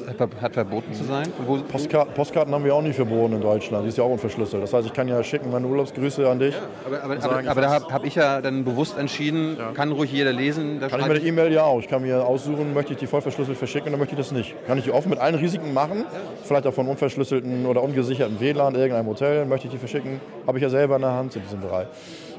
hat, 0.41 0.53
verboten 0.53 0.93
zu 0.93 1.03
sein. 1.03 1.27
Postkarten, 1.71 2.13
Postkarten 2.13 2.53
haben 2.53 2.63
wir 2.63 2.75
auch 2.75 2.81
nicht 2.81 2.95
verboten 2.95 3.33
in 3.33 3.41
Deutschland. 3.41 3.85
Die 3.85 3.89
ist 3.89 3.97
ja 3.97 4.03
auch 4.03 4.11
unverschlüsselt. 4.11 4.61
Das 4.63 4.73
heißt, 4.73 4.87
ich 4.87 4.93
kann 4.93 5.07
ja 5.07 5.23
schicken 5.23 5.51
meine 5.51 5.67
Urlaubsgrüße 5.67 6.29
an 6.29 6.39
dich. 6.39 6.53
Ja, 6.53 6.61
aber, 6.85 7.03
aber, 7.03 7.21
sagen, 7.21 7.47
aber, 7.47 7.51
aber 7.51 7.61
da 7.61 7.69
habe 7.71 7.93
hab 7.93 8.05
ich 8.05 8.15
ja 8.15 8.41
dann 8.41 8.63
bewusst 8.63 8.97
entschieden, 8.97 9.57
ja. 9.57 9.71
kann 9.71 9.91
ruhig 9.91 10.11
jeder 10.11 10.33
lesen. 10.33 10.79
Kann 10.79 10.99
ich 10.99 11.07
der 11.07 11.23
E-Mail 11.23 11.51
ja 11.51 11.63
auch. 11.63 11.79
Ich 11.79 11.87
kann 11.87 12.01
mir 12.01 12.25
aussuchen, 12.25 12.73
möchte 12.73 12.93
ich 12.93 12.99
die 12.99 13.07
voll 13.07 13.21
verschlüsselt 13.21 13.57
verschicken 13.57 13.89
oder 13.89 13.97
möchte 13.97 14.15
ich 14.15 14.19
das 14.19 14.31
nicht. 14.31 14.55
Kann 14.67 14.77
ich 14.77 14.83
die 14.83 14.91
offen 14.91 15.09
mit 15.09 15.19
allen 15.19 15.35
Risiken 15.35 15.73
machen. 15.73 16.05
Vielleicht 16.43 16.67
auch 16.67 16.73
von 16.73 16.87
unverschlüsselten 16.87 17.65
oder 17.65 17.83
ungesicherten 17.83 18.39
WLAN, 18.39 18.75
irgendeinem 18.75 19.07
Hotel, 19.07 19.45
möchte 19.45 19.67
ich 19.67 19.73
die 19.73 19.79
verschicken. 19.79 20.21
Habe 20.47 20.57
ich 20.57 20.63
ja 20.63 20.69
selber 20.69 20.95
in 20.95 21.01
der 21.01 21.13
Hand 21.13 21.35
in 21.35 21.41
diesem 21.43 21.61
Bereich. 21.61 21.87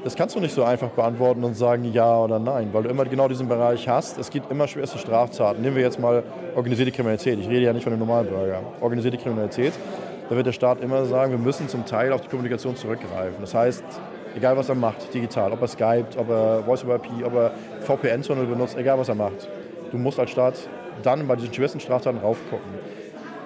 Das 0.03 0.15
kannst 0.15 0.35
du 0.35 0.39
nicht 0.39 0.55
so 0.55 0.63
einfach 0.63 0.89
beantworten 0.89 1.43
und 1.43 1.53
sagen 1.53 1.83
ja 1.93 2.17
oder 2.17 2.39
nein, 2.39 2.69
weil 2.71 2.81
du 2.81 2.89
immer 2.89 3.05
genau 3.05 3.27
diesen 3.27 3.47
Bereich 3.47 3.87
hast. 3.87 4.17
Es 4.17 4.31
gibt 4.31 4.49
immer 4.49 4.67
schwerste 4.67 4.97
Straftaten. 4.97 5.61
Nehmen 5.61 5.75
wir 5.75 5.83
jetzt 5.83 5.99
mal 5.99 6.23
organisierte 6.55 6.91
Kriminalität. 6.91 7.37
Ich 7.39 7.47
rede 7.47 7.65
ja 7.65 7.73
nicht 7.73 7.83
von 7.83 7.93
den 7.93 7.99
Normalbürger. 7.99 8.61
Organisierte 8.81 9.19
Kriminalität. 9.19 9.73
Da 10.27 10.35
wird 10.35 10.47
der 10.47 10.53
Staat 10.53 10.81
immer 10.81 11.05
sagen, 11.05 11.31
wir 11.31 11.37
müssen 11.37 11.69
zum 11.69 11.85
Teil 11.85 12.13
auf 12.13 12.21
die 12.21 12.29
Kommunikation 12.29 12.75
zurückgreifen. 12.75 13.35
Das 13.41 13.53
heißt, 13.53 13.83
egal 14.35 14.57
was 14.57 14.69
er 14.69 14.75
macht, 14.75 15.13
digital, 15.13 15.51
ob 15.51 15.61
er 15.61 15.67
Skype, 15.67 16.07
ob 16.17 16.29
er 16.29 16.63
Voice 16.63 16.83
over 16.83 16.95
IP, 16.95 17.23
ob 17.23 17.35
er 17.35 17.51
VPN-Tunnel 17.81 18.47
benutzt, 18.47 18.75
egal 18.77 18.97
was 18.97 19.09
er 19.09 19.15
macht. 19.15 19.47
Du 19.91 19.99
musst 19.99 20.19
als 20.19 20.31
Staat 20.31 20.55
dann 21.03 21.27
bei 21.27 21.35
diesen 21.35 21.53
schwersten 21.53 21.79
Straftaten 21.79 22.17
raufgucken. 22.17 23.00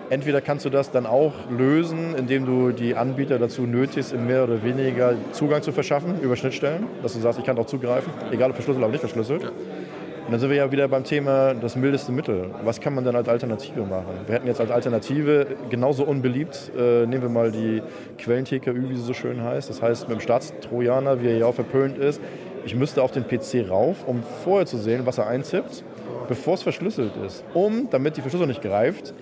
Entweder 0.10 0.40
kannst 0.42 0.66
du 0.66 0.70
das 0.70 0.92
dann 0.92 1.06
auch 1.06 1.34
lösen, 1.50 2.16
indem 2.16 2.46
du 2.46 2.72
die 2.72 2.96
Anbieter 2.96 3.40
dazu 3.40 3.64
nötigst, 3.64 4.14
in 4.14 4.28
mehr 4.28 4.44
oder 4.44 4.64
weniger 4.64 5.16
Zugang 5.32 5.64
zu 5.64 5.72
verschaffen 5.72 6.22
über 6.22 6.36
Schnittstellen, 6.36 6.86
dass 7.02 7.14
du 7.14 7.20
sagst, 7.20 7.40
ich 7.40 7.46
kann 7.46 7.58
auch 7.58 7.66
zugreifen, 7.66 8.14
egal 8.32 8.52
ob 8.52 8.56
verschlüsselt 8.56 8.84
oder 8.84 8.92
nicht 8.92 9.00
verschlüsselt. 9.00 9.44
Ja. 9.44 9.50
Und 9.50 10.32
dann 10.32 10.40
sind 10.40 10.50
wir 10.50 10.58
ja 10.58 10.72
wieder 10.72 10.88
beim 10.88 11.04
Thema 11.04 11.54
das 11.54 11.76
mildeste 11.76 12.12
Mittel. 12.12 12.50
Was 12.64 12.82
kann 12.82 12.96
man 12.96 13.04
denn 13.04 13.16
als 13.16 13.30
Alternative 13.30 13.82
machen? 13.82 14.08
Wir 14.26 14.36
hätten 14.36 14.48
jetzt 14.48 14.60
als 14.60 14.72
Alternative 14.72 15.46
genauso 15.70 16.04
unbeliebt, 16.04 16.72
äh, 16.76 17.06
nehmen 17.06 17.22
wir 17.22 17.30
mal 17.30 17.52
die 17.52 17.84
Quellen-TKÜ, 18.18 18.90
wie 18.90 18.96
sie 18.96 19.04
so 19.04 19.14
schön 19.14 19.44
heißt. 19.44 19.70
Das 19.70 19.84
heißt, 19.84 20.10
mit 20.10 20.18
dem 20.18 20.22
Staatstrojaner, 20.22 21.22
wie 21.22 21.28
er 21.28 21.38
ja 21.38 21.46
auch 21.46 21.54
verpönt 21.54 22.00
ist, 22.00 22.20
ich 22.66 22.76
müsste 22.76 23.04
auf 23.04 23.12
den 23.12 23.28
PC 23.28 23.70
rauf, 23.70 23.98
um 24.08 24.24
vorher 24.44 24.66
zu 24.66 24.78
sehen, 24.78 25.06
was 25.06 25.20
er 25.20 25.28
eintippt, 25.28 25.84
bevor 26.28 26.56
es 26.56 26.64
verschlüsselt 26.64 27.14
ist. 27.24 27.44
Um, 27.54 27.88
damit 27.92 28.18
die 28.18 28.22
Verschlüsselung 28.22 28.50
nicht 28.50 28.64
greift, 28.64 29.14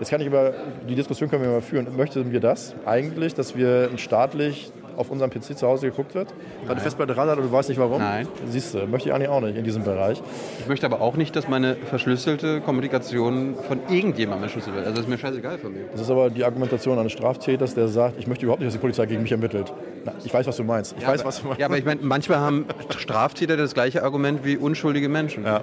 Jetzt 0.00 0.10
kann 0.10 0.20
ich 0.22 0.28
aber, 0.28 0.54
die 0.88 0.94
Diskussion 0.94 1.28
können 1.28 1.42
wir 1.42 1.50
mal 1.50 1.60
führen. 1.60 1.86
Möchten 1.94 2.32
wir 2.32 2.40
das 2.40 2.74
eigentlich, 2.86 3.34
dass 3.34 3.54
wir 3.54 3.90
staatlich 3.96 4.72
auf 4.96 5.10
unserem 5.10 5.30
PC 5.30 5.58
zu 5.58 5.66
Hause 5.66 5.90
geguckt 5.90 6.14
wird? 6.14 6.32
Weil 6.66 6.76
die 6.76 6.80
Festplatte 6.80 7.16
ran 7.16 7.28
hat 7.28 7.36
und 7.36 7.44
du 7.44 7.52
weißt 7.52 7.68
nicht 7.68 7.78
warum? 7.78 7.98
Nein. 7.98 8.26
Siehst 8.48 8.72
du, 8.72 8.86
möchte 8.86 9.10
ich 9.10 9.14
eigentlich 9.14 9.28
auch 9.28 9.42
nicht 9.42 9.56
in 9.56 9.64
diesem 9.64 9.84
Bereich. 9.84 10.22
Ich 10.58 10.68
möchte 10.68 10.86
aber 10.86 11.02
auch 11.02 11.16
nicht, 11.16 11.36
dass 11.36 11.48
meine 11.48 11.76
verschlüsselte 11.76 12.62
Kommunikation 12.62 13.56
von 13.68 13.80
irgendjemandem 13.90 14.48
verschlüsselt 14.48 14.74
wird. 14.74 14.86
Also 14.86 14.96
das 14.96 15.04
ist 15.04 15.10
mir 15.10 15.18
scheißegal 15.18 15.58
von 15.58 15.72
mir. 15.72 15.84
Das 15.92 16.00
ist 16.00 16.10
aber 16.10 16.30
die 16.30 16.44
Argumentation 16.44 16.98
eines 16.98 17.12
Straftäters, 17.12 17.74
der 17.74 17.88
sagt, 17.88 18.18
ich 18.18 18.26
möchte 18.26 18.46
überhaupt 18.46 18.60
nicht, 18.60 18.68
dass 18.68 18.74
die 18.74 18.80
Polizei 18.80 19.04
gegen 19.04 19.22
mich 19.22 19.32
ermittelt. 19.32 19.70
Na, 20.06 20.12
ich 20.24 20.32
weiß, 20.32 20.46
was 20.46 20.56
du 20.56 20.64
meinst. 20.64 20.94
Ich 20.96 21.02
ja, 21.02 21.08
weiß, 21.08 21.20
aber, 21.20 21.28
was 21.28 21.40
du 21.42 21.48
meinst. 21.48 21.60
Ja, 21.60 21.66
aber 21.66 21.76
ich 21.76 21.84
meine, 21.84 22.00
manchmal 22.02 22.38
haben 22.38 22.64
Straftäter 22.96 23.58
das 23.58 23.74
gleiche 23.74 24.02
Argument 24.02 24.44
wie 24.44 24.56
unschuldige 24.56 25.10
Menschen. 25.10 25.44
Ja, 25.44 25.60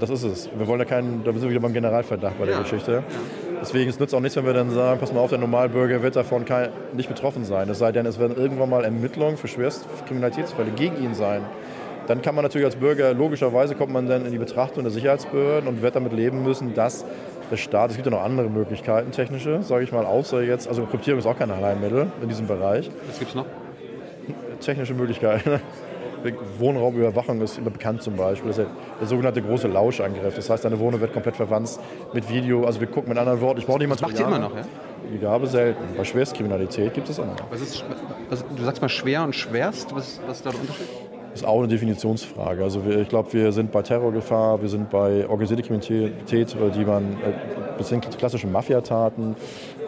das 0.00 0.10
ist 0.10 0.24
es. 0.24 0.50
Wir 0.56 0.66
wollen 0.66 0.80
ja 0.80 0.86
keinen, 0.86 1.22
da 1.24 1.32
sind 1.32 1.42
wir 1.42 1.50
wieder 1.50 1.60
beim 1.60 1.72
Generalverdacht 1.72 2.38
bei 2.38 2.46
der 2.46 2.54
ja. 2.56 2.62
Geschichte. 2.62 2.92
Ja. 2.92 3.49
Deswegen 3.60 3.90
es 3.90 4.00
nützt 4.00 4.14
auch 4.14 4.20
nichts, 4.20 4.36
wenn 4.36 4.46
wir 4.46 4.54
dann 4.54 4.70
sagen, 4.70 4.98
pass 5.00 5.12
mal 5.12 5.20
auf, 5.20 5.30
der 5.30 5.38
Normalbürger 5.38 6.02
wird 6.02 6.16
davon 6.16 6.44
kein, 6.46 6.70
nicht 6.94 7.08
betroffen 7.08 7.44
sein. 7.44 7.68
Es 7.68 7.78
sei 7.78 7.92
denn, 7.92 8.06
es 8.06 8.18
werden 8.18 8.36
irgendwann 8.36 8.70
mal 8.70 8.84
Ermittlungen 8.84 9.36
für 9.36 9.48
Schwerstkriminalitätsfälle 9.48 10.70
gegen 10.70 11.02
ihn 11.02 11.14
sein. 11.14 11.42
Dann 12.06 12.22
kann 12.22 12.34
man 12.34 12.42
natürlich 12.42 12.64
als 12.64 12.76
Bürger, 12.76 13.12
logischerweise 13.12 13.74
kommt 13.74 13.92
man 13.92 14.08
dann 14.08 14.24
in 14.24 14.32
die 14.32 14.38
Betrachtung 14.38 14.82
der 14.82 14.90
Sicherheitsbehörden 14.90 15.68
und 15.68 15.82
wird 15.82 15.94
damit 15.94 16.12
leben 16.12 16.42
müssen, 16.42 16.74
dass 16.74 17.04
der 17.50 17.56
Staat, 17.56 17.90
es 17.90 17.96
gibt 17.96 18.06
ja 18.06 18.10
noch 18.10 18.22
andere 18.22 18.48
Möglichkeiten, 18.48 19.12
technische, 19.12 19.62
sage 19.62 19.84
ich 19.84 19.92
mal, 19.92 20.06
außer 20.06 20.42
jetzt, 20.42 20.66
also 20.66 20.86
Kryptierung 20.86 21.18
ist 21.18 21.26
auch 21.26 21.38
kein 21.38 21.50
Alleinmittel 21.50 22.06
in 22.22 22.28
diesem 22.28 22.46
Bereich. 22.46 22.90
Was 23.06 23.18
gibt 23.18 23.30
es 23.30 23.34
noch? 23.34 23.46
Technische 24.60 24.94
Möglichkeiten. 24.94 25.60
Wohnraumüberwachung 26.58 27.40
ist 27.40 27.58
immer 27.58 27.70
bekannt 27.70 28.02
zum 28.02 28.16
Beispiel. 28.16 28.48
Das 28.48 28.58
ist 28.58 28.68
der, 29.00 29.06
sogenannte 29.06 29.42
große 29.42 29.68
Lauschangriff. 29.68 30.34
Das 30.34 30.50
heißt, 30.50 30.64
deine 30.64 30.78
Wohnung 30.78 31.00
wird 31.00 31.12
komplett 31.12 31.36
verwandt 31.36 31.78
mit 32.12 32.28
Video. 32.28 32.64
Also 32.64 32.80
wir 32.80 32.86
gucken 32.86 33.08
mit 33.08 33.18
anderen 33.18 33.40
Worten, 33.40 33.60
ich 33.60 33.66
brauche 33.66 33.78
niemanden. 33.78 34.02
Das 34.02 34.10
macht 34.10 34.20
ihr 34.20 34.26
immer 34.26 34.38
noch, 34.38 34.54
ja? 34.54 34.62
Die 35.12 35.18
Gabe 35.18 35.46
selten. 35.46 35.82
Bei 35.96 36.04
Schwerstkriminalität 36.04 36.94
gibt 36.94 37.08
es 37.08 37.18
immer. 37.18 37.34
Was 37.50 37.60
ist, 37.60 37.84
was, 38.28 38.44
du 38.54 38.62
sagst 38.62 38.82
mal 38.82 38.88
schwer 38.88 39.24
und 39.24 39.34
schwerst. 39.34 39.94
Was, 39.94 40.20
was 40.26 40.36
ist 40.38 40.46
da 40.46 40.50
der 40.50 40.60
Unterschied? 40.60 40.86
Das 41.30 41.42
ist 41.42 41.46
auch 41.46 41.58
eine 41.58 41.68
Definitionsfrage. 41.68 42.62
Also 42.62 42.84
wir, 42.84 42.98
ich 42.98 43.08
glaube, 43.08 43.32
wir 43.32 43.52
sind 43.52 43.70
bei 43.70 43.82
Terrorgefahr, 43.82 44.60
wir 44.60 44.68
sind 44.68 44.90
bei 44.90 45.28
organisierter 45.28 45.62
Kriminalität, 45.62 46.56
die 46.74 46.84
man, 46.84 47.12
äh, 47.12 47.32
das 47.78 47.88
sind 47.88 48.18
klassische 48.18 48.48
Mafiataten, 48.48 49.36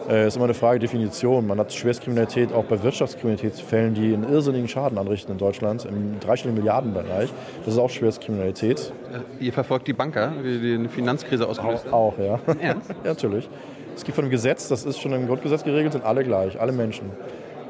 äh, 0.09 0.27
ist 0.27 0.35
immer 0.35 0.45
eine 0.45 0.53
Frage 0.53 0.79
der 0.79 0.87
Definition. 0.87 1.47
Man 1.47 1.59
hat 1.59 1.73
Schwerstkriminalität 1.73 2.53
auch 2.53 2.65
bei 2.65 2.81
Wirtschaftskriminalitätsfällen, 2.81 3.93
die 3.93 4.13
einen 4.13 4.29
irrsinnigen 4.31 4.67
Schaden 4.67 4.97
anrichten 4.97 5.31
in 5.31 5.37
Deutschland, 5.37 5.85
im 5.85 6.19
dreistelligen 6.19 6.61
Milliardenbereich. 6.61 7.29
Das 7.65 7.73
ist 7.73 7.79
auch 7.79 7.89
Schwerstkriminalität. 7.89 8.91
Äh, 9.39 9.43
ihr 9.45 9.53
verfolgt 9.53 9.87
die 9.87 9.93
Banker, 9.93 10.33
die 10.43 10.77
die 10.77 10.87
Finanzkrise 10.87 11.47
ausgelöst 11.47 11.85
haben? 11.85 11.93
Auch, 11.93 12.17
ja. 12.17 12.39
Ernst? 12.59 12.89
ja, 12.89 12.95
natürlich. 13.03 13.49
Es 13.95 14.03
gibt 14.03 14.15
von 14.15 14.25
einem 14.25 14.31
Gesetz, 14.31 14.67
das 14.67 14.85
ist 14.85 14.99
schon 14.99 15.13
im 15.13 15.27
Grundgesetz 15.27 15.63
geregelt, 15.63 15.93
sind 15.93 16.03
alle 16.03 16.23
gleich, 16.23 16.59
alle 16.59 16.71
Menschen. 16.71 17.11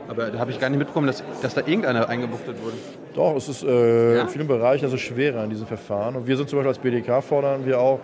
Aber 0.07 0.29
da 0.29 0.39
habe 0.39 0.51
ich 0.51 0.59
gar 0.59 0.69
nicht 0.69 0.79
mitbekommen, 0.79 1.07
dass, 1.07 1.23
dass 1.41 1.53
da 1.53 1.61
irgendeiner 1.61 2.09
eingebuchtet 2.09 2.61
wurde. 2.63 2.75
Doch, 3.13 3.35
es 3.35 3.47
ist 3.47 3.63
äh, 3.63 4.15
ja? 4.15 4.21
in 4.21 4.27
vielen 4.27 4.47
Bereichen 4.47 4.85
also 4.85 4.97
schwerer 4.97 5.43
in 5.43 5.49
diesem 5.49 5.67
Verfahren. 5.67 6.15
Und 6.15 6.27
wir 6.27 6.35
sind 6.37 6.49
zum 6.49 6.59
Beispiel 6.59 6.69
als 6.69 6.79
BDK 6.79 7.23
fordern 7.23 7.65
wir 7.65 7.79
auch 7.79 7.99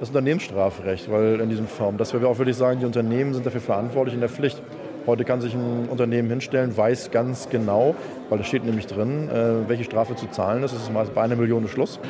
das 0.00 0.08
Unternehmensstrafrecht, 0.08 1.10
weil 1.10 1.40
in 1.40 1.48
diesem 1.48 1.66
Form, 1.66 1.96
dass 1.96 2.12
wir 2.12 2.26
auch 2.28 2.38
wirklich 2.38 2.56
sagen, 2.56 2.80
die 2.80 2.86
Unternehmen 2.86 3.34
sind 3.34 3.46
dafür 3.46 3.60
verantwortlich 3.60 4.14
in 4.14 4.20
der 4.20 4.28
Pflicht. 4.28 4.60
Heute 5.06 5.24
kann 5.24 5.40
sich 5.40 5.54
ein 5.54 5.88
Unternehmen 5.90 6.30
hinstellen, 6.30 6.76
weiß 6.76 7.10
ganz 7.10 7.48
genau, 7.50 7.94
weil 8.28 8.38
da 8.38 8.44
steht 8.44 8.64
nämlich 8.64 8.86
drin, 8.86 9.28
äh, 9.28 9.68
welche 9.68 9.84
Strafe 9.84 10.16
zu 10.16 10.26
zahlen 10.28 10.62
ist. 10.62 10.74
Das 10.74 10.82
ist 10.82 10.92
meist 10.92 11.14
bei 11.14 11.22
einer 11.22 11.36
Million 11.36 11.68
Schluss. 11.68 12.00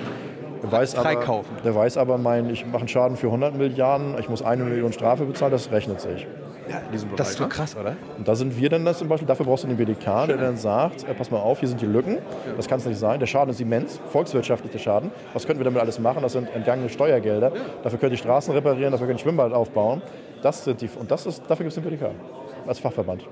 Der 0.62 0.72
weiß, 0.72 0.94
aber, 0.94 1.42
der 1.64 1.74
weiß 1.74 1.98
aber, 1.98 2.16
mein, 2.16 2.48
ich 2.48 2.64
mache 2.64 2.78
einen 2.78 2.88
Schaden 2.88 3.16
für 3.18 3.26
100 3.26 3.54
Milliarden, 3.54 4.14
ich 4.18 4.30
muss 4.30 4.42
eine 4.42 4.64
Million 4.64 4.92
Strafe 4.92 5.24
bezahlen, 5.24 5.52
das 5.52 5.70
rechnet 5.70 6.00
sich. 6.00 6.26
Ja, 6.68 6.78
Bereich, 6.78 7.04
das 7.16 7.30
ist 7.30 7.40
doch 7.40 7.46
ne? 7.46 7.48
krass, 7.50 7.76
oder? 7.76 7.96
Und 8.16 8.26
da 8.26 8.34
sind 8.34 8.56
wir 8.58 8.70
dann 8.70 8.84
das 8.84 8.98
zum 8.98 9.08
Beispiel, 9.08 9.28
dafür 9.28 9.44
brauchst 9.44 9.64
du 9.64 9.68
den 9.68 9.76
BDK, 9.76 10.26
der 10.26 10.38
dann 10.38 10.56
sagt, 10.56 11.06
äh, 11.06 11.12
pass 11.12 11.30
mal 11.30 11.38
auf, 11.38 11.60
hier 11.60 11.68
sind 11.68 11.80
die 11.80 11.86
Lücken, 11.86 12.18
das 12.56 12.66
kann 12.66 12.78
es 12.78 12.86
nicht 12.86 12.98
sein, 12.98 13.20
der 13.20 13.26
Schaden 13.26 13.50
ist 13.50 13.60
immens, 13.60 14.00
volkswirtschaftlicher 14.10 14.78
Schaden, 14.78 15.10
was 15.34 15.46
können 15.46 15.60
wir 15.60 15.64
damit 15.64 15.80
alles 15.80 15.98
machen, 15.98 16.22
das 16.22 16.32
sind 16.32 16.48
entgangene 16.54 16.88
Steuergelder, 16.88 17.52
dafür 17.82 17.98
können 17.98 18.12
die 18.12 18.18
Straßen 18.18 18.54
reparieren, 18.54 18.92
dafür 18.92 19.06
können 19.06 19.18
Schwimmbad 19.18 19.52
aufbauen, 19.52 20.00
das 20.42 20.64
sind 20.64 20.80
die, 20.80 20.88
und 20.98 21.10
das 21.10 21.26
ist, 21.26 21.42
dafür 21.48 21.64
gibt 21.64 21.76
es 21.76 21.82
den 21.82 21.84
BDK 21.84 22.10
als 22.66 22.78
Fachverband. 22.78 23.26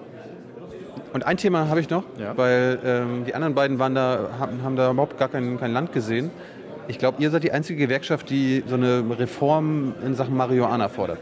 Und 1.13 1.27
ein 1.27 1.37
Thema 1.37 1.69
habe 1.69 1.81
ich 1.81 1.91
noch, 1.91 2.05
ja. 2.19 2.37
weil 2.37 2.79
ähm, 2.85 3.25
die 3.27 3.35
anderen 3.35 3.55
beiden 3.55 3.79
waren 3.79 3.95
da, 3.95 4.31
haben, 4.39 4.63
haben 4.63 4.77
da 4.77 4.91
überhaupt 4.91 5.19
gar 5.19 5.29
kein, 5.29 5.59
kein 5.59 5.73
Land 5.73 5.93
gesehen. 5.93 6.31
Ich 6.89 6.99
glaube, 6.99 7.23
ihr 7.23 7.31
seid 7.31 7.45
die 7.45 7.53
einzige 7.53 7.79
Gewerkschaft, 7.79 8.31
die 8.31 8.65
so 8.67 8.75
eine 8.75 9.05
Reform 9.19 9.95
in 10.05 10.15
Sachen 10.15 10.37
Marihuana 10.37 10.89
fordert. 10.89 11.19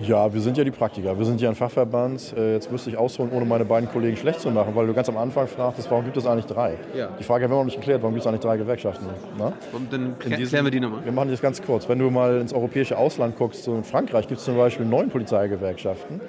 Ja, 0.00 0.32
wir 0.32 0.40
sind 0.40 0.58
ja 0.58 0.64
die 0.64 0.72
Praktiker. 0.72 1.16
Wir 1.16 1.24
sind 1.24 1.40
ja 1.40 1.48
ein 1.48 1.54
Fachverband. 1.54 2.34
Äh, 2.36 2.54
jetzt 2.54 2.70
müsste 2.70 2.90
ich 2.90 2.96
ausholen, 2.96 3.30
ohne 3.32 3.44
meine 3.44 3.64
beiden 3.64 3.88
Kollegen 3.88 4.16
schlecht 4.16 4.40
zu 4.40 4.50
machen, 4.50 4.74
weil 4.74 4.86
du 4.86 4.94
ganz 4.94 5.08
am 5.08 5.16
Anfang 5.16 5.46
fragtest, 5.46 5.90
warum 5.90 6.04
gibt 6.04 6.16
es 6.16 6.26
eigentlich 6.26 6.46
drei? 6.46 6.74
Ja. 6.96 7.10
Die 7.18 7.22
Frage 7.22 7.44
haben 7.44 7.52
wir 7.52 7.58
noch 7.58 7.64
nicht 7.64 7.76
geklärt, 7.76 8.02
warum 8.02 8.14
gibt 8.14 8.22
es 8.22 8.26
eigentlich 8.26 8.40
drei 8.40 8.56
Gewerkschaften? 8.56 9.06
Na? 9.38 9.52
Und 9.72 9.92
dann 9.92 10.18
klären 10.18 10.64
wir 10.64 10.70
die 10.70 10.80
nochmal. 10.80 11.04
Wir 11.04 11.12
machen 11.12 11.30
das 11.30 11.40
ganz 11.40 11.62
kurz. 11.62 11.88
Wenn 11.88 12.00
du 12.00 12.10
mal 12.10 12.40
ins 12.40 12.52
europäische 12.52 12.98
Ausland 12.98 13.36
guckst, 13.36 13.62
so 13.62 13.74
in 13.74 13.84
Frankreich 13.84 14.26
gibt 14.26 14.40
es 14.40 14.44
zum 14.44 14.56
Beispiel 14.56 14.84
neun 14.84 15.10
Polizeigewerkschaften. 15.10 16.20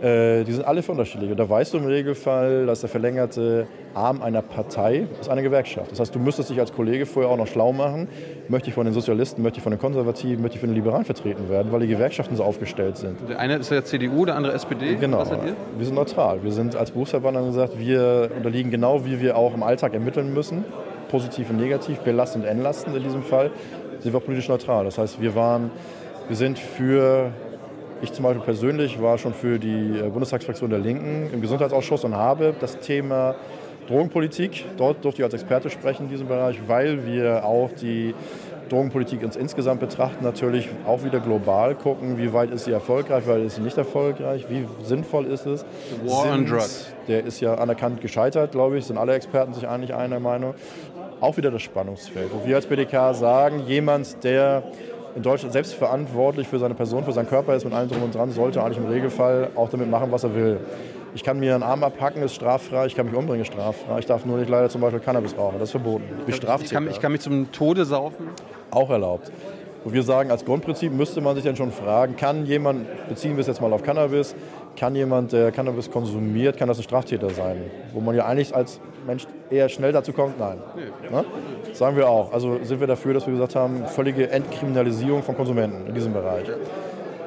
Äh, 0.00 0.44
die 0.44 0.52
sind 0.52 0.64
alle 0.64 0.80
unterschiedlich. 0.86 1.30
Und 1.30 1.38
da 1.38 1.48
weißt 1.48 1.74
du 1.74 1.78
im 1.78 1.86
Regelfall, 1.86 2.66
dass 2.66 2.80
der 2.80 2.88
verlängerte 2.88 3.66
Arm 3.94 4.22
einer 4.22 4.42
Partei 4.42 5.06
ist 5.20 5.28
eine 5.28 5.42
Gewerkschaft. 5.42 5.90
Das 5.90 5.98
heißt, 5.98 6.14
du 6.14 6.20
müsstest 6.20 6.50
dich 6.50 6.60
als 6.60 6.72
Kollege 6.72 7.04
vorher 7.04 7.32
auch 7.32 7.36
noch 7.36 7.48
schlau 7.48 7.72
machen. 7.72 8.08
Möchte 8.48 8.68
ich 8.68 8.74
von 8.74 8.84
den 8.84 8.94
Sozialisten, 8.94 9.42
möchte 9.42 9.58
ich 9.58 9.62
von 9.62 9.72
den 9.72 9.80
Konservativen, 9.80 10.40
möchte 10.40 10.56
ich 10.56 10.60
von 10.60 10.68
den 10.68 10.76
Liberalen 10.76 11.04
vertreten 11.04 11.48
werden, 11.48 11.72
weil 11.72 11.80
die 11.80 11.88
Gewerkschaften 11.88 12.36
so 12.36 12.44
aufgestellt 12.44 12.96
sind. 12.96 13.16
Der 13.28 13.40
eine 13.40 13.56
ist 13.56 13.70
der 13.70 13.84
CDU, 13.84 14.24
der 14.24 14.36
andere 14.36 14.52
SPD. 14.52 14.94
Genau. 14.94 15.24
Wir 15.76 15.84
sind 15.84 15.94
neutral. 15.94 16.44
Wir 16.44 16.52
sind 16.52 16.76
als 16.76 16.92
Berufsverband 16.92 17.36
haben 17.36 17.46
gesagt, 17.46 17.78
wir 17.78 18.30
unterliegen 18.36 18.70
genau, 18.70 19.04
wie 19.04 19.20
wir 19.20 19.36
auch 19.36 19.54
im 19.54 19.64
Alltag 19.64 19.94
ermitteln 19.94 20.32
müssen. 20.32 20.64
Positiv 21.10 21.50
und 21.50 21.56
negativ, 21.56 21.98
belastend 22.00 22.44
und 22.44 22.50
entlastend 22.50 22.94
in 22.96 23.02
diesem 23.02 23.22
Fall, 23.22 23.50
sind 23.98 24.12
wir 24.12 24.20
politisch 24.20 24.48
neutral. 24.48 24.84
Das 24.84 24.98
heißt, 24.98 25.20
wir 25.20 25.34
waren, 25.34 25.70
wir 26.28 26.36
sind 26.36 26.58
für 26.58 27.32
ich 28.02 28.12
zum 28.12 28.24
Beispiel 28.24 28.42
persönlich 28.42 29.00
war 29.00 29.18
schon 29.18 29.34
für 29.34 29.58
die 29.58 29.98
äh, 29.98 30.08
Bundestagsfraktion 30.08 30.70
der 30.70 30.78
Linken 30.78 31.30
im 31.32 31.40
Gesundheitsausschuss 31.40 32.04
und 32.04 32.14
habe 32.14 32.54
das 32.58 32.78
Thema 32.78 33.34
Drogenpolitik, 33.88 34.66
dort 34.76 35.02
durfte 35.04 35.22
ich 35.22 35.24
als 35.24 35.34
Experte 35.34 35.70
sprechen 35.70 36.04
in 36.04 36.08
diesem 36.10 36.28
Bereich, 36.28 36.60
weil 36.66 37.06
wir 37.06 37.44
auch 37.44 37.70
die 37.72 38.14
Drogenpolitik 38.68 39.22
uns 39.22 39.34
insgesamt 39.34 39.80
betrachten, 39.80 40.22
natürlich 40.22 40.68
auch 40.86 41.04
wieder 41.04 41.20
global 41.20 41.74
gucken, 41.74 42.18
wie 42.18 42.32
weit 42.34 42.50
ist 42.50 42.66
sie 42.66 42.72
erfolgreich, 42.72 43.24
wie 43.24 43.30
weit 43.30 43.42
ist 43.44 43.56
sie 43.56 43.62
nicht 43.62 43.78
erfolgreich, 43.78 44.44
wie 44.50 44.66
sinnvoll 44.84 45.24
ist 45.24 45.46
es. 45.46 45.64
War 46.04 46.24
Sind, 46.24 46.32
on 46.32 46.46
Drugs. 46.46 46.92
Der 47.08 47.24
ist 47.24 47.40
ja 47.40 47.54
anerkannt 47.54 48.02
gescheitert, 48.02 48.52
glaube 48.52 48.76
ich, 48.76 48.84
sind 48.84 48.98
alle 48.98 49.14
Experten 49.14 49.54
sich 49.54 49.66
eigentlich 49.66 49.94
einer 49.94 50.20
Meinung. 50.20 50.54
Auch 51.20 51.38
wieder 51.38 51.50
das 51.50 51.62
Spannungsfeld, 51.62 52.28
wo 52.32 52.46
wir 52.46 52.56
als 52.56 52.66
BDK 52.66 53.14
sagen, 53.14 53.64
jemand, 53.66 54.22
der 54.22 54.64
in 55.18 55.22
Deutschland 55.24 55.52
selbst 55.52 55.74
verantwortlich 55.74 56.46
für 56.46 56.60
seine 56.60 56.74
Person, 56.74 57.04
für 57.04 57.10
seinen 57.10 57.28
Körper 57.28 57.56
ist 57.56 57.64
mit 57.64 57.74
allem 57.74 57.88
drum 57.88 58.04
und 58.04 58.14
dran, 58.14 58.30
sollte 58.30 58.62
eigentlich 58.62 58.78
im 58.78 58.86
Regelfall 58.86 59.50
auch 59.56 59.68
damit 59.68 59.90
machen, 59.90 60.12
was 60.12 60.22
er 60.22 60.32
will. 60.34 60.60
Ich 61.12 61.24
kann 61.24 61.40
mir 61.40 61.54
einen 61.54 61.64
Arm 61.64 61.82
abhacken, 61.82 62.22
ist 62.22 62.36
straffrei. 62.36 62.86
Ich 62.86 62.94
kann 62.94 63.06
mich 63.06 63.16
umbringen, 63.16 63.42
ist 63.42 63.52
straffrei. 63.52 63.98
Ich 63.98 64.06
darf 64.06 64.24
nur 64.24 64.38
nicht 64.38 64.48
leider 64.48 64.68
zum 64.68 64.80
Beispiel 64.80 65.00
Cannabis 65.00 65.36
rauchen. 65.36 65.58
Das 65.58 65.68
ist 65.68 65.70
verboten. 65.72 66.04
Ich, 66.28 66.36
ich, 66.36 66.70
kann, 66.70 66.88
ich 66.88 67.00
kann 67.00 67.10
mich 67.10 67.20
zum 67.20 67.50
Tode 67.50 67.84
saufen? 67.84 68.28
Auch 68.70 68.90
erlaubt. 68.90 69.32
Und 69.88 69.94
wir 69.94 70.02
sagen, 70.02 70.30
als 70.30 70.44
Grundprinzip 70.44 70.92
müsste 70.92 71.22
man 71.22 71.34
sich 71.34 71.46
dann 71.46 71.56
schon 71.56 71.72
fragen, 71.72 72.14
kann 72.14 72.44
jemand, 72.44 73.08
beziehen 73.08 73.36
wir 73.36 73.40
es 73.40 73.46
jetzt 73.46 73.62
mal 73.62 73.72
auf 73.72 73.82
Cannabis, 73.82 74.34
kann 74.76 74.94
jemand, 74.94 75.32
der 75.32 75.50
Cannabis 75.50 75.90
konsumiert, 75.90 76.58
kann 76.58 76.68
das 76.68 76.76
ein 76.76 76.82
Straftäter 76.82 77.30
sein? 77.30 77.56
Wo 77.94 78.00
man 78.00 78.14
ja 78.14 78.26
eigentlich 78.26 78.54
als 78.54 78.80
Mensch 79.06 79.26
eher 79.48 79.66
schnell 79.70 79.92
dazu 79.92 80.12
kommt, 80.12 80.38
nein. 80.38 80.58
Nee. 80.76 81.08
Ne? 81.10 81.24
Sagen 81.72 81.96
wir 81.96 82.06
auch. 82.06 82.34
Also 82.34 82.62
sind 82.64 82.80
wir 82.80 82.86
dafür, 82.86 83.14
dass 83.14 83.26
wir 83.26 83.32
gesagt 83.32 83.56
haben, 83.56 83.86
völlige 83.86 84.28
Entkriminalisierung 84.28 85.22
von 85.22 85.34
Konsumenten 85.34 85.86
in 85.86 85.94
diesem 85.94 86.12
Bereich 86.12 86.44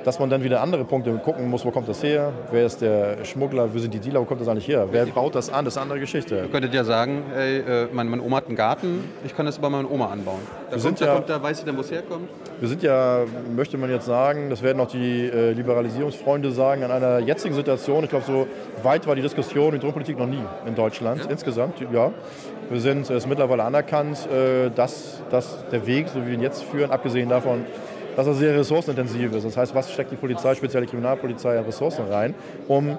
dass 0.04 0.20
man 0.20 0.30
dann 0.30 0.44
wieder 0.44 0.62
andere 0.62 0.84
Punkte 0.86 1.14
gucken 1.14 1.50
muss, 1.50 1.66
wo 1.66 1.72
kommt 1.72 1.88
das 1.88 2.02
her, 2.04 2.32
wer 2.52 2.66
ist 2.66 2.82
der 2.82 3.24
Schmuggler, 3.24 3.74
wo 3.74 3.78
sind 3.80 3.94
die 3.94 4.00
Dealer, 4.00 4.22
wo 4.22 4.26
kommt 4.26 4.42
das 4.42 4.48
eigentlich 4.48 4.68
her, 4.68 4.88
wer 4.92 5.06
baut 5.06 5.36
das 5.36 5.50
an, 5.50 5.66
das 5.66 5.74
ist 5.74 5.78
eine 5.78 5.84
andere 5.84 6.00
Geschichte. 6.00 6.36
Ihr 6.36 6.48
könntet 6.48 6.74
ja 6.74 6.84
sagen, 6.84 7.24
ey, 7.36 7.60
äh, 7.60 7.88
meine, 7.92 8.10
meine, 8.10 8.24
Oma 8.24 8.38
hat 8.38 8.48
einen 8.48 8.56
Garten, 8.56 9.04
ich 9.26 9.36
kann 9.36 9.46
das 9.46 9.60
bei 9.60 9.70
meiner 9.70 9.90
Oma 9.90 10.08
anbauen. 10.08 10.42
Da, 10.70 10.76
wir 10.78 10.84
kommt, 10.84 11.02
da, 11.02 11.06
ja, 11.06 11.14
kommt, 11.14 11.30
da 11.30 11.44
weiß 11.44 11.60
ich 11.60 11.66
dann, 11.66 11.78
wo 11.78 11.82
es 11.82 11.92
herkommt. 11.92 12.30
Wir 12.60 12.68
sind 12.68 12.84
ja, 12.84 13.22
möchte 13.56 13.78
man 13.78 13.90
jetzt 13.90 14.06
sagen, 14.06 14.50
das 14.50 14.62
werden 14.62 14.80
auch 14.80 14.88
die 14.88 15.28
äh, 15.28 15.52
Liberalisierungsfreunde 15.52 16.52
sagen, 16.52 16.84
an 16.84 16.92
einer 16.92 17.20
jetzigen 17.20 17.56
Situation, 17.56 18.04
ich 18.04 18.10
glaube, 18.10 18.26
so 18.26 18.48
weit 18.84 19.08
war 19.08 19.16
die 19.16 19.22
Diskussion 19.22 19.74
in 19.74 19.80
Drogenpolitik 19.80 20.18
noch 20.18 20.28
nie 20.28 20.44
in 20.66 20.76
Deutschland, 20.76 21.26
ja? 21.26 21.30
insgesamt, 21.30 21.80
ja. 21.92 22.12
Wir 22.70 22.80
sind, 22.80 23.02
es 23.02 23.10
ist 23.10 23.28
mittlerweile 23.28 23.64
anerkannt, 23.64 24.30
äh, 24.32 24.70
dass, 24.70 25.22
dass 25.30 25.66
der 25.72 25.86
Weg, 25.86 26.08
so 26.08 26.22
wie 26.22 26.28
wir 26.28 26.34
ihn 26.36 26.42
jetzt 26.42 26.64
führen, 26.64 26.90
abgesehen 26.90 27.28
davon, 27.28 27.66
dass 28.16 28.28
er 28.28 28.34
sehr 28.34 28.58
ressourcenintensiv 28.58 29.34
ist. 29.34 29.46
Das 29.46 29.58
heißt, 29.58 29.76
was 29.76 29.92
steckt 29.92 30.12
die 30.12 30.16
Polizei, 30.16 30.56
speziell 30.56 30.84
die 30.84 30.90
Kriminalpolizei, 30.90 31.58
an 31.58 31.66
Ressourcen 31.66 32.06
rein, 32.10 32.36
um 32.68 32.98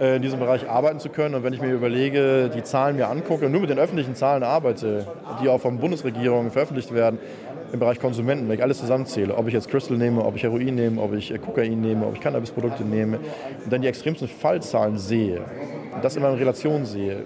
äh, 0.00 0.16
in 0.16 0.22
diesem 0.22 0.40
Bereich 0.40 0.68
arbeiten 0.68 1.00
zu 1.00 1.08
können. 1.08 1.34
Und 1.34 1.42
wenn 1.42 1.52
ich 1.52 1.60
mir 1.60 1.72
überlege, 1.72 2.50
die 2.54 2.62
Zahlen 2.62 2.96
mir 2.96 3.08
angucke 3.08 3.46
und 3.46 3.52
nur 3.52 3.60
mit 3.60 3.70
den 3.70 3.78
öffentlichen 3.78 4.14
Zahlen 4.14 4.42
arbeite, 4.42 5.06
die 5.42 5.48
auch 5.48 5.60
von 5.60 5.78
Bundesregierungen 5.78 6.50
veröffentlicht 6.50 6.94
werden, 6.94 7.18
im 7.72 7.80
Bereich 7.80 7.98
Konsumenten, 7.98 8.48
wenn 8.48 8.54
ich 8.54 8.62
alles 8.62 8.78
zusammenzähle, 8.78 9.36
ob 9.36 9.48
ich 9.48 9.54
jetzt 9.54 9.68
Crystal 9.68 9.96
nehme, 9.96 10.24
ob 10.24 10.36
ich 10.36 10.44
Heroin 10.44 10.76
nehme, 10.76 11.02
ob 11.02 11.12
ich 11.14 11.32
äh, 11.32 11.38
Kokain 11.38 11.80
nehme, 11.80 12.06
ob 12.06 12.14
ich 12.14 12.20
Cannabisprodukte 12.20 12.84
nehme, 12.84 13.18
und 13.64 13.72
dann 13.72 13.82
die 13.82 13.88
extremsten 13.88 14.28
Fallzahlen 14.28 14.98
sehe 14.98 15.40
das 16.02 16.16
immer 16.16 16.30
in 16.30 16.36
Relation 16.36 16.84
sehe, 16.84 17.22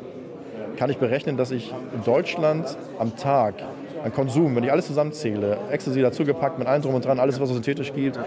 kann 0.76 0.90
ich 0.90 0.98
berechnen, 0.98 1.36
dass 1.36 1.50
ich 1.50 1.72
in 1.94 2.04
Deutschland 2.04 2.76
am 2.98 3.16
Tag 3.16 3.54
an 4.02 4.12
Konsum, 4.12 4.54
wenn 4.56 4.64
ich 4.64 4.72
alles 4.72 4.86
zusammenzähle, 4.86 5.58
Ecstasy 5.70 6.00
dazugepackt 6.00 6.58
mit 6.58 6.68
allem 6.68 6.82
drum 6.82 6.94
und 6.94 7.04
dran, 7.04 7.18
alles, 7.18 7.40
was 7.40 7.48
es 7.48 7.54
synthetisch 7.54 7.92
gibt, 7.92 8.18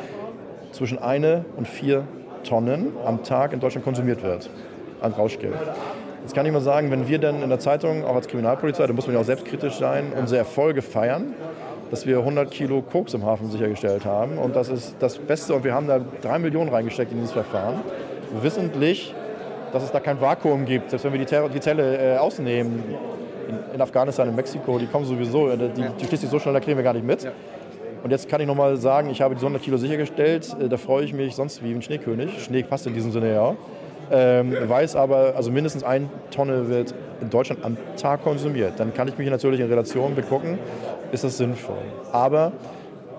zwischen 0.71 0.99
eine 0.99 1.45
und 1.57 1.67
vier 1.67 2.03
Tonnen 2.43 2.93
am 3.05 3.23
Tag 3.23 3.53
in 3.53 3.59
Deutschland 3.59 3.85
konsumiert 3.85 4.23
wird 4.23 4.49
an 5.01 5.13
Rauschgeld. 5.13 5.55
Jetzt 6.21 6.35
kann 6.35 6.45
ich 6.45 6.51
mal 6.51 6.61
sagen, 6.61 6.91
wenn 6.91 7.07
wir 7.07 7.17
dann 7.17 7.41
in 7.41 7.49
der 7.49 7.59
Zeitung, 7.59 8.05
auch 8.05 8.15
als 8.15 8.27
Kriminalpolizei, 8.27 8.85
da 8.85 8.93
muss 8.93 9.07
man 9.07 9.15
ja 9.15 9.21
auch 9.21 9.25
selbstkritisch 9.25 9.75
sein, 9.75 10.13
unsere 10.17 10.39
Erfolge 10.39 10.81
feiern, 10.81 11.33
dass 11.89 12.05
wir 12.05 12.19
100 12.19 12.51
Kilo 12.51 12.81
Koks 12.81 13.13
im 13.13 13.25
Hafen 13.25 13.49
sichergestellt 13.49 14.05
haben 14.05 14.37
und 14.37 14.55
das 14.55 14.69
ist 14.69 14.95
das 14.99 15.17
Beste 15.17 15.53
und 15.53 15.63
wir 15.63 15.73
haben 15.73 15.87
da 15.87 15.99
drei 16.21 16.39
Millionen 16.39 16.69
reingesteckt 16.69 17.11
in 17.11 17.17
dieses 17.17 17.33
Verfahren, 17.33 17.81
wissentlich, 18.41 19.13
dass 19.73 19.83
es 19.83 19.91
da 19.91 19.99
kein 19.99 20.21
Vakuum 20.21 20.65
gibt, 20.65 20.91
selbst 20.91 21.03
wenn 21.05 21.13
wir 21.13 21.25
die, 21.25 21.53
die 21.53 21.59
Zelle 21.59 22.15
äh, 22.15 22.17
ausnehmen, 22.17 22.83
in, 23.51 23.75
in, 23.75 23.81
Afghanistan, 23.81 24.27
in 24.27 24.35
Mexiko, 24.35 24.79
die 24.79 24.87
kommen 24.87 25.05
sowieso, 25.05 25.49
äh, 25.49 25.57
die, 25.57 25.83
die 25.99 26.05
schließt 26.05 26.21
sich 26.21 26.29
so 26.29 26.39
schnell, 26.39 26.53
da 26.53 26.59
kriegen 26.59 26.77
wir 26.77 26.83
gar 26.83 26.93
nicht 26.93 27.05
mit. 27.05 27.23
Ja. 27.23 27.31
Und 28.03 28.09
jetzt 28.09 28.27
kann 28.27 28.41
ich 28.41 28.47
nochmal 28.47 28.77
sagen, 28.77 29.09
ich 29.09 29.21
habe 29.21 29.35
die 29.35 29.41
100 29.41 29.61
Kilo 29.61 29.77
sichergestellt. 29.77 30.55
Äh, 30.59 30.69
da 30.69 30.77
freue 30.77 31.03
ich 31.03 31.13
mich 31.13 31.35
sonst 31.35 31.63
wie 31.63 31.71
ein 31.71 31.81
Schneekönig. 31.81 32.43
Schnee 32.43 32.63
passt 32.63 32.87
in 32.87 32.93
diesem 32.93 33.11
Sinne 33.11 33.33
ja. 33.33 33.55
Ähm, 34.13 34.53
weiß 34.67 34.97
aber, 34.97 35.35
also 35.37 35.51
mindestens 35.51 35.83
eine 35.83 36.09
Tonne 36.31 36.67
wird 36.67 36.93
in 37.21 37.29
Deutschland 37.29 37.63
am 37.63 37.77
Tag 37.95 38.23
konsumiert. 38.23 38.73
Dann 38.77 38.93
kann 38.93 39.07
ich 39.07 39.17
mich 39.17 39.29
natürlich 39.29 39.61
in 39.61 39.67
Relation 39.67 40.15
begucken, 40.15 40.59
ist 41.13 41.23
das 41.23 41.37
sinnvoll. 41.37 41.77
Aber 42.11 42.51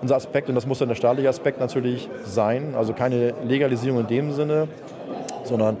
unser 0.01 0.17
Aspekt, 0.17 0.49
und 0.49 0.55
das 0.55 0.67
muss 0.67 0.79
dann 0.79 0.89
der 0.89 0.95
staatliche 0.95 1.29
Aspekt 1.29 1.59
natürlich 1.59 2.09
sein, 2.25 2.75
also 2.77 2.93
keine 2.93 3.33
Legalisierung 3.43 4.01
in 4.01 4.07
dem 4.07 4.31
Sinne, 4.33 4.67
sondern 5.45 5.77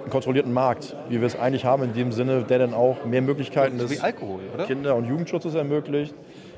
einen 0.00 0.10
kontrollierten 0.10 0.52
Markt, 0.52 0.96
wie 1.08 1.20
wir 1.20 1.26
es 1.26 1.38
eigentlich 1.38 1.64
haben, 1.64 1.82
in 1.82 1.92
dem 1.92 2.12
Sinne, 2.12 2.42
der 2.42 2.58
dann 2.58 2.74
auch 2.74 3.04
mehr 3.04 3.22
Möglichkeiten 3.22 3.78
des 3.78 4.02
Alkohol, 4.02 4.40
Kinder- 4.66 4.96
und 4.96 5.06
Jugendschutzes 5.06 5.54
ermöglicht, 5.54 6.14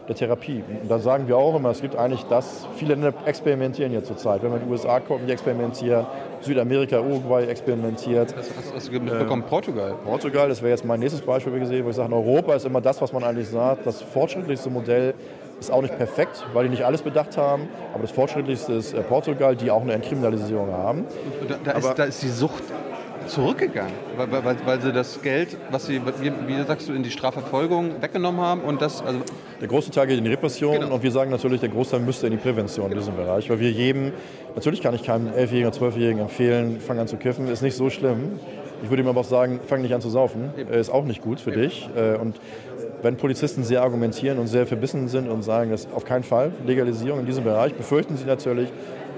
der 0.08 0.16
Therapie. 0.16 0.62
Und 0.82 0.90
da 0.90 0.98
sagen 0.98 1.28
wir 1.28 1.36
auch 1.36 1.54
immer, 1.54 1.70
es 1.70 1.80
gibt 1.80 1.96
eigentlich 1.96 2.24
das, 2.24 2.66
viele 2.76 2.94
Länder 2.94 3.14
experimentieren 3.24 3.92
jetzt 3.92 4.08
zurzeit. 4.08 4.42
Wenn 4.42 4.50
man 4.50 4.60
in 4.60 4.66
die 4.66 4.72
USA 4.72 4.98
guckt, 4.98 5.20
die 5.26 5.32
experimentieren, 5.32 6.06
Südamerika, 6.40 7.00
Uruguay 7.00 7.44
experimentiert. 7.46 8.34
Hast, 8.36 8.50
hast, 8.56 8.74
hast 8.74 8.88
du 8.88 9.00
mitbekommen, 9.00 9.42
äh, 9.42 9.48
Portugal? 9.48 9.94
Portugal, 10.04 10.48
das 10.48 10.60
wäre 10.60 10.70
jetzt 10.70 10.84
mein 10.84 10.98
nächstes 10.98 11.22
Beispiel 11.22 11.58
gesehen, 11.58 11.84
wo 11.84 11.90
ich 11.90 11.96
sage, 11.96 12.08
in 12.08 12.14
Europa 12.14 12.54
ist 12.54 12.66
immer 12.66 12.80
das, 12.80 13.00
was 13.00 13.12
man 13.12 13.22
eigentlich 13.22 13.48
sagt, 13.48 13.86
das 13.86 14.02
fortschrittlichste 14.02 14.70
Modell 14.70 15.14
ist 15.60 15.70
auch 15.70 15.82
nicht 15.82 15.96
perfekt, 15.96 16.44
weil 16.52 16.64
die 16.64 16.70
nicht 16.70 16.84
alles 16.84 17.02
bedacht 17.02 17.36
haben. 17.36 17.68
Aber 17.92 18.02
das 18.02 18.10
fortschrittlichste 18.10 18.72
ist 18.72 18.94
äh, 18.94 19.02
Portugal, 19.02 19.54
die 19.54 19.70
auch 19.70 19.82
eine 19.82 19.92
Entkriminalisierung 19.92 20.72
haben. 20.72 21.06
Da, 21.48 21.56
da, 21.62 21.78
ist, 21.78 21.94
da, 21.94 22.04
ist, 22.04 22.22
die 22.22 22.28
Sucht 22.28 22.64
zurückgegangen, 23.26 23.92
weil, 24.16 24.30
weil, 24.30 24.56
weil, 24.64 24.80
sie 24.80 24.92
das 24.92 25.20
Geld, 25.22 25.56
was 25.70 25.86
sie, 25.86 26.00
wie, 26.20 26.62
sagst 26.66 26.88
du, 26.88 26.92
in 26.92 27.02
die 27.02 27.10
Strafverfolgung 27.10 28.02
weggenommen 28.02 28.40
haben 28.40 28.62
und 28.62 28.80
das, 28.80 29.02
also 29.02 29.20
Der 29.60 29.68
große 29.68 29.90
Teil 29.90 30.06
geht 30.06 30.18
in 30.18 30.24
die 30.24 30.30
Repression 30.30 30.80
genau. 30.80 30.94
und 30.94 31.02
wir 31.02 31.10
sagen 31.10 31.30
natürlich, 31.30 31.60
der 31.60 31.68
Großteil 31.68 32.00
müsste 32.00 32.26
in 32.26 32.32
die 32.32 32.38
Prävention 32.38 32.88
genau. 32.88 33.00
in 33.00 33.06
diesem 33.06 33.16
Bereich, 33.16 33.48
weil 33.50 33.60
wir 33.60 33.70
jedem, 33.70 34.12
natürlich 34.54 34.82
kann 34.82 34.94
ich 34.94 35.02
keinem 35.02 35.28
11-Jährigen 35.28 35.68
oder 35.68 35.76
12-Jährigen 35.76 36.20
empfehlen, 36.20 36.80
fang 36.80 36.98
an 36.98 37.08
zu 37.08 37.16
kiffen, 37.16 37.48
ist 37.48 37.62
nicht 37.62 37.76
so 37.76 37.90
schlimm. 37.90 38.38
Ich 38.82 38.90
würde 38.90 39.02
ihm 39.02 39.08
aber 39.08 39.20
auch 39.20 39.24
sagen, 39.24 39.60
fang 39.66 39.82
nicht 39.82 39.94
an 39.94 40.00
zu 40.00 40.10
saufen, 40.10 40.50
Eben. 40.56 40.72
ist 40.72 40.90
auch 40.90 41.04
nicht 41.04 41.22
gut 41.22 41.40
für 41.40 41.52
Eben. 41.52 41.62
dich. 41.62 41.88
Äh, 41.96 42.16
und 42.16 42.40
wenn 43.02 43.16
Polizisten 43.16 43.64
sehr 43.64 43.82
argumentieren 43.82 44.38
und 44.38 44.46
sehr 44.46 44.66
verbissen 44.66 45.08
sind 45.08 45.28
und 45.28 45.42
sagen, 45.42 45.70
dass 45.70 45.88
auf 45.92 46.04
keinen 46.04 46.22
Fall 46.24 46.52
Legalisierung 46.66 47.20
in 47.20 47.26
diesem 47.26 47.44
Bereich, 47.44 47.74
befürchten 47.74 48.16
sie 48.16 48.24
natürlich 48.24 48.68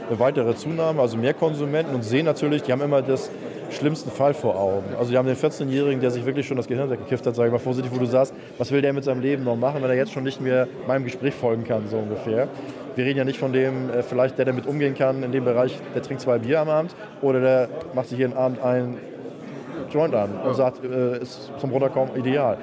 eine 0.09 0.19
weitere 0.19 0.55
Zunahme, 0.55 1.01
also 1.01 1.17
mehr 1.17 1.35
Konsumenten 1.35 1.95
und 1.95 2.03
sehen 2.03 2.27
natürlich, 2.27 2.63
die 2.63 2.73
haben 2.73 2.83
immer 2.83 3.03
das 3.03 3.31
schlimmsten 3.71 4.11
Fall 4.11 4.35
vor 4.35 4.59
Augen. 4.59 4.95
Also 4.99 5.11
die 5.11 5.19
haben 5.19 5.27
den 5.27 5.37
14-Jährigen, 5.37 6.01
der 6.01 6.11
sich 6.11 6.25
wirklich 6.25 6.47
schon 6.47 6.57
das 6.57 6.67
Gehirn 6.67 6.91
weggekifft 6.91 7.27
hat, 7.27 7.35
sag 7.35 7.47
ich 7.47 7.53
mal 7.53 7.59
vorsichtig, 7.59 7.93
wo 7.95 7.99
du 7.99 8.07
sagst, 8.07 8.35
was 8.59 8.71
will 8.71 8.83
der 8.83 8.93
mit 8.93 9.05
seinem 9.05 9.21
Leben 9.21 9.45
noch 9.45 9.57
machen, 9.57 9.83
wenn 9.83 9.91
er 9.91 9.97
jetzt 9.97 10.13
schon 10.13 10.25
nicht 10.25 10.41
mehr 10.41 10.69
meinem 10.87 11.05
Gespräch 11.05 11.35
folgen 11.35 11.65
kann, 11.65 11.89
so 11.89 11.99
ungefähr. 11.99 12.49
Wir 12.95 13.05
reden 13.05 13.19
ja 13.19 13.25
nicht 13.25 13.39
von 13.39 13.53
dem, 13.53 13.91
äh, 13.91 14.03
vielleicht 14.03 14.39
der 14.39 14.45
damit 14.45 14.67
umgehen 14.67 14.95
kann 14.95 15.23
in 15.23 15.33
dem 15.33 15.45
Bereich, 15.45 15.77
der 15.95 16.03
trinkt 16.03 16.23
zwei 16.23 16.39
Bier 16.39 16.61
am 16.61 16.69
Abend 16.69 16.95
oder 17.23 17.41
der 17.41 17.69
macht 17.95 18.09
sich 18.09 18.19
jeden 18.19 18.35
Abend 18.35 18.63
ein 18.63 18.99
Joint 19.91 20.15
an 20.15 20.31
und 20.45 20.55
sagt, 20.55 20.85
äh, 20.85 21.19
ist 21.21 21.51
zum 21.59 21.71
Runterkommen 21.71 22.17
ideal. 22.17 22.59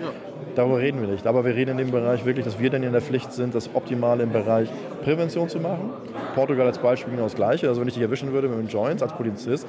Darüber 0.55 0.79
reden 0.79 1.01
wir 1.01 1.07
nicht. 1.07 1.25
Aber 1.27 1.45
wir 1.45 1.55
reden 1.55 1.71
in 1.71 1.77
dem 1.77 1.91
Bereich 1.91 2.25
wirklich, 2.25 2.45
dass 2.45 2.59
wir 2.59 2.69
dann 2.69 2.83
in 2.83 2.91
der 2.91 3.01
Pflicht 3.01 3.31
sind, 3.31 3.55
das 3.55 3.69
Optimale 3.73 4.23
im 4.23 4.31
Bereich 4.31 4.69
Prävention 5.03 5.47
zu 5.49 5.59
machen. 5.59 5.91
Portugal 6.35 6.67
als 6.67 6.79
Beispiel 6.79 7.11
genau 7.11 7.23
das 7.23 7.35
Gleiche. 7.35 7.67
Also 7.69 7.81
wenn 7.81 7.87
ich 7.87 7.93
dich 7.93 8.03
erwischen 8.03 8.33
würde 8.33 8.47
mit 8.47 8.57
einem 8.57 8.67
Joint 8.67 9.01
als 9.01 9.13
Polizist, 9.13 9.65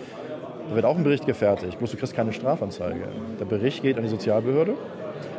da 0.69 0.77
wird 0.77 0.85
auch 0.85 0.97
ein 0.97 1.05
Bericht 1.05 1.27
gefertigt, 1.27 1.79
du 1.81 1.87
kriegst 1.87 2.15
keine 2.15 2.33
Strafanzeige. 2.33 3.09
Der 3.39 3.45
Bericht 3.45 3.83
geht 3.83 3.97
an 3.97 4.05
die 4.05 4.09
Sozialbehörde 4.09 4.75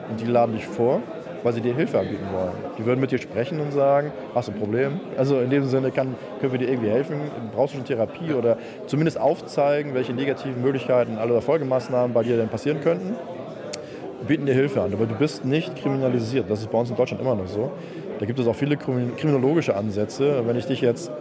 und 0.10 0.20
die 0.20 0.26
laden 0.26 0.54
dich 0.54 0.66
vor, 0.66 1.02
weil 1.44 1.54
sie 1.54 1.62
dir 1.62 1.74
Hilfe 1.74 2.00
anbieten 2.00 2.26
wollen. 2.32 2.52
Die 2.78 2.86
würden 2.86 3.00
mit 3.00 3.12
dir 3.12 3.18
sprechen 3.18 3.60
und 3.60 3.72
sagen, 3.72 4.12
hast 4.36 4.48
du 4.48 4.52
ein 4.52 4.60
Problem? 4.60 5.00
Also 5.18 5.40
in 5.40 5.50
dem 5.50 5.66
Sinne 5.66 5.92
kann, 5.92 6.16
können 6.40 6.52
wir 6.52 6.60
dir 6.60 6.70
irgendwie 6.70 6.90
helfen, 6.90 7.16
brauchst 7.54 7.74
du 7.74 7.80
eine 7.80 7.88
Therapie 7.88 8.34
oder 8.34 8.58
zumindest 8.86 9.20
aufzeigen, 9.20 9.94
welche 9.94 10.14
negativen 10.14 10.62
Möglichkeiten 10.62 11.18
alle 11.18 11.42
Folgemaßnahmen 11.42 12.14
bei 12.14 12.24
dir 12.24 12.38
denn 12.38 12.50
passieren 12.50 12.82
könnten. 12.82 13.16
Bieten 14.28 14.46
dir 14.46 14.54
Hilfe 14.54 14.82
an, 14.82 14.94
aber 14.94 15.06
du 15.06 15.16
bist 15.16 15.44
nicht 15.44 15.76
kriminalisiert. 15.76 16.50
Das 16.50 16.62
ist 16.62 16.72
bei 16.72 16.78
uns 16.78 16.90
in 16.90 16.96
Deutschland 16.96 17.22
immer 17.22 17.36
noch 17.36 17.48
so. 17.48 17.72
Da 18.20 18.26
gibt 18.26 18.40
es 18.40 18.48
auch 18.48 18.56
viele 18.56 18.78
kriminologische 18.78 19.76
Ansätze. 19.76 20.44
Wenn 20.46 20.56
ich 20.56 20.66
dich 20.66 20.82
jetzt 20.82 21.12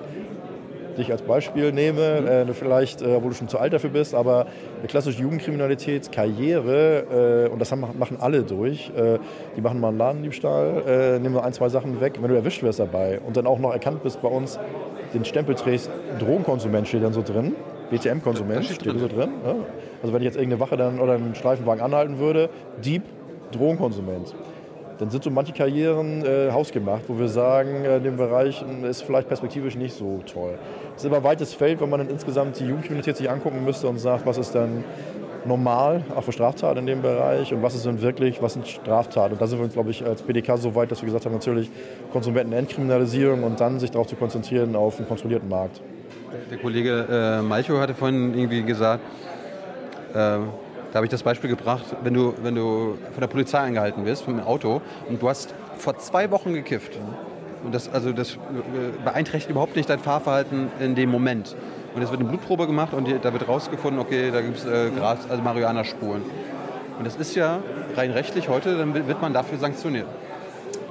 dich 0.97 1.11
als 1.11 1.23
Beispiel 1.23 1.73
nehme, 1.73 2.47
äh, 2.49 2.53
vielleicht, 2.53 3.03
äh, 3.03 3.23
wo 3.23 3.29
du 3.29 3.35
schon 3.35 3.49
zu 3.49 3.59
alt 3.59 3.73
dafür 3.73 3.91
bist, 3.91 4.15
aber 4.15 4.47
eine 4.79 4.89
klassische 4.89 5.21
Jugendkriminalität, 5.23 6.13
Karriere, 6.13 7.47
äh, 7.49 7.53
und 7.53 7.61
das 7.61 7.73
haben, 7.73 7.85
machen 7.99 8.19
alle 8.21 8.43
durch, 8.43 8.91
äh, 8.97 9.19
die 9.57 9.61
machen 9.61 9.81
mal 9.81 9.89
einen 9.89 9.99
Ladendiebstahl, 9.99 10.83
äh, 10.87 11.19
nehmen 11.19 11.39
ein, 11.39 11.53
zwei 11.53 11.69
Sachen 11.69 12.01
weg, 12.01 12.19
wenn 12.21 12.29
du 12.29 12.37
erwischt 12.37 12.63
wirst 12.63 12.79
dabei 12.79 13.21
und 13.27 13.37
dann 13.37 13.47
auch 13.47 13.59
noch 13.59 13.73
erkannt 13.73 14.03
bist 14.03 14.21
bei 14.23 14.29
uns, 14.29 14.59
den 15.15 15.25
Stempel 15.25 15.55
trägst, 15.55 15.91
Drogenkonsument 16.19 16.89
steht 16.89 17.03
dann 17.03 17.13
so 17.13 17.23
drin, 17.23 17.55
BTM-Konsument 17.97 18.65
steht 18.65 18.87
drin. 18.87 18.99
so 18.99 19.09
drin. 19.09 19.31
Ja? 19.45 19.55
Also 20.03 20.13
wenn 20.13 20.23
ich 20.23 20.27
jetzt 20.27 20.37
irgendeine 20.37 20.61
Wache 20.61 20.77
dann 20.77 21.01
oder 21.01 21.15
einen 21.15 21.35
Streifenwagen 21.35 21.83
anhalten 21.83 22.19
würde, 22.19 22.49
Dieb, 22.83 23.03
Drogenkonsument 23.53 24.35
dann 25.03 25.11
sind 25.11 25.25
so 25.25 25.31
manche 25.31 25.53
Karrieren 25.53 26.25
äh, 26.25 26.53
hausgemacht, 26.53 27.03
wo 27.09 27.19
wir 27.19 27.27
sagen, 27.27 27.85
äh, 27.85 27.97
in 27.97 28.05
dem 28.05 28.17
Bereich 28.17 28.63
äh, 28.63 28.89
ist 28.89 29.03
vielleicht 29.03 29.27
perspektivisch 29.27 29.75
nicht 29.75 29.97
so 29.97 30.21
toll. 30.33 30.57
Es 30.95 31.03
ist 31.03 31.09
aber 31.09 31.17
ein 31.17 31.25
weites 31.25 31.55
Feld, 31.55 31.81
wenn 31.81 31.91
man 31.91 31.99
dann 31.99 32.09
insgesamt 32.09 32.61
die 32.61 32.65
Jugendkriminalität 32.65 33.17
sich 33.17 33.29
angucken 33.29 33.65
müsste 33.65 33.89
und 33.89 33.99
sagt, 33.99 34.27
was 34.27 34.39
ist 34.39 34.55
dann 34.55 34.85
normal, 35.45 36.05
auch 36.15 36.23
für 36.23 36.31
Straftaten 36.31 36.79
in 36.79 36.87
dem 36.87 37.03
Bereich 37.03 37.53
und 37.53 37.65
was 37.65 37.75
ist 37.75 37.85
denn 37.85 38.01
wirklich, 38.01 38.41
was 38.41 38.53
sind 38.53 38.69
Straftaten. 38.69 39.33
Und 39.33 39.43
da 39.43 39.49
sind 39.49 39.61
wir, 39.61 39.67
glaube 39.67 39.91
ich, 39.91 40.07
als 40.07 40.23
BDK 40.23 40.57
so 40.57 40.77
weit, 40.77 40.93
dass 40.93 41.03
wir 41.03 41.07
gesagt 41.07 41.27
haben, 41.27 41.33
natürlich 41.33 41.69
Konsumentenentkriminalisierung 42.13 43.43
und 43.43 43.59
dann 43.59 43.81
sich 43.81 43.91
darauf 43.91 44.07
zu 44.07 44.15
konzentrieren 44.15 44.77
auf 44.77 44.99
einen 44.99 45.09
kontrollierten 45.09 45.49
Markt. 45.49 45.81
Der 46.51 46.59
Kollege 46.59 47.07
äh, 47.11 47.43
Malchow 47.43 47.79
hatte 47.79 47.95
vorhin 47.95 48.35
irgendwie 48.35 48.63
gesagt, 48.63 49.03
äh, 50.11 50.15
da 50.15 50.41
habe 50.95 51.07
ich 51.07 51.11
das 51.11 51.23
Beispiel 51.23 51.51
gebracht, 51.51 51.85
wenn 52.03 52.15
du, 52.15 52.35
wenn 52.43 52.55
du 52.55 52.99
von 53.13 53.21
der 53.21 53.27
Polizei 53.27 53.59
angehalten 53.59 54.05
wirst, 54.05 54.25
vom 54.25 54.41
Auto, 54.41 54.81
und 55.09 55.21
du 55.21 55.29
hast 55.29 55.55
vor 55.79 55.99
zwei 55.99 56.31
Wochen 56.31 56.55
gekifft. 56.55 56.99
Und 57.65 57.75
das, 57.75 57.93
also 57.93 58.13
das 58.13 58.33
äh, 58.33 58.39
beeinträchtigt 59.05 59.51
überhaupt 59.51 59.77
nicht 59.77 59.89
dein 59.89 59.99
Fahrverhalten 59.99 60.69
in 60.81 60.95
dem 60.95 61.11
Moment. 61.11 61.55
Und 61.95 62.03
es 62.03 62.11
wird 62.11 62.21
eine 62.21 62.29
Blutprobe 62.29 62.67
gemacht 62.67 62.95
und 62.95 63.09
da 63.23 63.33
wird 63.33 63.47
rausgefunden, 63.47 64.01
okay, 64.01 64.31
da 64.31 64.41
gibt 64.41 64.59
es 64.59 64.65
äh, 64.65 64.91
Gras, 64.91 65.19
also 65.29 65.43
Marihuana-Spuren. 65.43 66.23
Und 66.99 67.07
das 67.07 67.17
ist 67.17 67.35
ja 67.35 67.59
rein 67.97 68.11
rechtlich 68.11 68.49
heute, 68.49 68.79
dann 68.79 68.95
wird 68.95 69.21
man 69.21 69.33
dafür 69.33 69.59
sanktioniert. 69.59 70.07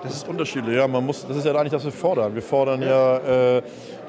Das 0.03 0.13
ist 0.13 0.27
unterschiedlich, 0.27 0.75
ja. 0.75 0.87
Man 0.87 1.05
muss, 1.05 1.27
das 1.27 1.37
ist 1.37 1.45
ja 1.45 1.53
eigentlich, 1.53 1.73
was 1.73 1.83
wir 1.83 1.91
fordern. 1.91 2.33
Wir 2.33 2.41
fordern 2.41 2.81
ja, 2.81 2.87
ja 2.87 3.57
äh, 3.57 3.61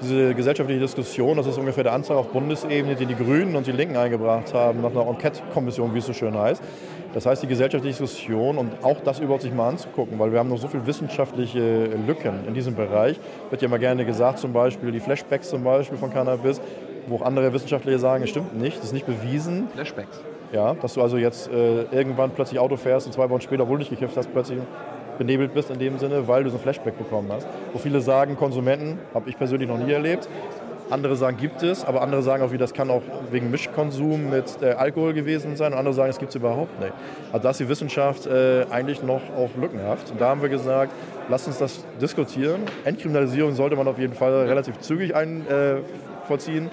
diese 0.02 0.34
gesellschaftliche 0.34 0.80
Diskussion, 0.80 1.36
das 1.36 1.46
ist 1.46 1.58
ungefähr 1.58 1.84
der 1.84 1.92
Antrag 1.92 2.16
auf 2.16 2.28
Bundesebene, 2.28 2.94
den 2.94 3.08
die 3.08 3.14
Grünen 3.14 3.56
und 3.56 3.66
die 3.66 3.72
Linken 3.72 3.96
eingebracht 3.96 4.52
haben, 4.52 4.82
nach 4.82 4.90
einer 4.90 5.06
Enquete-Kommission, 5.06 5.94
wie 5.94 5.98
es 5.98 6.06
so 6.06 6.12
schön 6.12 6.36
heißt. 6.36 6.62
Das 7.14 7.26
heißt, 7.26 7.42
die 7.42 7.46
gesellschaftliche 7.46 7.98
Diskussion 7.98 8.58
und 8.58 8.82
auch 8.82 9.00
das 9.00 9.20
überhaupt 9.20 9.42
sich 9.42 9.52
mal 9.52 9.68
anzugucken, 9.68 10.18
weil 10.18 10.32
wir 10.32 10.38
haben 10.38 10.48
noch 10.48 10.58
so 10.58 10.68
viele 10.68 10.86
wissenschaftliche 10.86 11.90
Lücken 12.06 12.46
in 12.46 12.54
diesem 12.54 12.74
Bereich. 12.74 13.20
Wird 13.50 13.62
ja 13.62 13.68
immer 13.68 13.78
gerne 13.78 14.04
gesagt, 14.04 14.38
zum 14.38 14.52
Beispiel 14.52 14.92
die 14.92 15.00
Flashbacks 15.00 15.50
zum 15.50 15.62
Beispiel 15.62 15.98
von 15.98 16.12
Cannabis, 16.12 16.60
wo 17.06 17.16
auch 17.16 17.22
andere 17.22 17.52
Wissenschaftler 17.52 17.98
sagen, 17.98 18.24
es 18.24 18.30
stimmt 18.30 18.58
nicht, 18.58 18.78
das 18.78 18.86
ist 18.86 18.92
nicht 18.92 19.06
bewiesen. 19.06 19.68
Flashbacks? 19.74 20.22
Ja, 20.52 20.74
dass 20.74 20.94
du 20.94 21.02
also 21.02 21.16
jetzt 21.16 21.50
äh, 21.50 21.82
irgendwann 21.92 22.30
plötzlich 22.30 22.60
Auto 22.60 22.76
fährst 22.76 23.06
und 23.06 23.12
zwei 23.12 23.28
Wochen 23.30 23.40
später, 23.40 23.62
obwohl 23.62 23.78
du 23.78 23.80
nicht 23.80 23.90
gekifft 23.90 24.16
hast, 24.16 24.32
plötzlich 24.32 24.58
benebelt 25.18 25.54
bist 25.54 25.70
in 25.70 25.78
dem 25.78 25.98
Sinne, 25.98 26.28
weil 26.28 26.44
du 26.44 26.50
so 26.50 26.56
ein 26.56 26.62
Flashback 26.62 26.98
bekommen 26.98 27.30
hast. 27.30 27.46
Wo 27.72 27.78
viele 27.78 28.00
sagen, 28.00 28.36
Konsumenten, 28.36 28.98
habe 29.14 29.28
ich 29.28 29.36
persönlich 29.36 29.68
noch 29.68 29.78
nie 29.78 29.92
erlebt. 29.92 30.28
Andere 30.90 31.16
sagen, 31.16 31.38
gibt 31.38 31.62
es, 31.62 31.86
aber 31.86 32.02
andere 32.02 32.22
sagen 32.22 32.42
auch, 32.42 32.52
wie 32.52 32.58
das 32.58 32.74
kann 32.74 32.90
auch 32.90 33.00
wegen 33.30 33.50
Mischkonsum 33.50 34.28
mit 34.28 34.58
äh, 34.60 34.72
Alkohol 34.72 35.14
gewesen 35.14 35.56
sein. 35.56 35.72
Und 35.72 35.78
andere 35.78 35.94
sagen, 35.94 36.10
es 36.10 36.18
gibt 36.18 36.30
es 36.30 36.36
überhaupt 36.36 36.78
nicht. 36.80 36.92
Also 37.32 37.42
da 37.42 37.50
ist 37.50 37.60
die 37.60 37.68
Wissenschaft 37.68 38.26
äh, 38.26 38.66
eigentlich 38.68 39.02
noch 39.02 39.22
auch 39.36 39.48
lückenhaft. 39.58 40.10
Und 40.10 40.20
da 40.20 40.28
haben 40.28 40.42
wir 40.42 40.50
gesagt, 40.50 40.92
lasst 41.30 41.46
uns 41.46 41.58
das 41.58 41.84
diskutieren. 42.00 42.60
Entkriminalisierung 42.84 43.54
sollte 43.54 43.74
man 43.74 43.88
auf 43.88 43.98
jeden 43.98 44.12
Fall 44.12 44.32
relativ 44.46 44.80
zügig 44.80 45.14
ein, 45.14 45.46
äh, 45.48 45.76
vollziehen. 46.26 46.68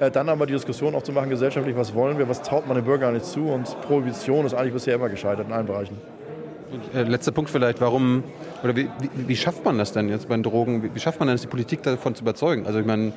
Äh, 0.00 0.10
dann 0.10 0.28
aber 0.28 0.46
die 0.46 0.52
Diskussion 0.52 0.94
auch 0.94 1.02
zu 1.02 1.12
machen, 1.12 1.30
gesellschaftlich, 1.30 1.76
was 1.76 1.94
wollen 1.94 2.18
wir, 2.18 2.28
was 2.28 2.42
traut 2.42 2.66
man 2.66 2.76
den 2.76 2.84
Bürgern 2.84 3.14
nicht 3.14 3.24
zu. 3.24 3.46
Und 3.46 3.80
Prohibition 3.82 4.44
ist 4.44 4.52
eigentlich 4.52 4.74
bisher 4.74 4.96
immer 4.96 5.08
gescheitert 5.08 5.46
in 5.46 5.52
allen 5.52 5.66
Bereichen. 5.66 5.96
Äh, 6.94 7.02
letzter 7.02 7.32
Punkt 7.32 7.50
vielleicht, 7.50 7.80
warum, 7.80 8.24
oder 8.62 8.74
wie, 8.76 8.88
wie, 9.00 9.28
wie, 9.28 9.36
schafft 9.36 9.64
man 9.64 9.78
das 9.78 9.92
denn 9.92 10.08
jetzt 10.08 10.28
bei 10.28 10.34
den 10.34 10.42
Drogen, 10.42 10.82
wie, 10.82 10.94
wie 10.94 11.00
schafft 11.00 11.18
man 11.18 11.28
denn 11.28 11.36
die 11.36 11.46
Politik 11.46 11.82
davon 11.82 12.14
zu 12.14 12.22
überzeugen? 12.22 12.66
Also 12.66 12.78
ich 12.78 12.86
meine, 12.86 13.12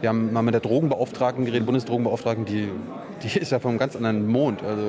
wir 0.00 0.08
haben 0.08 0.32
mal 0.32 0.42
mit 0.42 0.54
der 0.54 0.60
Drogenbeauftragten 0.60 1.44
geredet, 1.44 1.66
Bundesdrogenbeauftragten, 1.66 2.44
die, 2.44 2.68
die 3.22 3.38
ist 3.38 3.52
ja 3.52 3.58
vom 3.58 3.78
ganz 3.78 3.96
anderen 3.96 4.26
Mond. 4.26 4.62
Also 4.62 4.82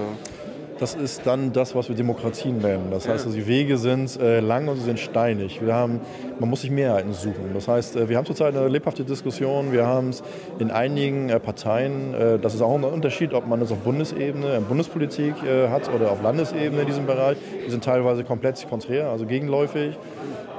das 0.79 0.95
ist 0.95 1.25
dann 1.25 1.53
das, 1.53 1.75
was 1.75 1.89
wir 1.89 1.95
Demokratien 1.95 2.59
nennen. 2.59 2.87
Das 2.91 3.07
heißt, 3.07 3.25
also 3.25 3.37
die 3.37 3.47
Wege 3.47 3.77
sind 3.77 4.19
äh, 4.19 4.39
lang 4.39 4.67
und 4.67 4.77
sie 4.77 4.83
sind 4.83 4.99
steinig. 4.99 5.61
Wir 5.61 5.73
haben, 5.73 6.01
man 6.39 6.49
muss 6.49 6.61
sich 6.61 6.71
Mehrheiten 6.71 7.13
suchen. 7.13 7.51
Das 7.53 7.67
heißt, 7.67 7.95
äh, 7.95 8.09
wir 8.09 8.17
haben 8.17 8.25
zurzeit 8.25 8.55
eine 8.55 8.67
lebhafte 8.67 9.03
Diskussion. 9.03 9.71
Wir 9.71 9.85
haben 9.85 10.09
es 10.09 10.23
in 10.59 10.71
einigen 10.71 11.29
äh, 11.29 11.39
Parteien, 11.39 12.13
äh, 12.13 12.39
das 12.39 12.53
ist 12.53 12.61
auch 12.61 12.75
ein 12.75 12.83
Unterschied, 12.83 13.33
ob 13.33 13.47
man 13.47 13.61
es 13.61 13.71
auf 13.71 13.79
Bundesebene, 13.79 14.55
in 14.55 14.65
Bundespolitik 14.65 15.35
hat 15.69 15.93
oder 15.93 16.11
auf 16.11 16.21
Landesebene 16.21 16.81
in 16.81 16.87
diesem 16.87 17.05
Bereich. 17.05 17.37
Die 17.65 17.71
sind 17.71 17.83
teilweise 17.83 18.23
komplett 18.23 18.67
konträr, 18.69 19.09
also 19.09 19.25
gegenläufig. 19.25 19.97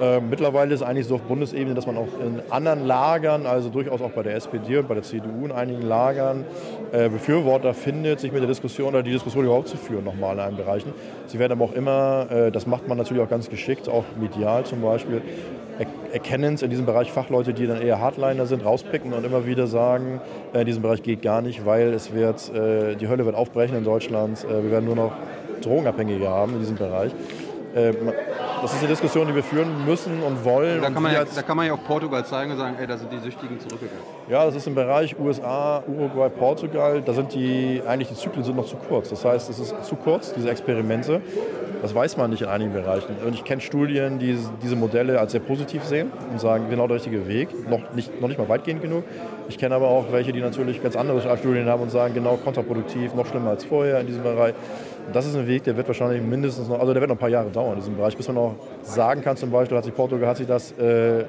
Äh, 0.01 0.21
mittlerweile 0.21 0.75
ist 0.75 0.81
es 0.81 0.87
eigentlich 0.87 1.07
so 1.07 1.16
auf 1.16 1.23
Bundesebene, 1.23 1.75
dass 1.75 1.87
man 1.87 1.97
auch 1.97 2.09
in 2.25 2.41
anderen 2.51 2.87
Lagern, 2.87 3.47
also 3.47 3.69
durchaus 3.69 4.01
auch 4.01 4.11
bei 4.11 4.23
der 4.23 4.37
SPD 4.37 4.79
und 4.79 4.89
bei 4.89 4.95
der 4.95 5.03
CDU 5.03 5.45
in 5.45 5.53
einigen 5.53 5.83
Lagern, 5.83 6.45
Befürworter 6.91 7.75
findet, 7.75 8.21
sich 8.21 8.33
mit 8.33 8.41
der 8.41 8.49
Diskussion 8.49 8.89
oder 8.89 9.03
die 9.03 9.11
Diskussion 9.11 9.45
überhaupt 9.45 9.69
zu 9.69 9.77
führen, 9.77 10.07
nochmal 10.09 10.34
in 10.34 10.40
allen 10.40 10.56
Bereichen. 10.56 10.92
Sie 11.26 11.38
werden 11.38 11.52
aber 11.52 11.64
auch 11.64 11.74
immer, 11.74 12.26
äh, 12.30 12.50
das 12.50 12.66
macht 12.66 12.88
man 12.88 12.98
natürlich 12.98 13.22
auch 13.22 13.28
ganz 13.28 13.48
geschickt, 13.48 13.88
auch 13.88 14.04
medial 14.18 14.64
zum 14.64 14.82
Beispiel, 14.82 15.22
er 15.78 15.86
erkennen 16.12 16.54
es 16.54 16.62
in 16.62 16.70
diesem 16.70 16.86
Bereich 16.86 17.12
Fachleute, 17.12 17.54
die 17.54 17.66
dann 17.66 17.80
eher 17.80 18.00
Hardliner 18.00 18.46
sind, 18.46 18.64
rauspicken 18.64 19.12
und 19.12 19.24
immer 19.24 19.46
wieder 19.46 19.66
sagen, 19.66 20.20
äh, 20.52 20.61
in 20.61 20.66
diesem 20.66 20.82
Bereich 20.82 21.02
geht 21.02 21.22
gar 21.22 21.40
nicht, 21.42 21.64
weil 21.64 21.92
es 21.92 22.12
wird, 22.12 22.52
äh, 22.52 22.96
die 22.96 23.09
Hölle 23.09 23.24
wird 23.24 23.36
aufbrechen 23.36 23.76
in 23.76 23.84
Deutschland, 23.84 24.44
äh, 24.44 24.62
wir 24.62 24.70
werden 24.70 24.86
nur 24.86 24.96
noch 24.96 25.12
Drogenabhängige 25.61 26.28
haben 26.28 26.54
in 26.54 26.61
diesem 26.61 26.76
Bereich. 26.76 27.12
Das 28.62 28.72
ist 28.72 28.78
eine 28.80 28.88
Diskussion, 28.88 29.26
die 29.26 29.34
wir 29.34 29.42
führen 29.42 29.84
müssen 29.86 30.22
und 30.22 30.44
wollen. 30.44 30.82
Da 30.82 30.90
kann, 30.90 31.02
man 31.02 31.12
ja, 31.12 31.24
da 31.24 31.42
kann 31.42 31.56
man 31.56 31.66
ja 31.66 31.74
auch 31.74 31.84
Portugal 31.84 32.24
zeigen 32.24 32.50
und 32.52 32.59
sagen, 32.59 32.76
ey, 32.78 32.86
da 32.86 32.96
sind 32.96 33.12
die 33.12 33.18
Süchtigen 33.18 33.59
zurückgegangen. 33.61 34.02
Ja, 34.28 34.44
das 34.44 34.56
ist 34.56 34.66
im 34.66 34.74
Bereich 34.74 35.18
USA, 35.18 35.82
Uruguay, 35.86 36.28
Portugal. 36.28 37.00
Da 37.02 37.12
sind 37.12 37.34
die, 37.34 37.82
eigentlich 37.86 38.09
die 38.09 38.14
Zyklen 38.14 38.44
sind 38.44 38.56
noch 38.56 38.66
zu 38.66 38.76
kurz. 38.76 39.11
Das 39.11 39.24
heißt, 39.24 39.48
es 39.50 39.59
ist 39.59 39.74
zu 39.84 39.96
kurz, 39.96 40.32
diese 40.34 40.50
Experimente. 40.50 41.20
Das 41.82 41.94
weiß 41.94 42.16
man 42.16 42.30
nicht 42.30 42.42
in 42.42 42.48
einigen 42.48 42.72
Bereichen. 42.72 43.16
Und 43.24 43.34
ich 43.34 43.44
kenne 43.44 43.61
Studien, 43.61 44.18
die 44.18 44.36
diese 44.62 44.74
Modelle 44.74 45.20
als 45.20 45.32
sehr 45.32 45.40
positiv 45.40 45.84
sehen 45.84 46.11
und 46.30 46.40
sagen, 46.40 46.66
genau 46.68 46.88
der 46.88 46.96
richtige 46.96 47.28
Weg, 47.28 47.48
noch 47.68 47.92
nicht, 47.94 48.20
noch 48.20 48.26
nicht 48.26 48.38
mal 48.38 48.48
weitgehend 48.48 48.82
genug. 48.82 49.04
Ich 49.48 49.59
kenne 49.59 49.76
aber 49.76 49.86
auch 49.86 50.06
welche, 50.11 50.32
die 50.32 50.40
natürlich 50.40 50.82
ganz 50.82 50.96
andere 50.96 51.36
Studien 51.38 51.68
haben 51.68 51.82
und 51.82 51.90
sagen, 51.90 52.14
genau 52.14 52.36
kontraproduktiv, 52.36 53.14
noch 53.14 53.26
schlimmer 53.26 53.50
als 53.50 53.64
vorher 53.64 54.00
in 54.00 54.09
diesem 54.09 54.24
Bereich. 54.24 54.54
Das 55.12 55.26
ist 55.26 55.36
ein 55.36 55.46
Weg, 55.46 55.64
der 55.64 55.76
wird 55.76 55.86
wahrscheinlich 55.86 56.22
mindestens 56.22 56.68
noch, 56.68 56.78
also 56.80 56.92
der 56.92 57.00
wird 57.00 57.09
noch 57.09 57.16
ein 57.16 57.20
paar 57.20 57.28
Jahre 57.28 57.50
dauern 57.50 57.74
in 57.74 57.78
diesem 57.78 57.96
Bereich, 57.96 58.16
bis 58.16 58.28
man 58.28 58.38
auch 58.38 58.54
sagen 58.82 59.22
kann, 59.22 59.36
zum 59.36 59.50
Beispiel 59.50 59.76
hat 59.76 59.84
sich 59.84 59.94
Portugal, 59.94 60.28
hat 60.28 60.36
sich 60.36 60.46
das 60.46 60.72
äh, 60.72 61.24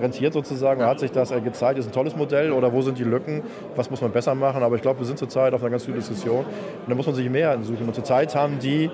rentiert 0.00 0.32
sozusagen, 0.32 0.80
ja. 0.80 0.86
hat 0.86 1.00
sich 1.00 1.12
das 1.12 1.30
äh, 1.30 1.40
gezeigt, 1.40 1.78
ist 1.78 1.86
ein 1.86 1.92
tolles 1.92 2.16
Modell 2.16 2.52
oder 2.52 2.72
wo 2.72 2.82
sind 2.82 2.98
die 2.98 3.04
Lücken, 3.04 3.42
was 3.76 3.90
muss 3.90 4.00
man 4.00 4.10
besser 4.10 4.34
machen, 4.34 4.62
aber 4.62 4.76
ich 4.76 4.82
glaube, 4.82 5.00
wir 5.00 5.06
sind 5.06 5.18
zurzeit 5.18 5.52
auf 5.54 5.62
einer 5.62 5.70
ganz 5.70 5.84
guten 5.84 5.98
Diskussion 5.98 6.44
und 6.44 6.88
da 6.88 6.94
muss 6.94 7.06
man 7.06 7.14
sich 7.14 7.28
mehr 7.28 7.58
suchen 7.62 7.86
und 7.86 7.94
zurzeit 7.94 8.34
haben 8.34 8.58
die 8.58 8.90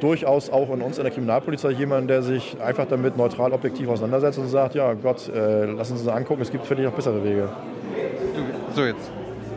durchaus 0.00 0.50
auch 0.50 0.70
in 0.72 0.82
uns 0.82 0.98
in 0.98 1.04
der 1.04 1.12
Kriminalpolizei 1.12 1.70
jemanden, 1.70 2.08
der 2.08 2.22
sich 2.22 2.56
einfach 2.60 2.86
damit 2.86 3.16
neutral, 3.16 3.52
objektiv 3.52 3.88
auseinandersetzt 3.88 4.38
und 4.38 4.48
sagt, 4.48 4.74
ja 4.74 4.92
Gott, 4.94 5.28
äh, 5.28 5.64
lass 5.66 5.90
uns 5.90 6.04
das 6.04 6.14
angucken, 6.14 6.42
es 6.42 6.50
gibt 6.50 6.68
dich 6.68 6.78
noch 6.78 6.92
bessere 6.92 7.22
Wege. 7.24 7.48
So 8.74 8.84
jetzt, 8.84 9.10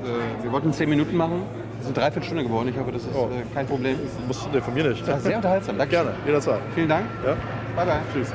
äh, 0.04 0.44
wir 0.44 0.52
wollten 0.52 0.72
zehn 0.72 0.90
Minuten 0.90 1.18
machen, 1.18 1.42
sind 1.88 1.98
dreiviertel 1.98 2.26
Stunde 2.26 2.44
geworden, 2.44 2.70
ich 2.70 2.80
hoffe, 2.80 2.92
das 2.92 3.04
ist 3.04 3.16
oh. 3.16 3.30
äh, 3.34 3.44
kein 3.54 3.66
Problem. 3.66 3.98
Das 4.04 4.28
musst 4.28 4.46
du 4.46 4.50
dir 4.50 4.62
von 4.62 4.74
mir 4.74 4.84
nicht. 4.84 5.08
Das 5.08 5.24
sehr 5.24 5.38
unterhaltsam, 5.38 5.78
danke. 5.78 5.96
Gerne, 5.96 6.12
jederzeit. 6.26 6.60
Vielen 6.76 6.90
Dank. 6.90 7.06
Ja. 7.26 7.36
Bye 7.76 7.86
bye. 7.86 8.02
Tschüss. 8.14 8.32